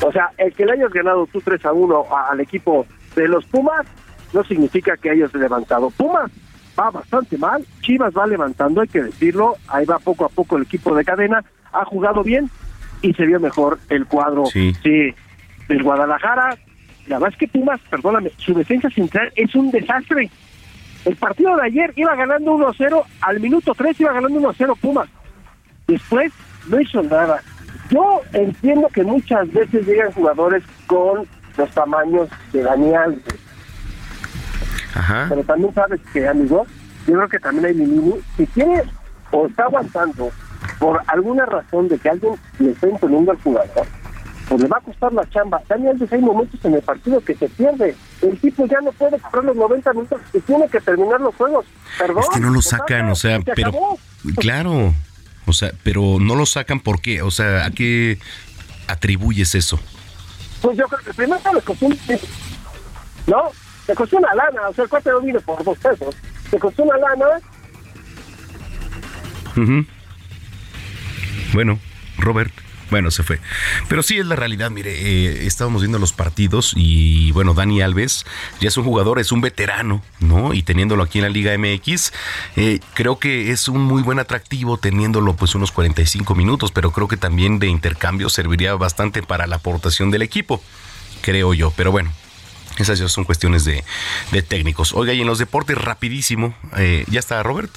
[0.04, 2.86] O sea, el que le hayas ganado tú 3 a 1 a- al equipo
[3.16, 3.86] de los Pumas
[4.34, 5.90] no significa que hayas levantado.
[5.92, 6.32] Pumas
[6.80, 10.64] va bastante mal, Chivas va levantando, hay que decirlo, ahí va poco a poco el
[10.64, 11.44] equipo de cadena,
[11.74, 12.50] ha jugado bien
[13.02, 14.74] y se vio mejor el cuadro Sí.
[14.84, 15.14] sí,
[15.68, 16.58] del Guadalajara.
[17.08, 20.30] La verdad es que Pumas, perdóname, su defensa central es un desastre.
[21.06, 24.50] El partido de ayer iba ganando 1 a 0, al minuto 3 iba ganando 1
[24.50, 25.10] a 0 Pumas.
[25.88, 26.32] Después
[26.68, 27.42] no hizo nada.
[27.90, 31.26] Yo entiendo que muchas veces llegan jugadores con
[31.58, 33.24] los tamaños de Dani Alves,
[34.94, 35.26] Ajá.
[35.30, 36.66] pero también sabes que, amigo,
[37.08, 38.84] yo creo que también hay Lilini, si quiere
[39.32, 40.32] o está aguantando
[40.80, 43.86] por alguna razón de que alguien le está imponiendo al jugador,
[44.48, 45.62] pues le va a costar la chamba.
[45.70, 47.96] Dani Alves hay momentos en el partido que se pierde.
[48.22, 51.66] El tipo ya no puede correr los 90 minutos y tiene que terminar los juegos.
[51.98, 52.24] Perdón.
[52.24, 54.00] Es que no lo se sacan, o sea, se pero acabó.
[54.38, 54.94] claro,
[55.46, 57.22] o sea, pero no lo sacan ¿por qué?
[57.22, 58.20] O sea, ¿a qué
[58.88, 59.80] atribuyes eso?
[60.62, 61.98] Pues yo creo que primero le costó un...
[63.28, 63.52] ¿No?
[63.88, 66.16] Le costó una lana, o sea, el cuate no viene por dos pesos.
[66.52, 67.26] Le costó una lana,
[69.58, 69.86] Ujú.
[71.54, 71.80] Bueno,
[72.18, 72.54] Robert.
[72.92, 73.40] Bueno, se fue.
[73.88, 78.26] Pero sí es la realidad, mire, eh, estábamos viendo los partidos y bueno, Dani Alves
[78.60, 80.54] ya es un jugador, es un veterano, ¿no?
[80.54, 82.12] Y teniéndolo aquí en la Liga MX,
[82.58, 87.08] eh, creo que es un muy buen atractivo teniéndolo pues unos 45 minutos, pero creo
[87.08, 90.62] que también de intercambio serviría bastante para la aportación del equipo,
[91.22, 91.72] creo yo.
[91.78, 92.12] Pero bueno,
[92.78, 93.86] esas ya son cuestiones de,
[94.34, 94.94] de técnicos.
[94.94, 97.72] Oiga, y en los deportes, rapidísimo, eh, ¿ya está Robert?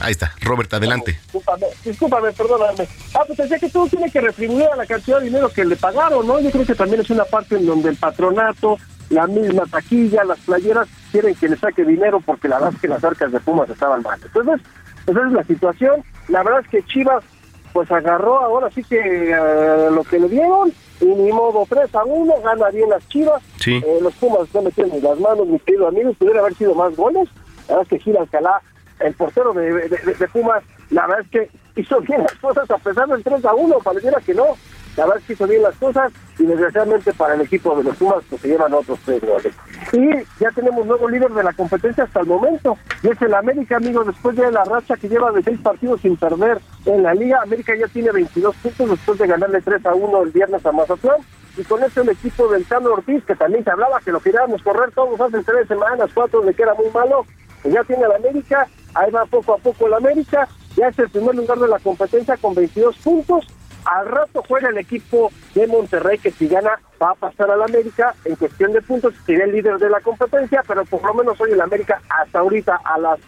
[0.00, 1.12] Ahí está, Robert, adelante.
[1.12, 2.88] discúlpame, discúlpame, perdóname.
[3.14, 5.76] Ah, pues pensé que todo tiene que retribuir a la cantidad de dinero que le
[5.76, 6.40] pagaron, ¿no?
[6.40, 8.78] Yo creo que también es una parte en donde el patronato,
[9.10, 12.88] la misma taquilla, las playeras quieren que le saque dinero porque la verdad es que
[12.88, 14.18] las arcas de Pumas estaban mal.
[14.22, 14.60] Entonces,
[15.06, 16.02] esa es la situación.
[16.28, 17.22] La verdad es que Chivas,
[17.72, 22.04] pues agarró ahora sí que eh, lo que le dieron y ni modo 3 a
[22.04, 23.42] 1, gana bien las Chivas.
[23.58, 23.82] Sí.
[23.84, 27.28] Eh, los Pumas no metieron las manos, mi querido amigo, pudiera haber sido más goles.
[27.68, 28.60] La verdad es que Gil Alcalá,
[29.00, 33.08] el portero de, de, Pumas, la verdad es que hizo bien las cosas a pesar
[33.08, 34.56] del 3 a 1, pareciera que no.
[34.96, 37.96] La verdad es que hizo bien las cosas y desgraciadamente para el equipo de los
[37.96, 39.54] Pumas pues se llevan otros tres goles.
[39.92, 43.76] Y ya tenemos nuevo líder de la competencia hasta el momento, y es el América,
[43.76, 47.40] amigo, después de la racha que lleva de seis partidos sin perder en la liga.
[47.42, 51.20] América ya tiene 22 puntos después de ganarle 3 a 1 el viernes a Mazatlán.
[51.56, 54.62] Y con eso el equipo del Tano Ortiz, que también se hablaba que lo queríamos
[54.62, 57.26] correr todos hace tres semanas, cuatro, de que era muy malo,
[57.62, 61.10] pues ya tiene el América, ahí va poco a poco el América, ya es el
[61.10, 63.46] primer lugar de la competencia con 22 puntos.
[63.86, 68.14] Al rato juega el equipo de Monterrey que si gana va a pasar al América
[68.26, 71.52] en cuestión de puntos, sería el líder de la competencia, pero por lo menos hoy
[71.52, 73.18] el América hasta ahorita a las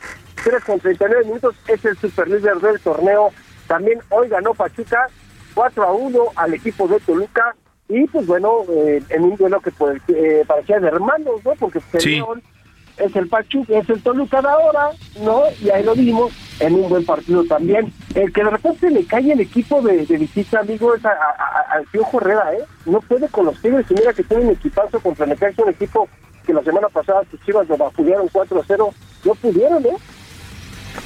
[0.44, 3.30] 3 con 39 minutos es el superlíder del torneo.
[3.66, 5.06] También hoy ganó Pachuca
[5.54, 7.54] 4 a 1 al equipo de Toluca
[7.88, 11.52] y pues bueno, eh, en un duelo que pues, eh, parecía de hermanos, ¿no?
[11.59, 12.16] Porque pues, el Sí.
[12.16, 12.42] León
[13.04, 14.90] es el Pachuca, es el Toluca de ahora,
[15.22, 15.42] ¿no?
[15.60, 17.92] Y ahí lo vimos en un buen partido también.
[18.14, 21.12] El que de repente le cae el equipo de, de visita, amigo, es a- a-
[21.12, 22.62] a- al Piojo Herrera, ¿eh?
[22.86, 26.08] No puede con los Tigres y mira que tiene un equipazo contra Necaxa, un equipo
[26.46, 28.90] que la semana pasada sus chivas lo vapulearon 4 a 0.
[29.24, 29.96] No pudieron, ¿eh?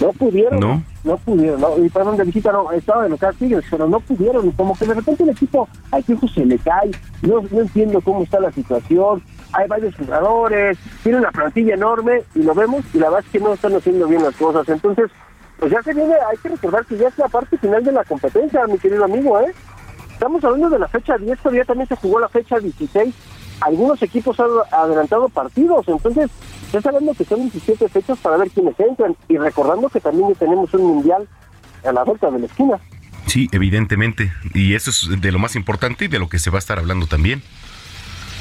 [0.01, 0.60] No pudieron.
[0.60, 0.82] No.
[1.05, 1.78] No pudieron, ¿no?
[1.85, 4.51] Y perdón, de visita no, estaba de local Tigres, pero no pudieron.
[4.52, 6.90] Como que de repente el equipo al Piojo se le cae.
[7.23, 9.23] No, no entiendo cómo está la situación.
[9.52, 13.40] Hay varios jugadores, tiene una plantilla enorme y lo vemos y la verdad es que
[13.40, 14.68] no están haciendo bien las cosas.
[14.68, 15.10] Entonces,
[15.59, 18.05] pues ya se viene, hay que recordar que ya es la parte final de la
[18.05, 19.55] competencia, mi querido amigo, ¿eh?
[20.12, 23.14] Estamos hablando de la fecha 10, todavía también se jugó la fecha 16.
[23.60, 26.31] Algunos equipos han adelantado partidos, entonces
[26.73, 29.16] ya sabemos que son 17 fechas para ver quiénes entran.
[29.28, 31.28] Y recordando que también ya tenemos un mundial
[31.85, 32.78] a la vuelta de la esquina.
[33.27, 34.32] Sí, evidentemente.
[34.55, 36.78] Y eso es de lo más importante y de lo que se va a estar
[36.78, 37.43] hablando también.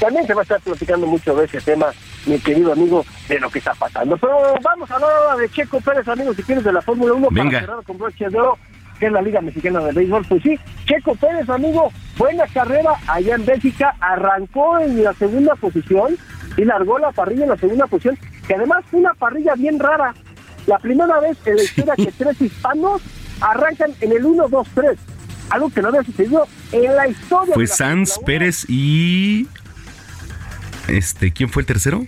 [0.00, 1.86] También se va a estar platicando mucho de ese tema,
[2.26, 4.16] mi querido amigo, de lo que está pasando.
[4.16, 7.28] Pero vamos a hablar ahora de Checo Pérez, amigos, si quieres, de la Fórmula 1
[7.30, 7.50] Venga.
[7.50, 8.58] para cerrar con broche de oro,
[8.98, 10.26] que es la Liga Mexicana de Béisbol.
[10.28, 16.16] Pues sí, Checo Pérez, amigo, buena carrera allá en Bélgica, arrancó en la segunda posición
[16.56, 20.14] y largó la parrilla en la segunda posición, que además fue una parrilla bien rara.
[20.66, 23.00] La primera vez en la historia que tres hispanos
[23.40, 24.96] arrancan en el 1-2-3,
[25.50, 27.54] algo que no había sucedido en la historia.
[27.56, 28.26] La Sanz, Fórmula 1.
[28.26, 29.46] Pérez y...
[30.88, 32.06] Este, ¿quién fue el tercero?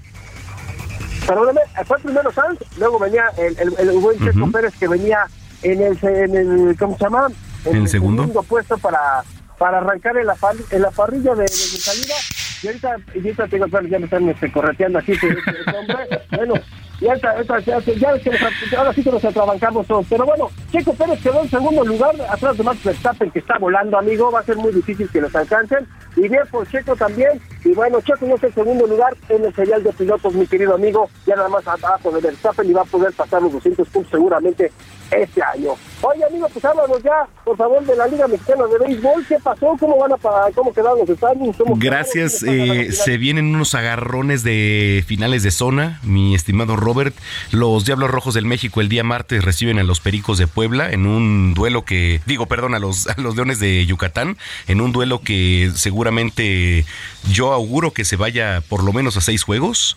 [1.27, 4.51] Perdóname, fue primero Sanz, luego venía el, el, el buen Checo.
[4.51, 5.27] Pérez que venía
[5.63, 7.27] en el, en el ¿cómo se llama?
[7.65, 8.27] ¿En el segundo?
[8.45, 9.23] puesto para,
[9.59, 10.37] para arrancar en la,
[10.71, 12.15] en la parrilla de, de salida
[12.63, 15.97] Y ahorita, y ahorita tengo, ya me están este, correteando aquí este, este hombre.
[16.37, 16.55] Bueno,
[17.01, 20.07] ya, está, está, ya, ya, es que nos- ahora sí que nos atrabancamos todos.
[20.11, 23.97] Pero bueno, Checo Pérez quedó en segundo lugar, atrás de Max Verstappen, que está volando,
[23.99, 24.31] amigo.
[24.33, 25.87] Va a ser muy difícil que los alcancen.
[26.17, 27.41] Y bien por Checo también.
[27.65, 30.75] Y bueno, Checo ya está en segundo lugar en el serial de pilotos, mi querido
[30.75, 31.09] amigo.
[31.27, 34.73] Ya nada más abajo de Verstappen y va a poder pasar los 200 puntos seguramente
[35.13, 35.71] este año.
[36.03, 39.25] Oye, amigo, pues háblanos ya, por favor, de la Liga Mexicana de Béisbol.
[39.27, 39.77] ¿Qué pasó?
[39.79, 40.53] ¿Cómo van a pagar?
[40.53, 41.57] ¿Cómo quedaron los?
[41.57, 42.43] ¿Cómo Gracias.
[42.49, 47.15] Eh, se vienen unos agarrones de finales de zona, mi estimado Robert.
[47.51, 51.07] Los Diablos Rojos del México el día martes reciben a los Pericos de Puebla en
[51.07, 55.21] un duelo que, digo, perdón, a los, a los Leones de Yucatán, en un duelo
[55.21, 56.85] que seguramente
[57.31, 59.97] yo auguro que se vaya por lo menos a seis juegos.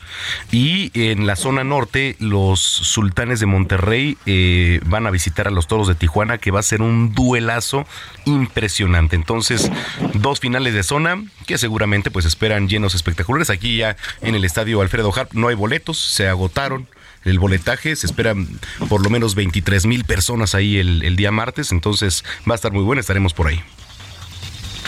[0.52, 5.68] Y en la zona norte, los Sultanes de Monterrey eh, van a visitar a los
[5.68, 7.86] Toros de Tijuana, que va a ser un duelazo
[8.26, 9.16] impresionante.
[9.16, 9.72] Entonces,
[10.14, 13.50] dos finales de zona que seguramente pues esperan llenos espectaculares.
[13.50, 16.88] Aquí ya en el estadio Alfredo Harp no hay boletos, se agotaron
[17.24, 18.48] el boletaje, se esperan
[18.90, 22.84] por lo menos 23 mil personas ahí el, día martes, entonces va a estar muy
[22.84, 23.62] bueno, estaremos por ahí.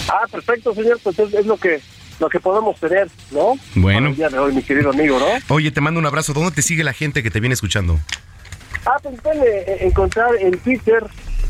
[0.09, 0.99] Ah, perfecto, señor.
[1.03, 1.79] Pues es, es lo que
[2.19, 3.55] lo que podemos tener, ¿no?
[3.75, 4.09] Bueno.
[4.09, 5.55] El día de hoy, mi querido amigo, ¿no?
[5.55, 6.33] Oye, te mando un abrazo.
[6.33, 7.99] ¿Dónde te sigue la gente que te viene escuchando?
[8.85, 11.03] Ah, pues pueden eh, encontrar en Twitter,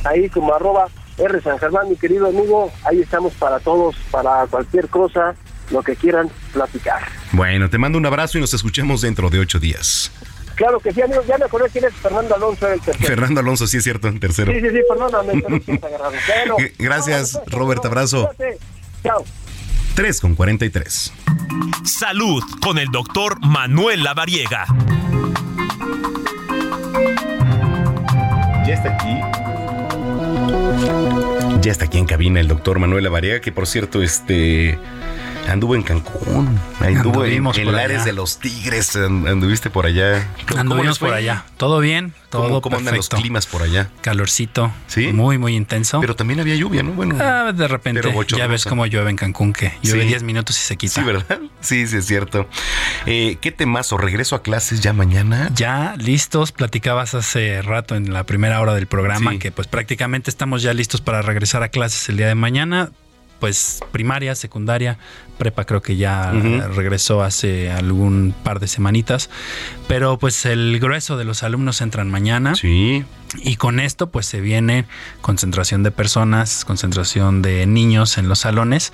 [0.03, 0.87] ahí como arroba
[1.17, 2.71] R San Germán, mi querido amigo.
[2.83, 5.35] Ahí estamos para todos, para cualquier cosa,
[5.71, 7.01] lo que quieran platicar.
[7.31, 10.11] Bueno, te mando un abrazo y nos escuchamos dentro de ocho días.
[10.55, 11.23] Claro que sí, amigo.
[11.27, 13.07] Ya me acordé quién es Fernando Alonso, el tercero.
[13.07, 14.51] Fernando Alonso, sí es cierto, en tercero.
[14.51, 15.43] Sí, sí, sí, perdóname,
[16.27, 18.29] pero Gracias, Robert, abrazo.
[19.03, 19.25] Chao.
[19.95, 21.13] 3 con 43.
[21.85, 24.65] Salud con el doctor Manuel Lavariega.
[28.65, 29.19] Ya está aquí.
[31.61, 34.79] Ya está aquí en cabina el doctor Manuel Avariega, que por cierto, este
[35.47, 40.27] anduvo en Cancún, anduvo en, en Lares de los Tigres, and- anduviste por allá.
[40.47, 41.45] ¿Cómo Anduvimos por allá.
[41.57, 43.89] Todo bien, todo ¿Cómo, cómo andan los climas por allá?
[44.01, 44.71] Calorcito.
[44.87, 45.13] Sí.
[45.13, 45.99] Muy, muy intenso.
[46.01, 46.91] Pero también había lluvia, ¿no?
[46.91, 48.01] Bueno, Ah, de repente,
[48.37, 50.07] ya ves cómo llueve en Cancún, que llueve Sí.
[50.09, 50.93] 10 minutos y se quita.
[50.95, 51.39] sí, ¿verdad?
[51.61, 52.47] Sí, sí, es cierto.
[53.05, 53.97] Eh, ¿Qué temazo?
[53.97, 55.49] ¿Regreso a clases ya mañana?
[55.55, 59.39] Ya listos, platicabas hace rato en la primera hora del programa Sí.
[59.39, 62.91] que pues prácticamente estamos ya listos para regresar a clases el día de mañana.
[63.43, 64.97] Pues primaria, secundaria,
[65.37, 69.29] prepa creo que ya regresó hace algún par de semanitas.
[69.89, 72.55] Pero pues el grueso de los alumnos entran mañana.
[72.55, 73.03] Sí.
[73.35, 74.85] Y con esto pues se viene
[75.19, 78.93] concentración de personas, concentración de niños en los salones.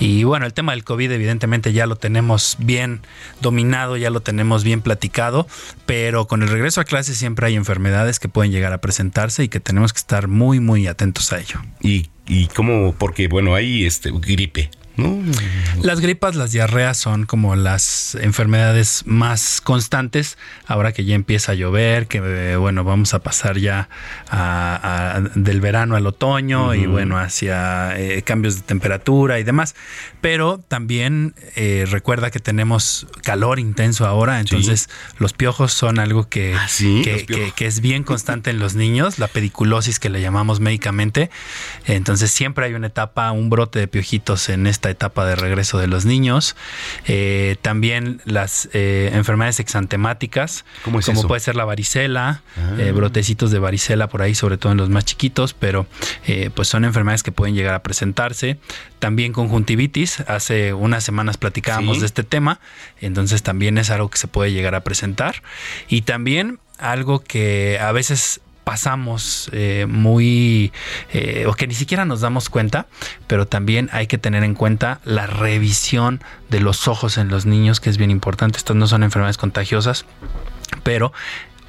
[0.00, 3.02] Y bueno, el tema del COVID evidentemente ya lo tenemos bien
[3.40, 5.46] dominado, ya lo tenemos bien platicado,
[5.86, 9.48] pero con el regreso a clases siempre hay enfermedades que pueden llegar a presentarse y
[9.48, 11.60] que tenemos que estar muy, muy atentos a ello.
[11.80, 12.94] ¿Y, y cómo?
[12.98, 15.20] Porque, bueno, hay este, gripe, ¿no?
[15.82, 20.38] Las gripas, las diarreas son como las enfermedades más constantes.
[20.66, 23.88] Ahora que ya empieza a llover, que eh, bueno, vamos a pasar ya
[24.30, 29.74] a- a- del verano al otoño y bueno, hacia eh, cambios de temperatura y demás.
[30.20, 36.54] Pero también eh, recuerda que tenemos calor intenso ahora, entonces los piojos son algo que,
[36.54, 40.58] Ah, sí, que- que es bien constante en los niños, la pediculosis que le llamamos
[40.60, 41.30] médicamente.
[41.84, 45.86] Entonces siempre hay una etapa, un brote de piojitos en esta etapa de regreso de
[45.86, 46.56] los niños.
[47.06, 51.28] Eh, también las eh, enfermedades exantemáticas, ¿Cómo es como eso?
[51.28, 52.76] puede ser la varicela, Ah.
[52.78, 55.86] eh, brotecitos de varicela por ahí, sobre todo en los más chiquitos, pero
[56.54, 58.58] pues son enfermedades que pueden llegar a presentarse.
[58.98, 62.00] También conjuntivitis, hace unas semanas platicábamos Sí.
[62.00, 62.60] de este tema,
[63.00, 65.42] entonces también es algo que se puede llegar a presentar.
[65.88, 70.72] Y también algo que a veces pasamos eh, muy
[71.12, 72.88] eh, o que ni siquiera nos damos cuenta,
[73.28, 76.20] pero también hay que tener en cuenta la revisión
[76.50, 78.58] de los ojos en los niños, que es bien importante.
[78.58, 80.04] Estas no son enfermedades contagiosas,
[80.82, 81.12] pero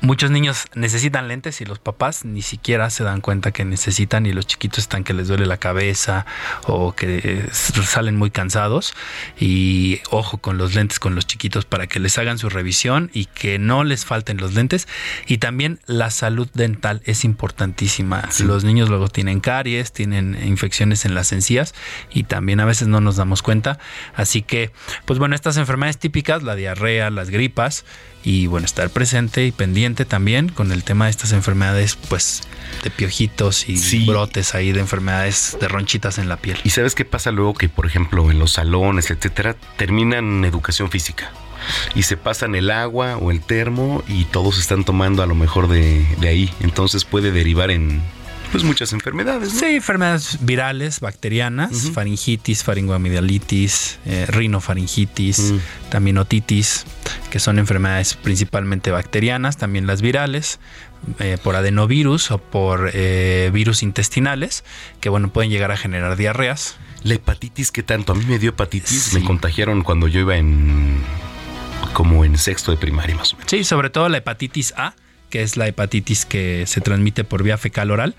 [0.01, 4.33] muchos niños necesitan lentes y los papás ni siquiera se dan cuenta que necesitan y
[4.33, 6.25] los chiquitos están que les duele la cabeza
[6.65, 8.93] o que salen muy cansados
[9.39, 13.25] y ojo con los lentes con los chiquitos para que les hagan su revisión y
[13.25, 14.87] que no les falten los lentes
[15.25, 18.29] y también la salud dental es importantísima.
[18.39, 21.73] Los niños luego tienen caries, tienen infecciones en las encías
[22.11, 23.79] y también a veces no nos damos cuenta.
[24.15, 24.71] Así que,
[25.05, 27.85] pues bueno, estas enfermedades típicas, la diarrea, las gripas
[28.27, 32.41] y bueno, estar presente y pendiente también con el tema de estas enfermedades, pues
[32.83, 36.57] de piojitos y brotes ahí de enfermedades de ronchitas en la piel.
[36.65, 41.31] ¿Y sabes qué pasa luego que, por ejemplo, en los salones, etcétera, terminan educación física?
[41.95, 45.69] Y se pasan el agua o el termo y todos están tomando a lo mejor
[45.69, 46.53] de, de ahí.
[46.59, 48.01] Entonces puede derivar en
[48.51, 49.59] Pues muchas enfermedades, ¿no?
[49.59, 55.53] Sí, enfermedades virales, bacterianas, faringitis, faringoamidalitis, eh, rinofaringitis,
[55.89, 56.85] también otitis,
[57.29, 60.59] que son enfermedades principalmente bacterianas, también las virales,
[61.19, 64.63] eh, por adenovirus o por eh, virus intestinales,
[65.01, 66.77] que bueno, pueden llegar a generar diarreas.
[67.03, 68.13] La hepatitis, ¿qué tanto?
[68.13, 71.01] A mí me dio hepatitis, me contagiaron cuando yo iba en
[71.93, 73.49] como en sexto de primaria más o menos.
[73.49, 74.95] Sí, sobre todo la hepatitis A,
[75.29, 78.15] que es la hepatitis que se transmite por vía fecal oral,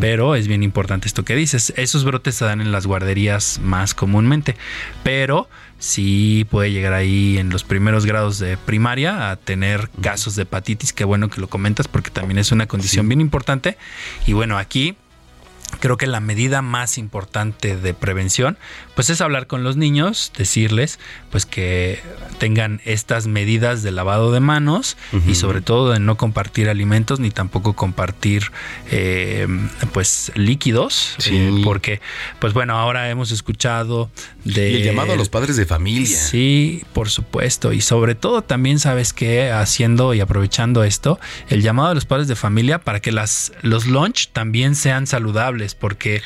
[0.00, 1.72] pero es bien importante esto que dices.
[1.76, 4.56] Esos brotes se dan en las guarderías más comúnmente,
[5.02, 5.48] pero
[5.78, 10.92] sí puede llegar ahí en los primeros grados de primaria a tener casos de hepatitis.
[10.92, 13.76] Qué bueno que lo comentas porque también es una condición bien importante.
[14.26, 14.96] Y bueno, aquí
[15.80, 18.58] creo que la medida más importante de prevención
[18.94, 20.98] pues es hablar con los niños, decirles
[21.30, 22.00] pues que
[22.38, 24.96] tengan estas medidas de lavado de manos
[25.26, 28.50] y sobre todo de no compartir alimentos ni tampoco compartir
[28.90, 29.46] eh,
[29.92, 32.00] pues líquidos eh, porque
[32.40, 34.10] pues bueno ahora hemos escuchado
[34.44, 36.18] de Y el llamado a los padres de familia.
[36.18, 37.72] Sí, por supuesto.
[37.72, 41.18] Y sobre todo también sabes que haciendo y aprovechando esto,
[41.48, 45.57] el llamado a los padres de familia para que las, los lunch también sean saludables,
[45.74, 46.22] porque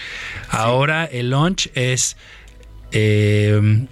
[0.50, 2.16] ahora el lunch es...
[2.92, 3.86] eh,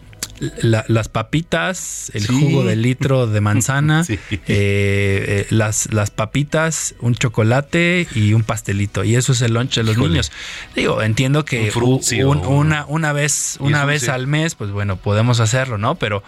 [0.63, 2.33] la- las papitas, el Sí.
[2.33, 4.19] jugo de litro de manzana, eh,
[4.49, 9.05] eh, las, las papitas, un chocolate y un pastelito.
[9.05, 10.09] Y eso es el lunch de los Híjole.
[10.09, 10.33] niños.
[10.75, 15.41] Digo, entiendo que Un un- una, una vez, una vez al mes, pues bueno, podemos
[15.41, 15.97] hacerlo, ¿no?
[15.97, 16.23] Pero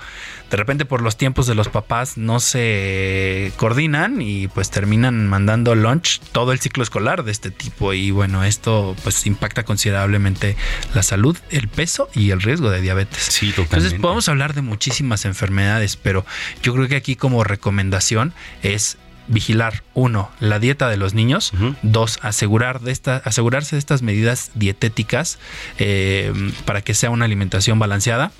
[0.52, 5.74] de repente por los tiempos de los papás no se coordinan y pues terminan mandando
[5.74, 7.94] lunch todo el ciclo escolar de este tipo.
[7.94, 10.54] Y bueno, esto pues impacta considerablemente
[10.92, 13.18] la salud, el peso y el riesgo de diabetes.
[13.22, 14.00] Sí, Entonces totalmente.
[14.00, 16.26] podemos hablar de muchísimas enfermedades, pero
[16.62, 22.18] yo creo que aquí como recomendación es vigilar uno la dieta de los niños dos
[22.22, 25.38] asegurar de esta asegurarse de estas medidas dietéticas
[25.78, 26.32] eh,
[26.64, 28.32] para que sea una alimentación balanceada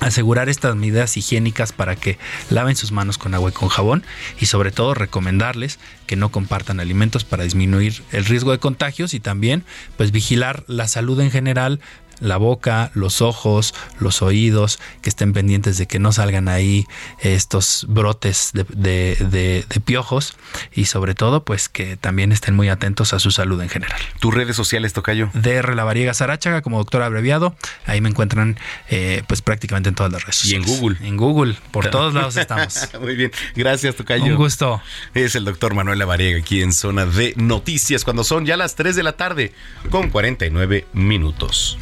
[0.00, 2.18] asegurar estas medidas higiénicas para que
[2.50, 4.04] laven sus manos con agua y con jabón
[4.40, 9.20] y sobre todo recomendarles que no compartan alimentos para disminuir el riesgo de contagios y
[9.20, 9.64] también
[9.96, 11.80] pues vigilar la salud en general
[12.20, 16.86] la boca, los ojos, los oídos, que estén pendientes de que no salgan ahí
[17.20, 20.36] estos brotes de, de- de- de piojos
[20.72, 24.00] y sobre todo pues que también estén muy atentos a su salud en general.
[24.20, 25.30] Tus redes sociales, Tocayo.
[25.34, 28.58] DR Lavariega Sarachaga como doctor abreviado, ahí me encuentran
[28.88, 30.62] eh, pues prácticamente en todas las redes Y en.
[30.62, 30.96] Google.
[31.02, 32.88] En Google, por todos lados estamos.
[33.00, 34.24] Muy bien, gracias Tocayo.
[34.24, 34.80] Un gusto.
[35.14, 38.96] Es el doctor Manuel Lavariega aquí en Zona de Noticias cuando son ya las 3
[38.96, 39.52] de la tarde
[39.90, 41.78] con 49 minutos.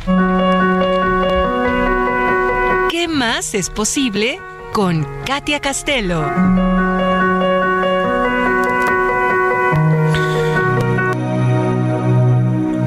[2.93, 4.39] ¿Qué más es posible
[4.74, 6.20] con Katia Castelo?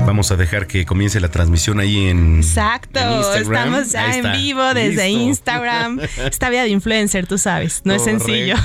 [0.05, 3.73] Vamos a dejar que comience la transmisión ahí en Exacto, en Instagram.
[3.73, 5.23] estamos ya Ahí en está, vivo desde listo.
[5.23, 5.99] Instagram.
[6.31, 8.55] Esta vida de influencer, tú sabes, no es sencillo.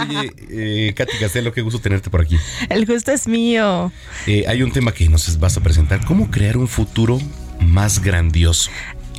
[0.00, 2.36] Oye, eh, Katy Castelo, qué gusto tenerte por aquí.
[2.68, 3.90] El gusto es mío.
[4.26, 7.18] Eh, hay un tema que nos vas a presentar, cómo crear un futuro
[7.60, 8.70] más grandioso.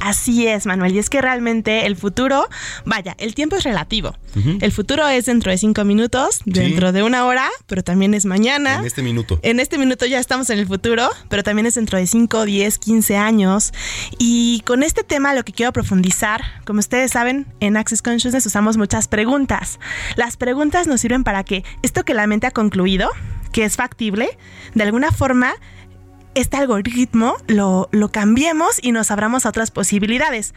[0.02, 0.96] Así es, Manuel.
[0.96, 2.48] Y es que realmente el futuro,
[2.86, 4.16] vaya, el tiempo es relativo.
[4.60, 8.80] El futuro es dentro de cinco minutos, dentro de una hora, pero también es mañana.
[8.80, 9.40] En este minuto.
[9.44, 12.78] En este minuto ya estamos en el futuro, pero también es dentro de 5, 10,
[12.78, 13.74] 15 años.
[14.20, 18.78] Y con este tema lo que quiero profundizar, como ustedes saben, en Access Consciousness usamos
[18.78, 19.80] muchas preguntas.
[20.18, 23.10] Las preguntas nos sirven para que esto que la mente ha concluido,
[23.52, 24.38] que es factible,
[24.74, 25.56] de alguna forma
[26.36, 30.53] este algoritmo lo, lo cambiemos y nos abramos a otras posibilidades.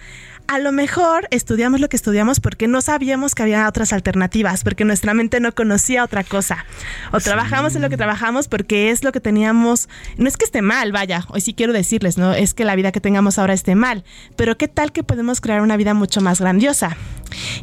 [0.48, 4.84] A lo mejor estudiamos lo que estudiamos porque no sabíamos que había otras alternativas, porque
[4.84, 6.64] nuestra mente no conocía otra cosa.
[7.12, 9.88] O trabajamos en lo que trabajamos porque es lo que teníamos.
[10.16, 12.92] No es que esté mal, vaya, hoy sí quiero decirles, no es que la vida
[12.92, 14.04] que tengamos ahora esté mal,
[14.36, 16.96] pero qué tal que podemos crear una vida mucho más grandiosa.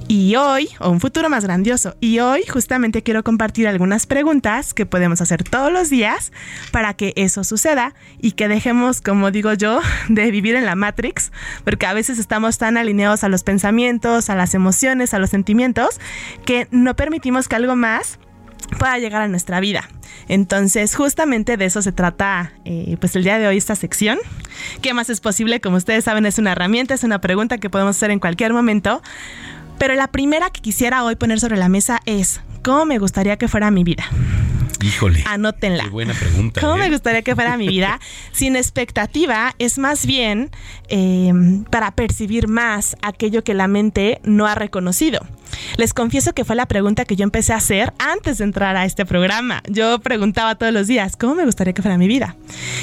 [0.07, 4.85] Y hoy, o un futuro más grandioso, y hoy justamente quiero compartir algunas preguntas que
[4.85, 6.31] podemos hacer todos los días
[6.71, 9.79] para que eso suceda y que dejemos, como digo yo,
[10.09, 11.31] de vivir en la Matrix,
[11.63, 15.99] porque a veces estamos tan alineados a los pensamientos, a las emociones, a los sentimientos,
[16.45, 18.19] que no permitimos que algo más
[18.79, 19.87] pueda llegar a nuestra vida.
[20.27, 24.17] Entonces, justamente de eso se trata, eh, pues el día de hoy esta sección.
[24.81, 25.61] ¿Qué más es posible?
[25.61, 29.01] Como ustedes saben, es una herramienta, es una pregunta que podemos hacer en cualquier momento.
[29.77, 33.47] Pero la primera que quisiera hoy poner sobre la mesa es, ¿cómo me gustaría que
[33.47, 34.06] fuera mi vida?
[34.84, 35.23] Híjole.
[35.26, 35.85] Anótenla.
[35.85, 36.61] Qué buena pregunta.
[36.61, 36.80] ¿Cómo ¿eh?
[36.80, 37.99] me gustaría que fuera mi vida?
[38.31, 40.52] Sin expectativa es más bien
[40.89, 41.31] eh,
[41.69, 45.26] para percibir más aquello que la mente no ha reconocido.
[45.77, 48.85] Les confieso que fue la pregunta que yo empecé a hacer antes de entrar a
[48.85, 49.64] este programa.
[49.68, 52.35] Yo preguntaba todos los días, ¿cómo me gustaría que fuera mi vida?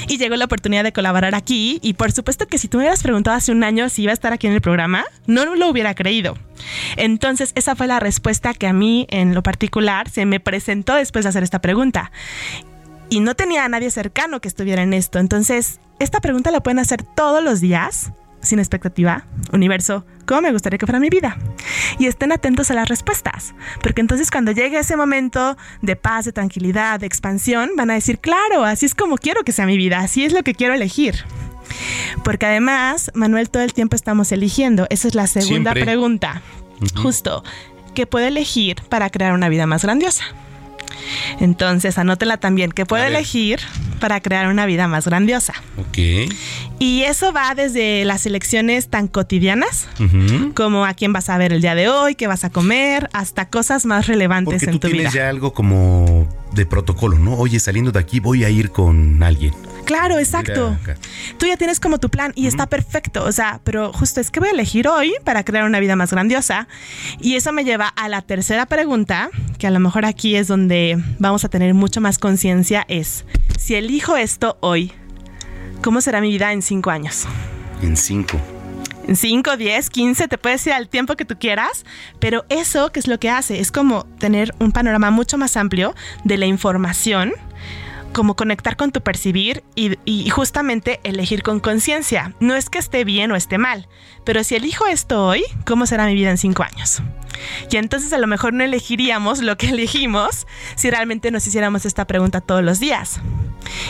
[0.08, 3.02] Y llegó la oportunidad de colaborar aquí y por supuesto que si tú me hubieras
[3.02, 5.94] preguntado hace un año si iba a estar aquí en el programa, no lo hubiera
[5.94, 6.36] creído.
[6.96, 11.24] Entonces esa fue la respuesta que a mí en lo particular se me presentó después
[11.24, 12.12] de hacer esta pregunta
[13.12, 15.18] y no tenía a nadie cercano que estuviera en esto.
[15.18, 18.10] Entonces, esta pregunta la pueden hacer todos los días,
[18.40, 19.26] sin expectativa.
[19.52, 21.36] Universo, ¿cómo me gustaría que fuera mi vida?
[21.98, 26.32] Y estén atentos a las respuestas, porque entonces cuando llegue ese momento de paz, de
[26.32, 29.98] tranquilidad, de expansión, van a decir, claro, así es como quiero que sea mi vida,
[29.98, 31.16] así es lo que quiero elegir.
[32.24, 34.86] Porque además, Manuel, todo el tiempo estamos eligiendo.
[34.90, 35.84] Esa es la segunda Siempre.
[35.84, 36.42] pregunta.
[36.96, 37.44] Justo,
[37.94, 40.24] ¿qué puedo elegir para crear una vida más grandiosa?
[41.40, 43.60] Entonces, anótela también, que puedo elegir
[44.00, 45.52] para crear una vida más grandiosa.
[45.78, 45.98] Ok.
[46.78, 49.88] Y eso va desde las elecciones tan cotidianas,
[50.54, 53.48] como a quién vas a ver el día de hoy, qué vas a comer, hasta
[53.48, 54.96] cosas más relevantes Porque en tú tu vida.
[55.10, 57.34] tienes ya algo como de protocolo, ¿no?
[57.34, 59.54] Oye, saliendo de aquí voy a ir con alguien.
[59.92, 60.76] Claro, exacto.
[60.80, 60.96] Mira.
[61.38, 64.40] Tú ya tienes como tu plan y está perfecto, o sea, pero justo es que
[64.40, 66.66] voy a elegir hoy para crear una vida más grandiosa.
[67.20, 69.28] Y eso me lleva a la tercera pregunta,
[69.58, 73.24] que a lo mejor aquí es donde vamos a tener mucho más conciencia, es,
[73.58, 74.92] si elijo esto hoy,
[75.82, 77.26] ¿cómo será mi vida en cinco años?
[77.82, 78.40] En cinco.
[79.06, 81.84] En 5, 10, 15, te puedes ir al tiempo que tú quieras,
[82.20, 83.58] pero eso, ¿qué es lo que hace?
[83.58, 85.92] Es como tener un panorama mucho más amplio
[86.22, 87.32] de la información,
[88.12, 92.34] como conectar con tu percibir y, y justamente elegir con conciencia.
[92.40, 93.88] No es que esté bien o esté mal,
[94.24, 97.02] pero si elijo esto hoy, ¿cómo será mi vida en 5 años?
[97.70, 100.46] Y entonces a lo mejor no elegiríamos lo que elegimos
[100.76, 103.20] si realmente nos hiciéramos esta pregunta todos los días.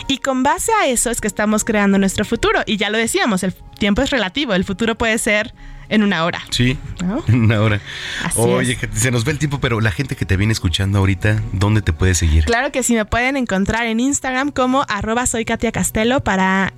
[0.08, 2.60] Y con base a eso es que estamos creando nuestro futuro.
[2.66, 5.54] Y ya lo decíamos, el tiempo es relativo, el futuro puede ser
[5.88, 6.40] en una hora.
[6.50, 7.22] Sí, ¿No?
[7.28, 7.80] en una hora.
[8.24, 11.42] Así Oye, se nos ve el tiempo, pero la gente que te viene escuchando ahorita,
[11.52, 12.44] ¿dónde te puede seguir?
[12.44, 16.72] Claro que sí, me pueden encontrar en Instagram como arroba soy Katia Castelo para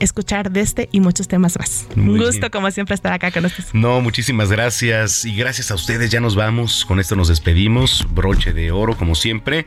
[0.00, 1.86] escuchar de este y muchos temas más.
[1.94, 2.26] Muy Un bien.
[2.26, 3.72] gusto como siempre estar acá con ustedes.
[3.72, 5.24] No, muchísimas gracias.
[5.24, 9.14] Y gracias a ustedes ya nos vamos, con esto nos despedimos, broche de oro como
[9.14, 9.66] siempre.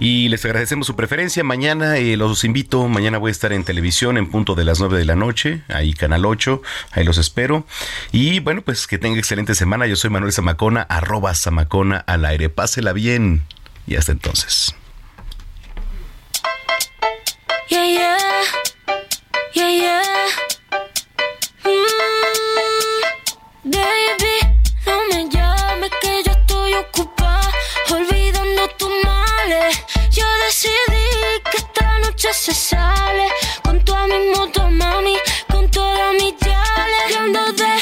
[0.00, 4.16] Y les agradecemos su preferencia, mañana eh, los invito, mañana voy a estar en televisión
[4.16, 7.66] en punto de las 9 de la noche, ahí Canal 8, ahí los espero.
[8.12, 12.48] Y bueno pues que tenga excelente semana, yo soy Manuel Zamacona, arroba Zamacona al aire,
[12.48, 13.42] pásela bien.
[13.86, 14.74] Y hasta entonces.
[17.68, 18.18] Yeah, yeah.
[19.54, 20.28] Yeah, yeah.
[21.64, 23.02] Mm,
[23.64, 24.36] baby,
[24.86, 27.52] no me llames que yo estoy ocupada.
[27.90, 29.76] Olvidando tus males.
[30.10, 31.06] Yo decidí
[31.50, 33.28] que esta noche se sale.
[33.62, 35.18] Con toda mi moto, mami.
[35.50, 37.10] Con todas mis yales.
[37.10, 37.81] Y ando despechada.